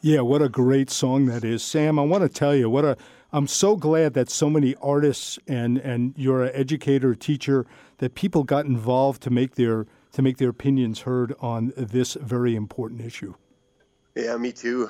Yeah, 0.00 0.20
what 0.20 0.42
a 0.42 0.48
great 0.48 0.90
song 0.90 1.26
that 1.26 1.44
is. 1.44 1.62
Sam, 1.62 1.98
I 1.98 2.02
want 2.02 2.22
to 2.22 2.28
tell 2.28 2.54
you 2.54 2.70
what 2.70 2.84
a 2.84 2.96
I'm 3.32 3.46
so 3.46 3.76
glad 3.76 4.14
that 4.14 4.30
so 4.30 4.48
many 4.48 4.74
artists 4.76 5.38
and 5.46 5.78
and 5.78 6.14
you're 6.16 6.44
an 6.44 6.52
educator, 6.54 7.14
teacher, 7.14 7.66
that 7.98 8.14
people 8.14 8.44
got 8.44 8.64
involved 8.64 9.22
to 9.22 9.30
make 9.30 9.56
their 9.56 9.86
to 10.12 10.22
make 10.22 10.38
their 10.38 10.50
opinions 10.50 11.00
heard 11.00 11.34
on 11.40 11.72
this 11.76 12.14
very 12.14 12.54
important 12.54 13.02
issue. 13.02 13.34
Yeah, 14.14 14.36
me 14.36 14.52
too. 14.52 14.88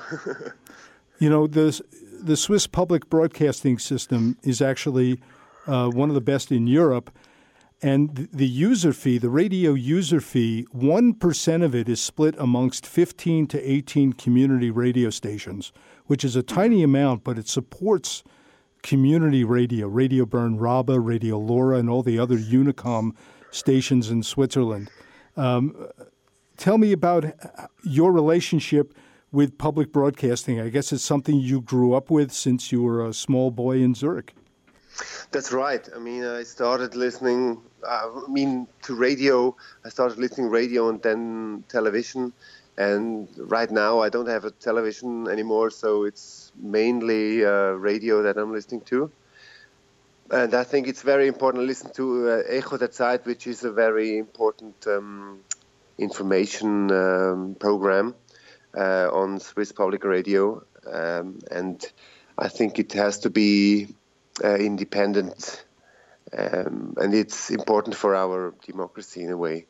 you 1.19 1.29
know, 1.29 1.47
the 1.47 1.81
the 2.21 2.37
Swiss 2.37 2.67
public 2.67 3.09
broadcasting 3.09 3.79
system 3.79 4.37
is 4.43 4.61
actually 4.61 5.19
uh, 5.67 5.89
one 5.89 6.09
of 6.09 6.15
the 6.15 6.21
best 6.21 6.51
in 6.51 6.67
Europe. 6.67 7.11
And 7.81 8.27
the 8.33 8.47
user 8.47 8.91
fee, 8.91 9.17
the 9.17 9.29
radio 9.29 9.73
user 9.73 10.19
fee, 10.19 10.67
1% 10.75 11.63
of 11.63 11.73
it 11.73 11.87
is 11.87 12.01
split 12.01 12.35
amongst 12.37 12.85
15 12.85 13.47
to 13.47 13.71
18 13.71 14.13
community 14.13 14.69
radio 14.69 15.09
stations, 15.09 15.71
which 16.05 16.25
is 16.25 16.35
a 16.35 16.43
tiny 16.43 16.83
amount, 16.83 17.23
but 17.23 17.37
it 17.37 17.47
supports 17.47 18.23
community 18.83 19.45
radio, 19.45 19.87
Radio 19.87 20.25
Bern 20.25 20.57
RaBe, 20.57 20.97
Radio 21.03 21.39
LoRa, 21.39 21.79
and 21.79 21.89
all 21.89 22.03
the 22.03 22.19
other 22.19 22.37
UNIKOM 22.37 23.15
stations 23.51 24.09
in 24.09 24.23
Switzerland. 24.23 24.89
Um, 25.37 25.87
tell 26.57 26.77
me 26.77 26.91
about 26.91 27.25
your 27.83 28.11
relationship 28.11 28.93
with 29.31 29.57
public 29.57 29.93
broadcasting. 29.93 30.59
I 30.59 30.69
guess 30.69 30.91
it's 30.91 31.03
something 31.03 31.39
you 31.39 31.61
grew 31.61 31.93
up 31.93 32.09
with 32.09 32.31
since 32.31 32.71
you 32.71 32.83
were 32.83 33.05
a 33.05 33.13
small 33.13 33.51
boy 33.51 33.77
in 33.77 33.95
Zurich. 33.95 34.33
That's 35.31 35.51
right. 35.51 35.87
I 35.95 35.99
mean, 35.99 36.23
I 36.25 36.43
started 36.43 36.95
listening. 36.95 37.61
Uh, 37.87 38.21
I 38.27 38.31
mean, 38.31 38.67
to 38.83 38.95
radio. 38.95 39.55
I 39.85 39.89
started 39.89 40.17
listening 40.17 40.49
radio 40.49 40.89
and 40.89 41.01
then 41.01 41.63
television. 41.69 42.33
And 42.77 43.27
right 43.37 43.69
now, 43.69 43.99
I 43.99 44.09
don't 44.09 44.27
have 44.27 44.45
a 44.45 44.51
television 44.51 45.27
anymore, 45.27 45.69
so 45.69 46.05
it's 46.05 46.51
mainly 46.55 47.45
uh, 47.45 47.73
radio 47.73 48.23
that 48.23 48.37
I'm 48.37 48.53
listening 48.53 48.81
to. 48.81 49.11
And 50.31 50.53
I 50.53 50.63
think 50.63 50.87
it's 50.87 51.01
very 51.01 51.27
important 51.27 51.63
to 51.63 51.67
listen 51.67 51.91
to 51.93 52.29
uh, 52.29 52.43
Echo 52.47 52.77
der 52.77 52.91
Zeit, 52.91 53.25
which 53.25 53.47
is 53.47 53.63
a 53.63 53.71
very 53.71 54.17
important 54.17 54.87
um, 54.87 55.39
information 55.97 56.91
um, 56.91 57.55
program 57.59 58.15
uh, 58.77 59.09
on 59.11 59.39
Swiss 59.39 59.71
Public 59.71 60.03
Radio. 60.03 60.63
Um, 60.85 61.39
and 61.51 61.85
I 62.37 62.47
think 62.47 62.79
it 62.79 62.93
has 62.93 63.19
to 63.19 63.29
be 63.29 63.87
uh, 64.43 64.55
independent, 64.55 65.65
um, 66.37 66.95
and 66.97 67.13
it's 67.13 67.49
important 67.49 67.95
for 67.95 68.15
our 68.15 68.53
democracy 68.65 69.23
in 69.23 69.31
a 69.31 69.37
way. 69.37 69.65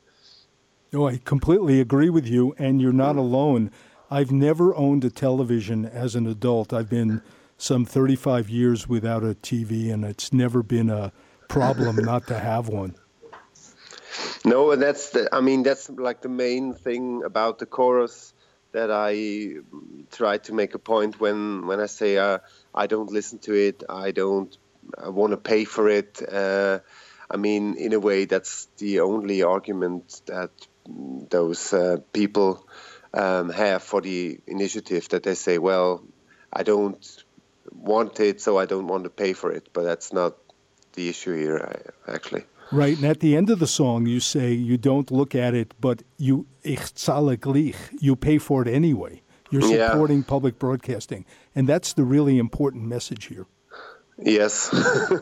No, 0.91 1.07
I 1.07 1.17
completely 1.17 1.79
agree 1.79 2.09
with 2.09 2.27
you, 2.27 2.55
and 2.57 2.81
you're 2.81 2.91
not 2.91 3.15
alone. 3.15 3.71
I've 4.09 4.31
never 4.31 4.75
owned 4.75 5.05
a 5.05 5.09
television 5.11 5.85
as 5.85 6.15
an 6.15 6.25
adult. 6.25 6.73
I've 6.73 6.89
been 6.89 7.21
some 7.57 7.85
35 7.85 8.49
years 8.49 8.87
without 8.87 9.23
a 9.23 9.35
TV, 9.35 9.93
and 9.93 10.03
it's 10.03 10.33
never 10.33 10.63
been 10.63 10.89
a 10.89 11.11
problem 11.47 11.95
not 12.05 12.25
to 12.27 12.39
have 12.39 12.69
one. 12.69 12.95
No, 14.45 14.71
and 14.71 14.81
that's 14.81 15.11
the, 15.11 15.29
I 15.31 15.41
mean, 15.41 15.63
that's 15.63 15.89
like 15.89 16.21
the 16.21 16.29
main 16.29 16.73
thing 16.73 17.21
about 17.23 17.59
the 17.59 17.65
chorus 17.65 18.33
that 18.71 18.91
I 18.91 19.55
try 20.11 20.37
to 20.37 20.53
make 20.53 20.75
a 20.75 20.79
point 20.79 21.19
when, 21.19 21.65
when 21.67 21.79
I 21.79 21.87
say 21.87 22.17
uh, 22.17 22.39
I 22.73 22.87
don't 22.87 23.11
listen 23.11 23.39
to 23.39 23.53
it, 23.53 23.83
I 23.89 24.11
don't 24.11 24.55
I 24.97 25.09
want 25.09 25.31
to 25.31 25.37
pay 25.37 25.65
for 25.65 25.89
it. 25.89 26.21
Uh, 26.21 26.79
I 27.29 27.37
mean, 27.37 27.75
in 27.77 27.93
a 27.93 27.99
way, 27.99 28.25
that's 28.25 28.67
the 28.77 29.01
only 29.01 29.43
argument 29.43 30.21
that 30.25 30.51
those 30.87 31.73
uh, 31.73 31.97
people 32.13 32.65
um, 33.13 33.49
have 33.49 33.83
for 33.83 34.01
the 34.01 34.39
initiative 34.47 35.09
that 35.09 35.23
they 35.23 35.35
say, 35.35 35.57
well, 35.57 36.03
I 36.51 36.63
don't 36.63 37.23
want 37.71 38.19
it, 38.19 38.41
so 38.41 38.57
I 38.57 38.65
don't 38.65 38.87
want 38.87 39.03
to 39.03 39.09
pay 39.09 39.33
for 39.33 39.51
it. 39.51 39.69
But 39.73 39.83
that's 39.83 40.11
not 40.11 40.37
the 40.93 41.09
issue 41.09 41.35
here, 41.35 41.93
actually. 42.07 42.45
Right, 42.71 42.95
and 42.95 43.05
at 43.05 43.19
the 43.19 43.35
end 43.35 43.49
of 43.49 43.59
the 43.59 43.67
song, 43.67 44.05
you 44.05 44.19
say 44.19 44.51
you 44.51 44.77
don't 44.77 45.09
look 45.09 45.33
at 45.33 45.55
it, 45.55 45.73
but 45.79 46.03
you 46.17 46.45
ich 46.63 46.93
zahle 46.95 47.37
gleich. 47.37 47.75
You 47.99 48.15
pay 48.15 48.37
for 48.37 48.61
it 48.61 48.67
anyway. 48.67 49.21
You're 49.49 49.63
supporting 49.63 50.19
yeah. 50.19 50.27
public 50.27 50.59
broadcasting, 50.59 51.25
and 51.55 51.67
that's 51.67 51.93
the 51.93 52.03
really 52.03 52.37
important 52.37 52.83
message 52.85 53.25
here. 53.25 53.47
Yes, 54.21 54.69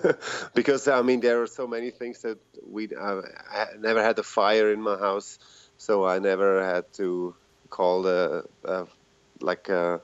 because 0.54 0.88
I 0.88 1.02
mean 1.02 1.22
there 1.22 1.42
are 1.42 1.48
so 1.48 1.68
many 1.68 1.92
things 1.92 2.22
that 2.24 2.38
we 2.66 2.90
uh, 2.94 3.22
I 3.52 3.68
never 3.80 4.02
had 4.04 4.20
a 4.20 4.24
fire 4.24 4.72
in 4.74 4.82
my 4.82 4.98
house, 4.98 5.40
so 5.78 6.06
I 6.06 6.20
never 6.20 6.64
had 6.66 6.92
to 6.94 7.36
call 7.70 8.02
the 8.02 8.46
uh, 8.66 8.86
like 9.40 9.70
uh, 9.70 10.00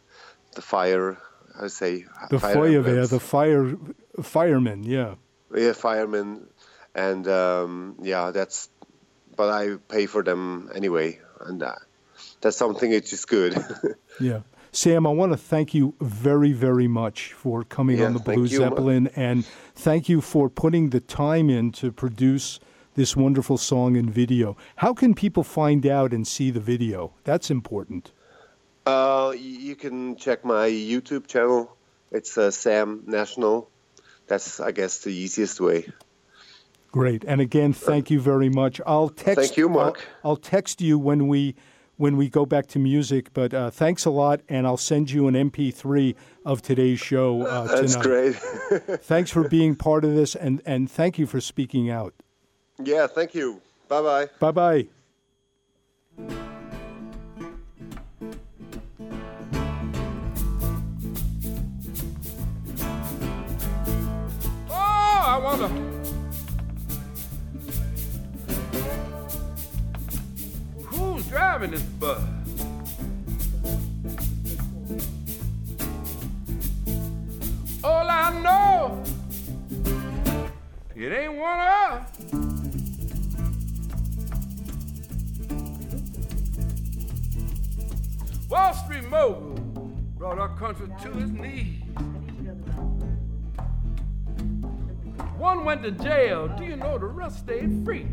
the 0.55 0.61
fire. 0.61 1.17
I 1.59 1.67
say 1.67 2.05
the 2.29 2.39
fire, 2.39 2.81
the 2.81 3.19
fire 3.19 3.75
firemen. 4.21 4.83
Yeah, 4.83 5.15
yeah, 5.55 5.73
firemen, 5.73 6.47
and 6.95 7.27
um, 7.27 7.97
yeah, 8.01 8.31
that's. 8.31 8.69
But 9.35 9.49
I 9.49 9.77
pay 9.87 10.05
for 10.05 10.21
them 10.23 10.69
anyway, 10.75 11.19
and 11.41 11.61
uh, 11.63 11.75
that's 12.41 12.57
something 12.57 12.91
which 12.91 13.11
is 13.13 13.25
good. 13.25 13.57
yeah. 14.19 14.41
Sam, 14.71 15.05
I 15.05 15.11
want 15.11 15.31
to 15.31 15.37
thank 15.37 15.75
you 15.75 15.93
very, 16.01 16.51
very 16.51 16.87
much 16.87 17.33
for 17.33 17.63
coming 17.63 17.99
yeah, 17.99 18.05
on 18.05 18.13
the 18.13 18.19
Blue 18.19 18.47
Zeppelin, 18.47 19.07
and 19.15 19.45
thank 19.75 20.09
you 20.09 20.19
for 20.19 20.49
putting 20.49 20.89
the 20.89 20.99
time 20.99 21.49
in 21.49 21.71
to 21.73 21.91
produce 21.91 22.59
this 22.95 23.15
wonderful 23.15 23.57
song 23.57 23.95
and 23.97 24.09
video. 24.09 24.57
How 24.77 24.93
can 24.93 25.13
people 25.13 25.43
find 25.43 25.85
out 25.85 26.11
and 26.11 26.27
see 26.27 26.49
the 26.49 26.59
video? 26.59 27.13
That's 27.23 27.51
important. 27.51 28.11
Uh, 28.85 29.33
you 29.37 29.75
can 29.75 30.15
check 30.15 30.43
my 30.43 30.69
YouTube 30.69 31.27
channel. 31.27 31.75
It's 32.11 32.37
uh, 32.37 32.51
Sam 32.51 33.03
National. 33.05 33.69
That's, 34.27 34.59
I 34.59 34.71
guess, 34.71 34.99
the 34.99 35.11
easiest 35.11 35.61
way. 35.61 35.87
Great. 36.93 37.25
And 37.25 37.41
again, 37.41 37.73
thank 37.73 38.11
you 38.11 38.21
very 38.21 38.49
much. 38.49 38.79
I'll 38.85 39.09
text. 39.09 39.39
Thank 39.39 39.57
you, 39.57 39.67
Mark. 39.67 40.05
I'll, 40.23 40.31
I'll 40.31 40.37
text 40.37 40.79
you 40.79 40.99
when 40.99 41.27
we 41.27 41.55
when 41.97 42.17
we 42.17 42.29
go 42.29 42.45
back 42.45 42.67
to 42.67 42.77
music. 42.77 43.33
But 43.33 43.51
uh, 43.51 43.71
thanks 43.71 44.05
a 44.05 44.11
lot, 44.11 44.41
and 44.47 44.67
I'll 44.67 44.77
send 44.77 45.09
you 45.09 45.27
an 45.27 45.33
MP3 45.33 46.13
of 46.45 46.61
today's 46.61 46.99
show 46.99 47.41
uh, 47.47 47.65
That's 47.65 47.95
great. 47.95 48.35
thanks 49.01 49.31
for 49.31 49.49
being 49.49 49.75
part 49.75 50.05
of 50.05 50.13
this, 50.13 50.35
and, 50.35 50.61
and 50.67 50.89
thank 50.89 51.17
you 51.17 51.25
for 51.25 51.41
speaking 51.41 51.89
out. 51.89 52.13
Yeah, 52.77 53.07
thank 53.07 53.33
you. 53.33 53.59
Bye 53.87 54.01
bye. 54.01 54.29
Bye 54.39 54.51
bye. 54.51 54.87
Oh, 64.69 65.23
I 65.25 65.39
wonder. 65.43 65.82
Driving 71.34 71.72
this 71.72 71.81
bus. 71.81 72.22
All 77.84 78.07
I 78.07 78.39
know, 78.43 79.03
it 80.95 81.11
ain't 81.11 81.34
one 81.34 81.60
of 81.60 81.91
us. 81.91 82.07
Wall 88.47 88.73
Street 88.73 89.10
mogul 89.10 89.55
brought 90.15 90.38
our 90.38 90.55
country 90.60 90.88
to 91.01 91.18
its 91.18 91.31
knees. 91.31 91.81
One 95.39 95.65
went 95.65 95.81
to 95.81 95.89
jail. 95.89 96.47
Do 96.47 96.64
you 96.64 96.76
know 96.76 96.99
the 96.99 97.07
rest 97.07 97.39
stayed 97.39 97.84
free? 97.84 98.05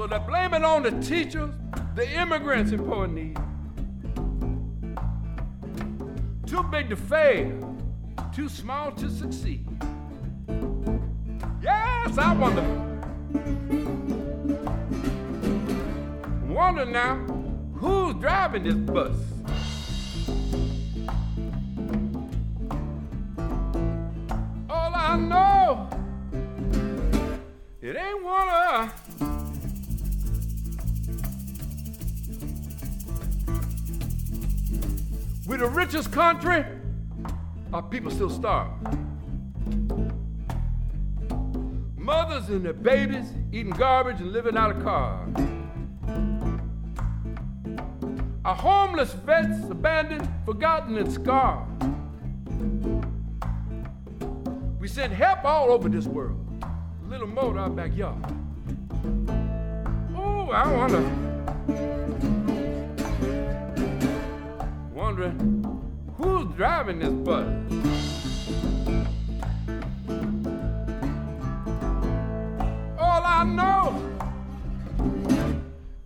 So 0.00 0.06
they 0.06 0.18
blame 0.18 0.54
it 0.54 0.64
on 0.64 0.82
the 0.82 0.92
teachers, 1.02 1.50
the 1.94 2.10
immigrants 2.18 2.72
in 2.72 2.82
Port 2.82 3.10
Neal. 3.10 3.34
Too 6.46 6.62
big 6.70 6.88
to 6.88 6.96
fail, 6.96 7.76
too 8.34 8.48
small 8.48 8.92
to 8.92 9.10
succeed. 9.10 9.68
Yes, 11.62 12.16
I 12.16 12.32
wonder. 12.32 12.62
Wonder 16.48 16.86
now, 16.86 17.16
who's 17.74 18.14
driving 18.14 18.62
this 18.62 18.76
bus? 18.76 19.18
All 24.70 24.94
I 24.94 25.18
know, 25.18 25.90
it 27.82 27.96
ain't 27.96 28.24
one 28.24 28.48
of 28.48 28.99
We're 35.46 35.56
the 35.56 35.68
richest 35.68 36.12
country, 36.12 36.64
our 37.72 37.82
people 37.82 38.10
still 38.10 38.28
starve. 38.30 38.70
Mothers 41.96 42.48
and 42.50 42.64
their 42.64 42.72
babies 42.72 43.32
eating 43.50 43.70
garbage 43.70 44.20
and 44.20 44.32
living 44.32 44.56
out 44.56 44.76
of 44.76 44.82
cars. 44.82 45.34
Our 48.44 48.54
homeless 48.54 49.12
vets, 49.12 49.68
abandoned, 49.70 50.28
forgotten, 50.44 50.96
and 50.98 51.12
scarred. 51.12 51.66
We 54.78 54.88
send 54.88 55.12
help 55.12 55.44
all 55.44 55.70
over 55.70 55.88
this 55.88 56.06
world, 56.06 56.38
a 56.62 57.08
little 57.08 57.26
more 57.26 57.54
to 57.54 57.60
our 57.60 57.70
backyard. 57.70 58.24
Oh, 60.16 60.50
I 60.50 60.72
wonder, 60.74 61.02
wondering 65.10 65.82
who's 66.18 66.46
driving 66.54 67.00
this 67.00 67.10
bus? 67.10 67.44
All 72.96 73.22
I 73.24 73.44
know, 73.44 74.00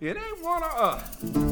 it 0.01 0.17
ain't 0.17 0.43
one 0.43 0.63
of 0.63 0.71
us. 0.71 1.44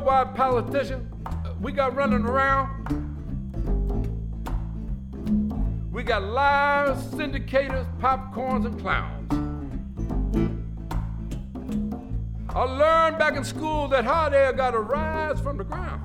Worldwide 0.00 0.34
politicians 0.34 1.12
uh, 1.26 1.52
we 1.60 1.72
got 1.72 1.94
running 1.94 2.24
around. 2.24 2.70
We 5.92 6.02
got 6.02 6.22
liars, 6.22 6.98
syndicators, 7.08 7.86
popcorns, 7.98 8.64
and 8.66 8.80
clowns. 8.80 9.32
I 12.48 12.62
learned 12.62 13.18
back 13.18 13.36
in 13.36 13.44
school 13.44 13.88
that 13.88 14.04
hot 14.04 14.32
air 14.32 14.52
got 14.52 14.70
to 14.70 14.80
rise 14.80 15.40
from 15.40 15.58
the 15.58 15.64
ground. 15.64 16.02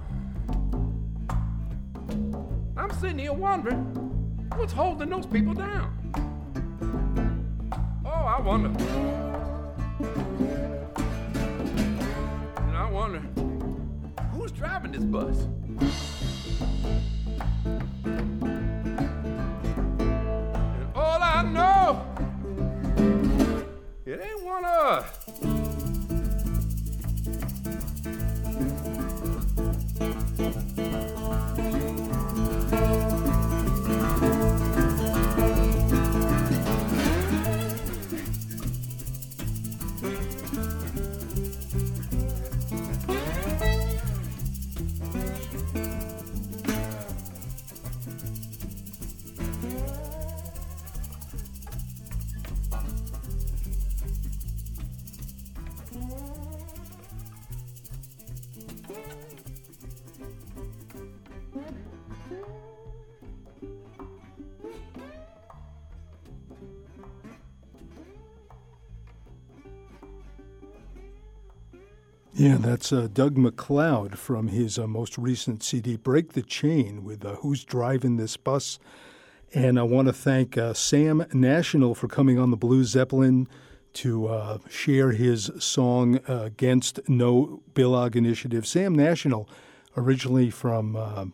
I'm 2.77 2.91
sitting 2.99 3.19
here 3.19 3.33
wondering 3.33 3.85
what's 4.55 4.73
holding 4.73 5.09
those 5.09 5.25
people 5.25 5.53
down. 5.53 5.91
Oh, 8.05 8.09
I 8.09 8.41
wonder 8.41 9.34
driving 14.65 14.91
this 14.91 15.03
bus? 15.03 16.14
Yeah, 72.45 72.57
that's 72.57 72.93
uh, 72.93 73.07
Doug 73.11 73.39
MacLeod 73.39 74.19
from 74.19 74.49
his 74.49 74.77
uh, 74.77 74.85
most 74.85 75.17
recent 75.17 75.63
CD, 75.63 75.97
Break 75.97 76.33
the 76.33 76.43
Chain, 76.43 77.03
with 77.03 77.25
uh, 77.25 77.37
Who's 77.37 77.63
Driving 77.63 78.17
This 78.17 78.37
Bus. 78.37 78.77
And 79.55 79.79
I 79.79 79.81
want 79.81 80.09
to 80.09 80.13
thank 80.13 80.55
uh, 80.55 80.75
Sam 80.75 81.25
National 81.33 81.95
for 81.95 82.07
coming 82.07 82.37
on 82.37 82.51
the 82.51 82.55
Blue 82.55 82.83
Zeppelin 82.83 83.47
to 83.93 84.27
uh, 84.27 84.59
share 84.69 85.11
his 85.11 85.49
song 85.57 86.19
uh, 86.29 86.43
against 86.43 86.99
No 87.09 87.63
Billag 87.73 88.15
Initiative. 88.15 88.67
Sam 88.67 88.93
National, 88.93 89.49
originally 89.97 90.51
from 90.51 91.33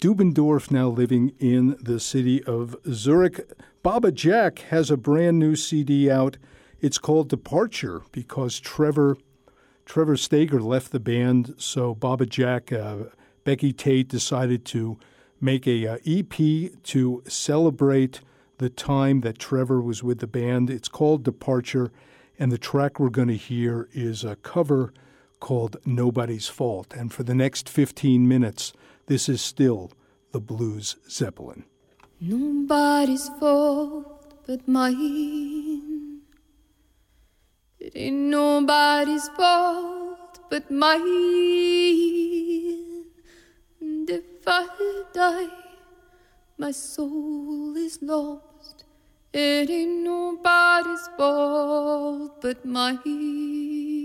Dubendorf, 0.00 0.72
now 0.72 0.88
living 0.88 1.32
in 1.38 1.76
the 1.80 2.00
city 2.00 2.42
of 2.42 2.74
Zurich. 2.90 3.40
Baba 3.84 4.10
Jack 4.10 4.58
has 4.70 4.90
a 4.90 4.96
brand 4.96 5.38
new 5.38 5.54
CD 5.54 6.10
out. 6.10 6.38
It's 6.80 6.98
called 6.98 7.28
Departure 7.28 8.02
because 8.10 8.58
Trevor 8.58 9.16
Trevor 9.90 10.16
Steger 10.16 10.62
left 10.62 10.92
the 10.92 11.00
band, 11.00 11.56
so 11.58 11.96
Baba 11.96 12.24
Jack, 12.24 12.70
uh, 12.72 13.06
Becky 13.42 13.72
Tate 13.72 14.06
decided 14.06 14.64
to 14.66 15.00
make 15.40 15.66
a 15.66 15.84
uh, 15.84 15.98
EP 16.06 16.32
to 16.84 17.24
celebrate 17.26 18.20
the 18.58 18.70
time 18.70 19.22
that 19.22 19.40
Trevor 19.40 19.80
was 19.80 20.04
with 20.04 20.20
the 20.20 20.28
band. 20.28 20.70
It's 20.70 20.86
called 20.86 21.24
Departure, 21.24 21.90
and 22.38 22.52
the 22.52 22.56
track 22.56 23.00
we're 23.00 23.10
going 23.10 23.26
to 23.26 23.36
hear 23.36 23.88
is 23.92 24.22
a 24.22 24.36
cover 24.36 24.94
called 25.40 25.76
Nobody's 25.84 26.46
Fault. 26.46 26.94
And 26.96 27.12
for 27.12 27.24
the 27.24 27.34
next 27.34 27.68
15 27.68 28.28
minutes, 28.28 28.72
this 29.06 29.28
is 29.28 29.42
still 29.42 29.90
the 30.30 30.38
Blues 30.38 30.98
Zeppelin. 31.10 31.64
Nobody's 32.20 33.28
fault 33.40 34.36
but 34.46 34.68
mine. 34.68 35.69
It 37.80 37.96
ain't 37.96 38.28
nobody's 38.28 39.26
fault 39.30 40.38
but 40.50 40.70
mine. 40.70 41.00
And 43.80 44.10
if 44.10 44.46
I 44.46 44.66
die, 45.14 45.48
my 46.58 46.72
soul 46.72 47.74
is 47.78 48.02
lost. 48.02 48.84
It 49.32 49.70
ain't 49.70 50.04
nobody's 50.04 51.08
fault 51.16 52.42
but 52.42 52.66
mine. 52.66 53.99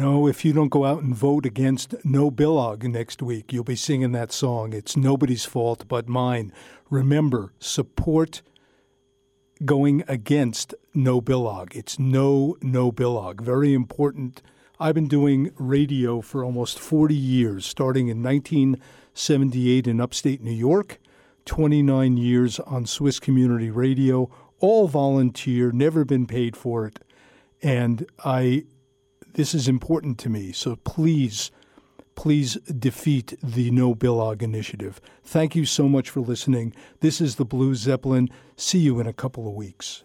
Know, 0.00 0.26
if 0.26 0.46
you 0.46 0.54
don't 0.54 0.70
go 0.70 0.86
out 0.86 1.02
and 1.02 1.14
vote 1.14 1.44
against 1.44 1.94
No 2.06 2.30
Billag 2.30 2.84
next 2.84 3.20
week, 3.20 3.52
you'll 3.52 3.64
be 3.64 3.76
singing 3.76 4.12
that 4.12 4.32
song. 4.32 4.72
It's 4.72 4.96
nobody's 4.96 5.44
fault 5.44 5.84
but 5.88 6.08
mine. 6.08 6.54
Remember, 6.88 7.52
support 7.58 8.40
going 9.62 10.02
against 10.08 10.74
No 10.94 11.20
Billag. 11.20 11.76
It's 11.76 11.98
no 11.98 12.56
No 12.62 12.90
Billag. 12.90 13.42
Very 13.42 13.74
important. 13.74 14.40
I've 14.78 14.94
been 14.94 15.06
doing 15.06 15.52
radio 15.58 16.22
for 16.22 16.42
almost 16.42 16.78
40 16.78 17.14
years, 17.14 17.66
starting 17.66 18.08
in 18.08 18.22
1978 18.22 19.86
in 19.86 20.00
upstate 20.00 20.40
New 20.40 20.50
York, 20.50 20.98
29 21.44 22.16
years 22.16 22.58
on 22.60 22.86
Swiss 22.86 23.20
Community 23.20 23.70
Radio, 23.70 24.30
all 24.60 24.88
volunteer, 24.88 25.70
never 25.72 26.06
been 26.06 26.26
paid 26.26 26.56
for 26.56 26.86
it. 26.86 27.00
And 27.62 28.06
I 28.24 28.64
this 29.34 29.54
is 29.54 29.68
important 29.68 30.18
to 30.18 30.28
me. 30.28 30.52
So 30.52 30.76
please, 30.76 31.50
please 32.14 32.54
defeat 32.78 33.34
the 33.42 33.70
No 33.70 33.94
Billag 33.94 34.42
initiative. 34.42 35.00
Thank 35.24 35.54
you 35.54 35.64
so 35.64 35.88
much 35.88 36.10
for 36.10 36.20
listening. 36.20 36.74
This 37.00 37.20
is 37.20 37.36
the 37.36 37.44
Blue 37.44 37.74
Zeppelin. 37.74 38.28
See 38.56 38.78
you 38.78 39.00
in 39.00 39.06
a 39.06 39.12
couple 39.12 39.48
of 39.48 39.54
weeks. 39.54 40.02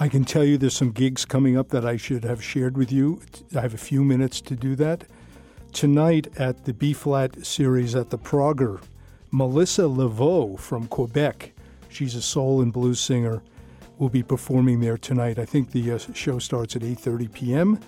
I 0.00 0.08
can 0.08 0.24
tell 0.24 0.44
you 0.44 0.56
there's 0.56 0.76
some 0.76 0.92
gigs 0.92 1.24
coming 1.24 1.58
up 1.58 1.68
that 1.70 1.84
I 1.84 1.96
should 1.96 2.24
have 2.24 2.42
shared 2.42 2.78
with 2.78 2.92
you. 2.92 3.20
I 3.54 3.60
have 3.60 3.74
a 3.74 3.78
few 3.78 4.04
minutes 4.04 4.40
to 4.42 4.56
do 4.56 4.76
that. 4.76 5.04
Tonight 5.72 6.28
at 6.38 6.64
the 6.64 6.72
B 6.72 6.92
flat 6.92 7.44
series 7.46 7.94
at 7.94 8.10
the 8.10 8.18
Prager, 8.18 8.82
Melissa 9.30 9.86
Laveaux 9.86 10.56
from 10.56 10.86
Quebec, 10.88 11.52
she's 11.88 12.14
a 12.14 12.22
soul 12.22 12.62
and 12.62 12.72
blues 12.72 13.00
singer, 13.00 13.42
will 13.98 14.08
be 14.08 14.22
performing 14.22 14.80
there 14.80 14.96
tonight. 14.96 15.38
I 15.38 15.44
think 15.44 15.70
the 15.70 15.92
uh, 15.92 15.98
show 16.14 16.38
starts 16.38 16.74
at 16.74 16.82
8:30 16.82 17.32
p.m. 17.32 17.80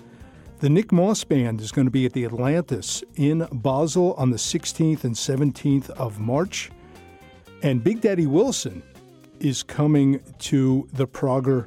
The 0.59 0.69
Nick 0.69 0.91
Moss 0.91 1.23
Band 1.23 1.59
is 1.59 1.71
going 1.71 1.87
to 1.87 1.91
be 1.91 2.05
at 2.05 2.13
the 2.13 2.23
Atlantis 2.23 3.03
in 3.15 3.47
Basel 3.51 4.13
on 4.13 4.29
the 4.29 4.37
16th 4.37 5.03
and 5.03 5.15
17th 5.15 5.89
of 5.91 6.19
March. 6.19 6.69
And 7.63 7.83
Big 7.83 8.01
Daddy 8.01 8.27
Wilson 8.27 8.83
is 9.39 9.63
coming 9.63 10.21
to 10.39 10.87
the 10.93 11.07
Prager 11.07 11.65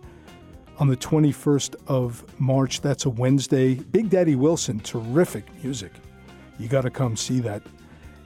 on 0.79 0.89
the 0.89 0.97
21st 0.97 1.77
of 1.87 2.25
March. 2.41 2.81
That's 2.81 3.05
a 3.05 3.11
Wednesday. 3.11 3.75
Big 3.75 4.11
Daddy 4.11 4.35
Wilson, 4.35 4.81
terrific 4.81 5.45
music. 5.63 5.93
You 6.59 6.69
got 6.69 6.83
to 6.83 6.91
come 6.91 7.17
see 7.17 7.41
that. 7.41 7.63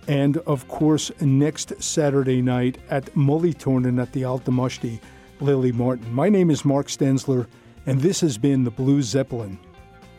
And 0.07 0.39
of 0.39 0.67
course, 0.69 1.11
next 1.21 1.83
Saturday 1.83 2.41
night 2.41 2.79
at 2.89 3.05
Mühlethurnen 3.15 4.01
at 4.01 4.13
the 4.13 4.25
Alte 4.25 4.51
Moschti, 4.51 5.01
Lily 5.41 5.73
Martin. 5.73 6.13
My 6.13 6.29
name 6.29 6.51
is 6.51 6.65
Mark 6.65 6.89
Stensler, 6.89 7.47
and 7.87 8.01
this 8.01 8.21
has 8.23 8.39
been 8.39 8.65
the 8.65 8.71
Blue 8.71 9.03
Zeppelin. 9.03 9.59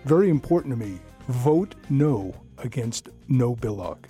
Very 0.06 0.30
important 0.30 0.74
to 0.74 0.80
me. 0.80 1.00
Vote 1.28 1.76
no 1.90 2.34
against 2.60 3.10
No 3.28 3.56
Billag. 3.56 4.06